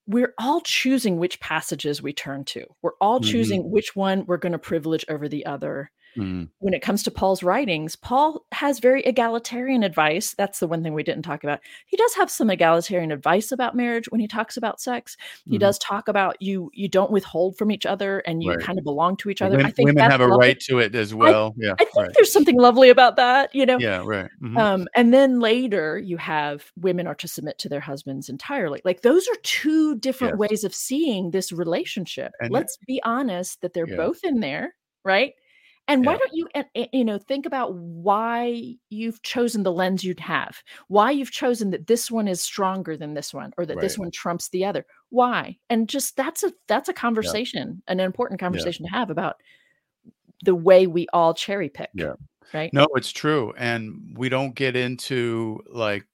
we're 0.06 0.34
all 0.38 0.62
choosing 0.62 1.18
which 1.18 1.40
passages 1.40 2.02
we 2.02 2.14
turn 2.14 2.46
to. 2.46 2.66
We're 2.82 2.96
all 3.02 3.20
Mhm. 3.20 3.26
choosing 3.32 3.72
which 3.72 3.96
one 3.96 4.26
we're 4.28 4.38
going 4.38 4.54
to 4.54 4.60
privilege 4.60 5.04
over 5.10 5.28
the 5.28 5.46
other. 5.46 5.92
Mm, 6.18 6.50
When 6.60 6.74
it 6.74 6.82
comes 6.82 7.04
to 7.04 7.12
Paul's 7.12 7.44
writings, 7.44 7.96
Paul 7.96 8.46
has 8.52 8.80
very 8.80 9.02
egalitarian 9.04 9.84
advice. 9.84 10.34
That's 10.38 10.60
the 10.60 10.68
one 10.68 10.84
thing 10.84 10.94
we 10.94 11.04
didn't 11.04 11.24
talk 11.24 11.44
about. 11.44 11.60
He 11.86 11.98
does 11.98 12.14
have 12.16 12.30
some 12.32 12.50
egalitarian 12.50 13.12
advice 13.12 13.52
about 13.52 13.76
marriage 13.76 14.08
when 14.10 14.20
he 14.20 14.28
talks 14.28 14.58
about 14.58 14.82
sex. 14.82 15.16
He 15.46 15.58
mhm. 15.58 15.60
does 15.60 15.78
talk 15.80 16.08
about 16.08 16.42
you 16.42 16.72
you 16.74 16.88
don't 16.90 17.12
withhold 17.12 17.58
from 17.58 17.72
each 17.72 17.86
other 17.86 18.20
and 18.20 18.42
you 18.44 18.52
Right. 18.52 18.60
kind 18.60 18.78
of 18.80 18.84
belong 18.84 19.18
to 19.18 19.30
each 19.30 19.42
other. 19.42 19.58
Women, 19.58 19.66
I 19.66 19.72
think 19.72 19.88
women 19.88 20.10
have 20.12 20.22
a 20.22 20.28
lovely. 20.28 20.48
right 20.48 20.60
to 20.62 20.80
it 20.80 20.96
as 20.96 21.14
well. 21.14 21.54
yeah. 21.58 21.74
I 21.80 21.84
think 21.84 21.96
right. 21.96 22.12
there's 22.16 22.32
something 22.32 22.58
lovely 22.58 22.90
about 22.90 23.16
that, 23.18 23.54
you 23.54 23.66
know. 23.66 23.78
Yeah. 23.80 24.04
Right. 24.06 24.30
mhm. 24.42 24.58
Um, 24.58 24.88
and 24.96 25.14
then 25.14 25.40
later 25.40 25.98
you 26.00 26.18
have 26.18 26.72
women 26.78 27.08
are 27.08 27.16
to 27.16 27.28
submit 27.28 27.60
to 27.60 27.70
their 27.70 27.80
husbands 27.80 28.30
entirely. 28.30 28.82
Like 28.84 29.02
those 29.02 29.28
are 29.28 29.36
two 29.44 29.96
different 29.98 30.34
Yes. 30.40 30.50
ways 30.50 30.64
of 30.64 30.74
seeing 30.74 31.32
this 31.32 31.52
relationship. 31.52 32.32
And- 32.40 32.52
Let's 32.52 32.78
be 32.88 33.02
honest 33.04 33.62
that 33.62 33.74
they're 33.74 33.88
Yeah. 33.88 33.96
both 33.98 34.24
in 34.24 34.40
there, 34.40 34.76
right? 35.04 35.34
And 35.88 36.06
why 36.06 36.14
Yeah. 36.14 36.18
don't 36.18 36.34
you, 36.34 36.90
you 36.92 37.06
know, 37.06 37.18
think 37.18 37.46
about 37.46 37.74
why 37.74 38.76
you've 38.90 39.22
chosen 39.22 39.64
the 39.64 39.72
lens 39.72 40.04
you'd 40.04 40.20
have, 40.20 40.62
why 40.90 41.12
you've 41.12 41.32
chosen 41.32 41.70
that 41.72 41.88
this 41.88 42.12
one 42.12 42.28
is 42.28 42.42
stronger 42.42 42.98
than 42.98 43.14
this 43.14 43.34
one, 43.34 43.54
or 43.58 43.66
that 43.66 43.80
this 43.80 43.98
one 43.98 44.12
trumps 44.12 44.50
the 44.50 44.66
other. 44.66 44.86
Why? 45.10 45.58
And 45.70 45.88
just 45.88 46.18
that's 46.18 46.44
a 46.44 46.52
that's 46.68 46.90
a 46.90 46.94
conversation, 46.94 47.82
an 47.88 48.00
important 48.00 48.40
conversation 48.40 48.86
to 48.86 48.92
have 48.92 49.10
about 49.10 49.38
the 50.44 50.56
way 50.56 50.88
we 50.88 51.08
all 51.14 51.34
cherry 51.34 51.70
pick. 51.70 51.90
Yeah. 51.94 52.14
Right. 52.54 52.74
No, 52.74 52.88
it's 52.96 53.12
true, 53.12 53.54
and 53.58 54.16
we 54.18 54.30
don't 54.30 54.56
get 54.56 54.78
into 54.78 55.60
like 55.68 56.06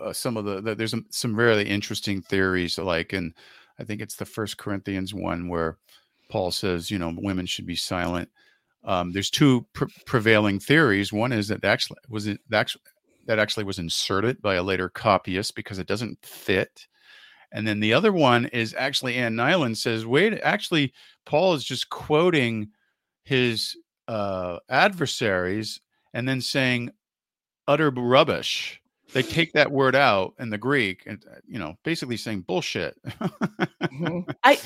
uh, 0.00 0.12
some 0.12 0.36
of 0.36 0.44
the, 0.44 0.60
the 0.60 0.74
there's 0.74 0.90
some, 0.90 1.06
some 1.10 1.36
really 1.36 1.68
interesting 1.68 2.22
theories, 2.22 2.76
like 2.76 3.12
and 3.12 3.34
I 3.78 3.84
think 3.84 4.00
it's 4.00 4.16
the 4.16 4.24
First 4.24 4.58
Corinthians 4.58 5.14
one 5.14 5.48
where 5.48 5.78
Paul 6.28 6.50
says, 6.50 6.90
you 6.90 6.98
know, 6.98 7.14
women 7.16 7.46
should 7.46 7.66
be 7.66 7.76
silent. 7.76 8.30
Um, 8.86 9.12
there's 9.12 9.30
two 9.30 9.66
pre- 9.72 9.92
prevailing 10.06 10.60
theories. 10.60 11.12
One 11.12 11.32
is 11.32 11.48
that 11.48 11.64
actually 11.64 11.98
was 12.08 12.26
it 12.26 12.40
actually 12.52 12.82
that 13.26 13.38
actually 13.38 13.64
was 13.64 13.78
inserted 13.78 14.40
by 14.40 14.54
a 14.54 14.62
later 14.62 14.88
copyist 14.88 15.54
because 15.54 15.78
it 15.78 15.88
doesn't 15.88 16.24
fit. 16.24 16.86
And 17.52 17.66
then 17.66 17.80
the 17.80 17.92
other 17.92 18.12
one 18.12 18.46
is 18.46 18.74
actually 18.74 19.16
Ann 19.16 19.36
Nyland 19.36 19.78
says, 19.78 20.06
wait, 20.06 20.38
actually, 20.42 20.92
Paul 21.24 21.54
is 21.54 21.64
just 21.64 21.90
quoting 21.90 22.68
his 23.24 23.76
uh, 24.08 24.58
adversaries 24.68 25.80
and 26.14 26.28
then 26.28 26.40
saying 26.40 26.90
utter 27.66 27.90
rubbish. 27.90 28.80
They 29.16 29.22
take 29.22 29.54
that 29.54 29.72
word 29.72 29.96
out 29.96 30.34
in 30.38 30.50
the 30.50 30.58
Greek 30.58 31.04
and, 31.06 31.24
uh, 31.26 31.36
you 31.48 31.58
know, 31.58 31.76
basically 31.84 32.18
saying 32.18 32.42
bullshit. 32.42 32.94
Mhm. 33.08 34.28
I 34.44 34.58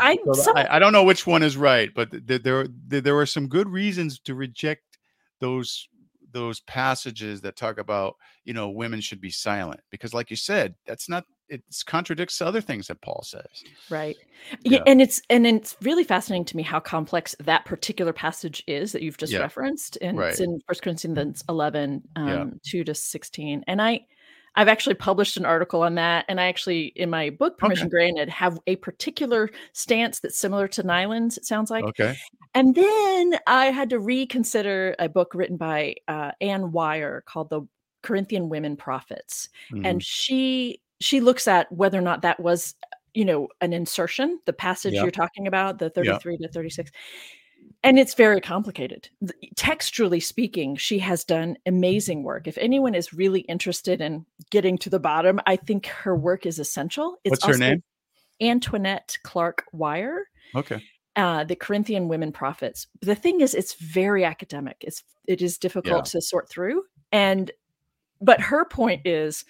I- 0.00 0.18
So 0.24 0.32
some- 0.32 0.56
I, 0.56 0.76
I 0.76 0.78
don't 0.78 0.94
know 0.94 1.04
which 1.04 1.26
one 1.26 1.42
is 1.42 1.58
right, 1.58 1.90
but 1.94 2.10
th- 2.10 2.26
th- 2.26 2.42
there, 2.42 2.66
there 2.88 3.00
there 3.02 3.18
are 3.18 3.26
some 3.26 3.48
good 3.48 3.68
reasons 3.68 4.18
to 4.20 4.34
reject 4.34 4.96
those 5.40 5.88
those 6.32 6.60
passages 6.60 7.42
that 7.42 7.56
talk 7.56 7.78
about 7.78 8.16
you 8.44 8.54
know 8.54 8.70
women 8.70 9.00
should 9.02 9.20
be 9.20 9.30
silent 9.30 9.80
because 9.90 10.14
like 10.14 10.30
you 10.30 10.36
said 10.36 10.74
that's 10.86 11.08
not 11.08 11.24
it 11.48 11.62
contradicts 11.86 12.40
other 12.40 12.60
things 12.60 12.88
that 12.88 13.00
Paul 13.00 13.22
says. 13.24 13.64
Right. 13.90 14.16
Yeah. 14.62 14.80
and 14.86 15.00
it's 15.00 15.20
and 15.30 15.46
it's 15.46 15.76
really 15.82 16.04
fascinating 16.04 16.44
to 16.46 16.56
me 16.56 16.62
how 16.62 16.80
complex 16.80 17.34
that 17.40 17.64
particular 17.64 18.12
passage 18.12 18.62
is 18.66 18.92
that 18.92 19.02
you've 19.02 19.16
just 19.16 19.32
yeah. 19.32 19.40
referenced. 19.40 19.98
And 20.00 20.18
right. 20.18 20.30
it's 20.30 20.40
in 20.40 20.60
First 20.66 20.82
Corinthians 20.82 21.42
11, 21.48 22.02
um, 22.16 22.28
yeah. 22.28 22.44
2 22.70 22.84
to 22.84 22.94
16. 22.94 23.64
And 23.66 23.82
I 23.82 24.06
I've 24.56 24.68
actually 24.68 24.94
published 24.94 25.36
an 25.36 25.44
article 25.44 25.82
on 25.82 25.96
that. 25.96 26.24
And 26.28 26.40
I 26.40 26.46
actually, 26.46 26.86
in 26.96 27.10
my 27.10 27.30
book, 27.30 27.58
Permission 27.58 27.88
okay. 27.88 27.90
Granted, 27.90 28.30
have 28.30 28.58
a 28.66 28.76
particular 28.76 29.50
stance 29.72 30.20
that's 30.20 30.38
similar 30.38 30.66
to 30.68 30.82
Nyland's, 30.82 31.36
it 31.36 31.44
sounds 31.44 31.70
like. 31.70 31.84
Okay. 31.84 32.16
And 32.54 32.74
then 32.74 33.38
I 33.46 33.66
had 33.66 33.90
to 33.90 33.98
reconsider 33.98 34.96
a 34.98 35.10
book 35.10 35.34
written 35.34 35.58
by 35.58 35.96
uh, 36.08 36.32
Ann 36.40 36.72
Wire 36.72 37.22
called 37.26 37.50
The 37.50 37.68
Corinthian 38.02 38.48
Women 38.48 38.76
Prophets. 38.76 39.50
Mm-hmm. 39.70 39.84
And 39.84 40.02
she 40.02 40.80
she 41.00 41.20
looks 41.20 41.46
at 41.48 41.70
whether 41.72 41.98
or 41.98 42.02
not 42.02 42.22
that 42.22 42.40
was 42.40 42.74
you 43.14 43.24
know 43.24 43.48
an 43.60 43.72
insertion 43.72 44.38
the 44.46 44.52
passage 44.52 44.94
yep. 44.94 45.02
you're 45.02 45.10
talking 45.10 45.46
about 45.46 45.78
the 45.78 45.90
33 45.90 46.36
yep. 46.38 46.40
to 46.40 46.48
36 46.48 46.90
and 47.82 47.98
it's 47.98 48.14
very 48.14 48.40
complicated 48.40 49.08
textually 49.56 50.20
speaking 50.20 50.76
she 50.76 50.98
has 50.98 51.24
done 51.24 51.56
amazing 51.66 52.22
work 52.22 52.46
if 52.46 52.58
anyone 52.58 52.94
is 52.94 53.12
really 53.12 53.40
interested 53.40 54.00
in 54.00 54.24
getting 54.50 54.76
to 54.78 54.90
the 54.90 55.00
bottom 55.00 55.40
i 55.46 55.56
think 55.56 55.86
her 55.86 56.14
work 56.14 56.46
is 56.46 56.58
essential 56.58 57.16
it's 57.24 57.30
what's 57.30 57.46
her 57.46 57.58
name 57.58 57.82
antoinette 58.40 59.16
clark 59.22 59.64
wire 59.72 60.26
okay 60.54 60.82
uh, 61.16 61.44
the 61.44 61.56
Corinthian 61.56 62.08
women 62.08 62.30
prophets. 62.30 62.86
The 63.00 63.14
thing 63.14 63.40
is, 63.40 63.54
it's 63.54 63.72
very 63.72 64.22
academic. 64.22 64.76
It's 64.82 65.02
it 65.26 65.40
is 65.40 65.56
difficult 65.56 66.06
yeah. 66.08 66.10
to 66.10 66.20
sort 66.20 66.48
through, 66.50 66.82
and 67.10 67.50
but 68.20 68.38
her 68.40 68.66
point 68.66 69.06
is 69.06 69.44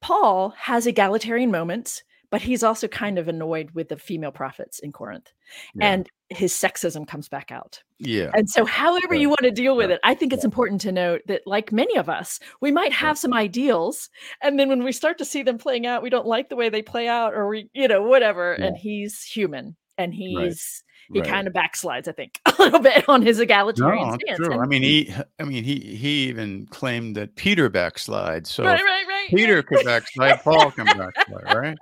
Paul 0.00 0.54
has 0.56 0.86
egalitarian 0.86 1.50
moments, 1.50 2.02
but 2.30 2.40
he's 2.40 2.62
also 2.62 2.88
kind 2.88 3.18
of 3.18 3.28
annoyed 3.28 3.70
with 3.72 3.88
the 3.88 3.96
female 3.96 4.30
prophets 4.30 4.78
in 4.78 4.92
Corinth. 4.92 5.32
Yeah. 5.74 5.92
And 5.92 6.10
his 6.28 6.52
sexism 6.52 7.06
comes 7.06 7.28
back 7.28 7.50
out. 7.50 7.82
Yeah. 7.98 8.30
And 8.34 8.48
so, 8.48 8.64
however 8.64 9.14
you 9.14 9.28
want 9.28 9.42
to 9.42 9.50
deal 9.50 9.76
with 9.76 9.90
it, 9.90 10.00
I 10.04 10.14
think 10.14 10.32
it's 10.32 10.44
important 10.44 10.80
to 10.82 10.92
note 10.92 11.22
that, 11.26 11.42
like 11.44 11.72
many 11.72 11.96
of 11.96 12.08
us, 12.08 12.38
we 12.60 12.70
might 12.70 12.92
have 12.92 13.18
some 13.18 13.34
ideals. 13.34 14.08
And 14.42 14.58
then 14.58 14.68
when 14.68 14.84
we 14.84 14.92
start 14.92 15.18
to 15.18 15.24
see 15.24 15.42
them 15.42 15.58
playing 15.58 15.86
out, 15.86 16.02
we 16.02 16.10
don't 16.10 16.26
like 16.26 16.48
the 16.48 16.56
way 16.56 16.68
they 16.68 16.82
play 16.82 17.08
out, 17.08 17.34
or 17.34 17.48
we, 17.48 17.68
you 17.74 17.88
know, 17.88 18.02
whatever. 18.02 18.56
Yeah. 18.58 18.66
And 18.66 18.76
he's 18.76 19.22
human 19.22 19.76
and 19.98 20.14
he's 20.14 20.84
he 21.12 21.20
right. 21.20 21.28
kind 21.28 21.48
of 21.48 21.52
backslides, 21.52 22.06
I 22.06 22.12
think, 22.12 22.40
a 22.46 22.54
little 22.58 22.80
bit 22.80 23.08
on 23.08 23.22
his 23.22 23.40
egalitarian 23.40 24.08
no, 24.08 24.18
stance. 24.24 24.38
True. 24.38 24.52
And, 24.52 24.62
I 24.62 24.66
mean, 24.66 24.82
he, 24.82 25.12
I 25.40 25.44
mean, 25.44 25.64
he, 25.64 25.80
he 25.80 26.28
even 26.28 26.66
claimed 26.66 27.16
that 27.16 27.34
Peter 27.34 27.68
backslides. 27.68 28.46
So 28.46 28.64
right, 28.64 28.80
right, 28.80 29.04
right. 29.08 29.19
Peter 29.30 29.62
could 29.64 29.84
backslide, 29.84 30.42
Paul 30.42 30.70
can 30.70 30.86
backslide, 30.86 31.54
right? 31.54 31.78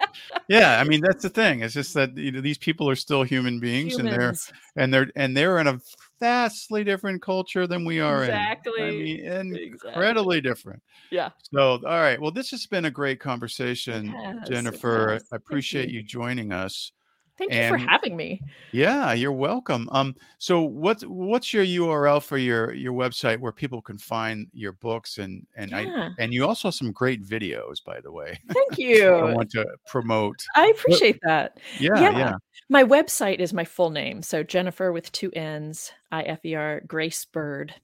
Yeah, 0.48 0.80
I 0.80 0.84
mean, 0.84 1.00
that's 1.00 1.22
the 1.22 1.28
thing. 1.28 1.60
It's 1.60 1.74
just 1.74 1.94
that 1.94 2.16
you 2.16 2.32
know 2.32 2.40
these 2.40 2.58
people 2.58 2.88
are 2.88 2.96
still 2.96 3.22
human 3.22 3.60
beings, 3.60 3.96
Humans. 3.96 4.12
and 4.12 4.22
they're 4.22 4.34
and 4.76 4.94
they're 4.94 5.12
and 5.16 5.36
they're 5.36 5.58
in 5.58 5.66
a 5.66 5.80
vastly 6.20 6.84
different 6.84 7.22
culture 7.22 7.66
than 7.66 7.84
we 7.84 8.00
are 8.00 8.24
in. 8.24 8.30
exactly. 8.30 9.24
in. 9.24 9.32
I 9.32 9.42
mean, 9.42 9.56
incredibly 9.84 10.38
exactly. 10.38 10.40
different. 10.40 10.82
Yeah. 11.10 11.30
So, 11.52 11.60
all 11.60 11.80
right. 11.82 12.20
Well, 12.20 12.30
this 12.30 12.50
has 12.50 12.66
been 12.66 12.86
a 12.86 12.90
great 12.90 13.20
conversation, 13.20 14.14
Jennifer. 14.46 15.20
I 15.32 15.36
appreciate 15.36 15.90
you. 15.90 16.00
you 16.00 16.02
joining 16.02 16.52
us. 16.52 16.92
Thank 17.38 17.54
you 17.54 17.68
for 17.68 17.76
having 17.76 18.16
me. 18.16 18.42
Yeah, 18.72 19.12
you're 19.12 19.32
welcome. 19.32 19.88
Um, 19.92 20.16
so 20.38 20.62
what's 20.62 21.04
what's 21.04 21.54
your 21.54 21.64
URL 21.64 22.20
for 22.20 22.36
your 22.36 22.74
your 22.74 22.92
website 22.92 23.38
where 23.38 23.52
people 23.52 23.80
can 23.80 23.96
find 23.96 24.48
your 24.52 24.72
books 24.72 25.18
and 25.18 25.46
and 25.56 25.70
yeah. 25.70 26.10
I 26.18 26.22
and 26.22 26.34
you 26.34 26.44
also 26.44 26.68
have 26.68 26.74
some 26.74 26.90
great 26.90 27.22
videos, 27.22 27.82
by 27.84 28.00
the 28.00 28.10
way. 28.10 28.38
Thank 28.52 28.78
you. 28.78 29.08
I 29.08 29.34
want 29.34 29.50
to 29.52 29.64
promote. 29.86 30.44
I 30.56 30.66
appreciate 30.66 31.20
that. 31.22 31.58
Yeah, 31.78 32.00
yeah, 32.00 32.18
yeah. 32.18 32.32
My 32.68 32.82
website 32.82 33.38
is 33.38 33.52
my 33.52 33.64
full 33.64 33.90
name, 33.90 34.20
so 34.22 34.42
Jennifer 34.42 34.90
with 34.90 35.12
two 35.12 35.30
N's, 35.32 35.92
I 36.10 36.22
F 36.22 36.44
E 36.44 36.56
R 36.56 36.82
Grace 36.86 37.24
Bird 37.24 37.74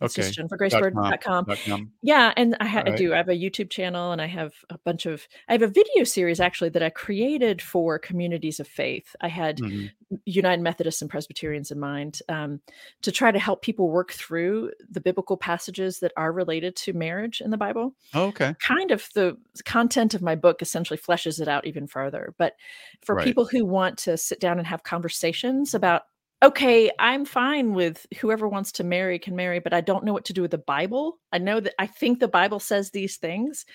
it's 0.00 0.18
okay. 0.18 0.28
just 0.28 0.38
jennifergracebird.com. 0.38 1.90
Yeah, 2.02 2.32
and 2.36 2.56
I, 2.60 2.66
ha- 2.66 2.78
right. 2.78 2.92
I 2.92 2.96
do. 2.96 3.14
I 3.14 3.16
have 3.16 3.28
a 3.28 3.34
YouTube 3.34 3.70
channel 3.70 4.12
and 4.12 4.20
I 4.20 4.26
have 4.26 4.52
a 4.70 4.78
bunch 4.78 5.06
of 5.06 5.26
I 5.48 5.52
have 5.52 5.62
a 5.62 5.68
video 5.68 6.04
series 6.04 6.40
actually 6.40 6.70
that 6.70 6.82
I 6.82 6.90
created 6.90 7.62
for 7.62 7.98
communities 7.98 8.60
of 8.60 8.68
faith. 8.68 9.14
I 9.20 9.28
had 9.28 9.58
mm-hmm. 9.58 10.16
United 10.24 10.62
Methodists 10.62 11.02
and 11.02 11.10
Presbyterians 11.10 11.70
in 11.70 11.80
mind 11.80 12.20
um, 12.28 12.60
to 13.02 13.10
try 13.10 13.32
to 13.32 13.38
help 13.38 13.62
people 13.62 13.90
work 13.90 14.12
through 14.12 14.70
the 14.90 15.00
biblical 15.00 15.36
passages 15.36 16.00
that 16.00 16.12
are 16.16 16.32
related 16.32 16.76
to 16.76 16.92
marriage 16.92 17.40
in 17.40 17.50
the 17.50 17.56
Bible. 17.56 17.94
Oh, 18.14 18.26
okay. 18.26 18.54
Kind 18.60 18.90
of 18.90 19.08
the 19.14 19.36
content 19.64 20.14
of 20.14 20.22
my 20.22 20.34
book 20.34 20.62
essentially 20.62 20.98
fleshes 20.98 21.40
it 21.40 21.48
out 21.48 21.66
even 21.66 21.86
further. 21.86 22.34
But 22.38 22.54
for 23.02 23.16
right. 23.16 23.24
people 23.24 23.46
who 23.46 23.64
want 23.64 23.98
to 23.98 24.16
sit 24.16 24.40
down 24.40 24.58
and 24.58 24.66
have 24.66 24.82
conversations 24.82 25.74
about 25.74 26.02
okay, 26.46 26.90
I'm 26.98 27.24
fine 27.24 27.74
with 27.74 28.06
whoever 28.20 28.48
wants 28.48 28.72
to 28.72 28.84
marry 28.84 29.18
can 29.18 29.34
marry, 29.34 29.58
but 29.58 29.74
I 29.74 29.80
don't 29.80 30.04
know 30.04 30.12
what 30.12 30.24
to 30.26 30.32
do 30.32 30.42
with 30.42 30.52
the 30.52 30.58
Bible. 30.58 31.18
I 31.32 31.38
know 31.38 31.58
that 31.60 31.74
I 31.78 31.86
think 31.86 32.20
the 32.20 32.28
Bible 32.28 32.60
says 32.60 32.90
these 32.90 33.16
things, 33.16 33.66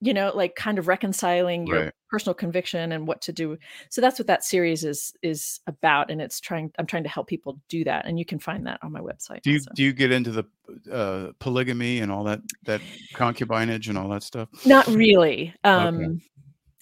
you 0.00 0.12
know, 0.12 0.30
like 0.34 0.54
kind 0.54 0.78
of 0.78 0.86
reconciling 0.86 1.66
your 1.66 1.84
right. 1.84 1.92
personal 2.10 2.34
conviction 2.34 2.92
and 2.92 3.06
what 3.06 3.22
to 3.22 3.32
do. 3.32 3.56
So 3.88 4.02
that's 4.02 4.18
what 4.18 4.26
that 4.26 4.44
series 4.44 4.84
is 4.84 5.14
is 5.22 5.60
about 5.66 6.10
and 6.10 6.20
it's 6.20 6.40
trying 6.40 6.72
I'm 6.78 6.86
trying 6.86 7.04
to 7.04 7.08
help 7.08 7.26
people 7.26 7.58
do 7.70 7.84
that 7.84 8.06
and 8.06 8.18
you 8.18 8.26
can 8.26 8.38
find 8.38 8.66
that 8.66 8.80
on 8.82 8.92
my 8.92 9.00
website. 9.00 9.40
Do 9.42 9.50
you 9.50 9.58
also. 9.60 9.70
do 9.74 9.82
you 9.82 9.94
get 9.94 10.12
into 10.12 10.30
the 10.30 10.44
uh 10.92 11.32
polygamy 11.38 12.00
and 12.00 12.12
all 12.12 12.24
that 12.24 12.42
that 12.64 12.82
concubinage 13.14 13.88
and 13.88 13.96
all 13.96 14.08
that 14.10 14.22
stuff? 14.22 14.50
Not 14.66 14.86
really. 14.88 15.54
Um 15.64 15.96
okay. 15.96 16.18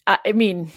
I, 0.08 0.18
I 0.26 0.32
mean 0.32 0.72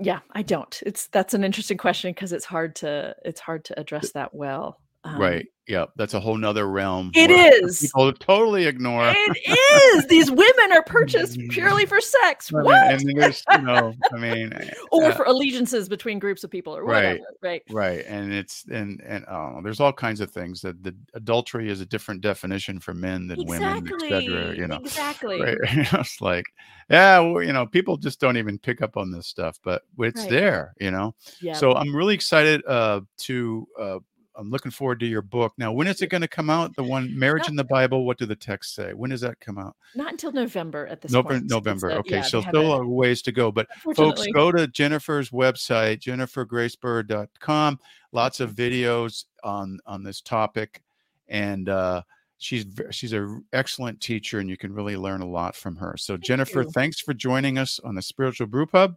yeah 0.00 0.20
i 0.32 0.42
don't. 0.42 0.82
It's 0.86 1.06
that's 1.08 1.34
an 1.34 1.44
interesting 1.44 1.78
question 1.78 2.10
because 2.12 2.32
it's 2.32 2.44
hard 2.44 2.76
to 2.76 3.14
it's 3.24 3.40
hard 3.40 3.64
to 3.66 3.78
address 3.80 4.12
that 4.12 4.34
well 4.34 4.81
um, 5.04 5.18
right 5.18 5.46
yeah 5.68 5.86
that's 5.96 6.14
a 6.14 6.20
whole 6.20 6.36
nother 6.36 6.68
realm 6.68 7.10
it 7.14 7.30
is. 7.30 7.80
people 7.80 8.12
totally 8.14 8.66
ignore. 8.66 9.12
It 9.14 9.96
is! 9.96 10.06
These 10.08 10.30
women 10.30 10.72
are 10.72 10.82
purchased 10.82 11.38
purely 11.50 11.86
for 11.86 12.00
sex. 12.00 12.52
I 12.52 12.62
what? 12.62 12.98
mean, 12.98 13.10
and 13.10 13.20
there's 13.20 13.44
you 13.52 13.62
know 13.62 13.94
i 14.12 14.16
mean 14.16 14.52
or 14.92 15.06
uh, 15.06 15.14
for 15.14 15.24
allegiances 15.24 15.88
between 15.88 16.18
groups 16.18 16.44
of 16.44 16.50
people 16.50 16.76
or 16.76 16.84
whatever 16.84 17.20
right? 17.42 17.42
right 17.42 17.62
right 17.70 18.04
and 18.06 18.32
it's 18.32 18.64
and 18.70 19.00
and 19.02 19.24
oh 19.28 19.60
there's 19.62 19.80
all 19.80 19.92
kinds 19.92 20.20
of 20.20 20.30
things 20.30 20.60
that 20.60 20.82
the 20.82 20.94
adultery 21.14 21.70
is 21.70 21.80
a 21.80 21.86
different 21.86 22.20
definition 22.20 22.78
for 22.78 22.94
men 22.94 23.26
than 23.28 23.40
exactly. 23.40 23.92
women 23.92 23.92
etc 23.94 24.56
you 24.56 24.66
know 24.66 24.76
exactly. 24.76 25.40
right 25.40 25.58
it's 25.62 26.20
like 26.20 26.46
yeah 26.90 27.18
well, 27.20 27.42
you 27.42 27.52
know 27.52 27.66
people 27.66 27.96
just 27.96 28.20
don't 28.20 28.36
even 28.36 28.58
pick 28.58 28.82
up 28.82 28.96
on 28.96 29.10
this 29.10 29.26
stuff 29.26 29.58
but 29.62 29.82
it's 29.98 30.22
right. 30.22 30.30
there 30.30 30.74
you 30.80 30.90
know? 30.90 31.14
Yeah. 31.40 31.54
so 31.54 31.74
i'm 31.74 31.94
really 31.94 32.14
excited 32.14 32.64
uh 32.66 33.00
to 33.18 33.66
uh 33.78 33.98
I'm 34.36 34.50
looking 34.50 34.70
forward 34.70 35.00
to 35.00 35.06
your 35.06 35.22
book. 35.22 35.52
Now, 35.58 35.72
when 35.72 35.86
is 35.86 36.00
it 36.02 36.08
going 36.08 36.22
to 36.22 36.28
come 36.28 36.50
out? 36.50 36.74
The 36.76 36.82
one 36.82 37.16
Marriage 37.18 37.42
not, 37.42 37.50
in 37.50 37.56
the 37.56 37.64
Bible. 37.64 38.04
What 38.06 38.18
do 38.18 38.26
the 38.26 38.36
texts 38.36 38.74
say? 38.74 38.92
When 38.92 39.10
does 39.10 39.20
that 39.20 39.40
come 39.40 39.58
out? 39.58 39.76
Not 39.94 40.12
until 40.12 40.32
November 40.32 40.86
at 40.86 41.00
this 41.00 41.12
November, 41.12 41.40
point. 41.40 41.50
November. 41.50 41.90
A, 41.90 41.94
okay, 41.96 42.16
yeah, 42.16 42.22
so 42.22 42.40
still 42.40 42.72
a 42.72 42.86
ways 42.86 43.22
to 43.22 43.32
go. 43.32 43.52
But 43.52 43.68
folks, 43.94 44.26
go 44.34 44.50
to 44.52 44.66
Jennifer's 44.66 45.30
website, 45.30 46.00
jennifergracebird.com. 46.00 47.80
Lots 48.12 48.40
of 48.40 48.54
videos 48.54 49.24
on 49.42 49.78
on 49.86 50.02
this 50.02 50.20
topic, 50.20 50.82
and 51.28 51.68
uh, 51.68 52.02
she's 52.38 52.66
she's 52.90 53.12
an 53.12 53.44
excellent 53.52 54.00
teacher, 54.00 54.38
and 54.40 54.50
you 54.50 54.56
can 54.56 54.72
really 54.72 54.96
learn 54.96 55.22
a 55.22 55.28
lot 55.28 55.56
from 55.56 55.76
her. 55.76 55.96
So, 55.96 56.14
Thank 56.14 56.24
Jennifer, 56.24 56.62
you. 56.62 56.70
thanks 56.70 57.00
for 57.00 57.14
joining 57.14 57.58
us 57.58 57.80
on 57.80 57.94
the 57.94 58.02
Spiritual 58.02 58.48
Brew 58.48 58.66
Pub. 58.66 58.96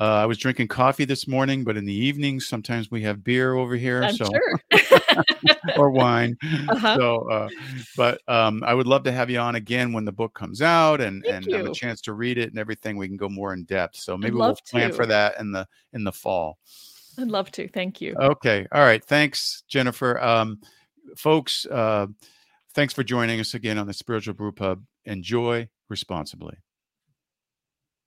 Uh, 0.00 0.22
I 0.22 0.24
was 0.24 0.38
drinking 0.38 0.68
coffee 0.68 1.04
this 1.04 1.28
morning, 1.28 1.62
but 1.62 1.76
in 1.76 1.84
the 1.84 1.92
evenings, 1.92 2.48
sometimes 2.48 2.90
we 2.90 3.02
have 3.02 3.22
beer 3.22 3.52
over 3.54 3.76
here. 3.76 4.02
I'm 4.02 4.14
so, 4.14 4.30
sure. 4.72 4.80
or 5.76 5.90
wine. 5.90 6.36
Uh-huh. 6.70 6.96
So, 6.96 7.30
uh, 7.30 7.48
but 7.96 8.20
um, 8.28 8.62
I 8.64 8.74
would 8.74 8.86
love 8.86 9.02
to 9.04 9.12
have 9.12 9.28
you 9.28 9.38
on 9.38 9.56
again 9.56 9.92
when 9.92 10.04
the 10.04 10.12
book 10.12 10.34
comes 10.34 10.62
out 10.62 11.00
and 11.00 11.22
Thank 11.24 11.34
and 11.34 11.46
you. 11.46 11.56
have 11.56 11.66
a 11.66 11.74
chance 11.74 12.00
to 12.02 12.12
read 12.12 12.38
it 12.38 12.50
and 12.50 12.58
everything. 12.58 12.96
We 12.96 13.08
can 13.08 13.16
go 13.16 13.28
more 13.28 13.52
in 13.52 13.64
depth. 13.64 13.96
So 13.96 14.16
maybe 14.16 14.36
we'll 14.36 14.56
plan 14.70 14.90
to. 14.90 14.94
for 14.94 15.04
that 15.06 15.38
in 15.40 15.52
the 15.52 15.66
in 15.92 16.04
the 16.04 16.12
fall. 16.12 16.58
I'd 17.18 17.28
love 17.28 17.50
to. 17.52 17.68
Thank 17.68 18.00
you. 18.00 18.14
Okay. 18.20 18.66
All 18.72 18.82
right. 18.82 19.04
Thanks, 19.04 19.64
Jennifer. 19.68 20.20
Um, 20.20 20.60
folks, 21.16 21.66
uh, 21.66 22.06
thanks 22.74 22.94
for 22.94 23.02
joining 23.02 23.40
us 23.40 23.54
again 23.54 23.78
on 23.78 23.86
the 23.86 23.94
Spiritual 23.94 24.34
Brew 24.34 24.52
Pub. 24.52 24.82
Enjoy 25.04 25.68
responsibly. 25.88 26.56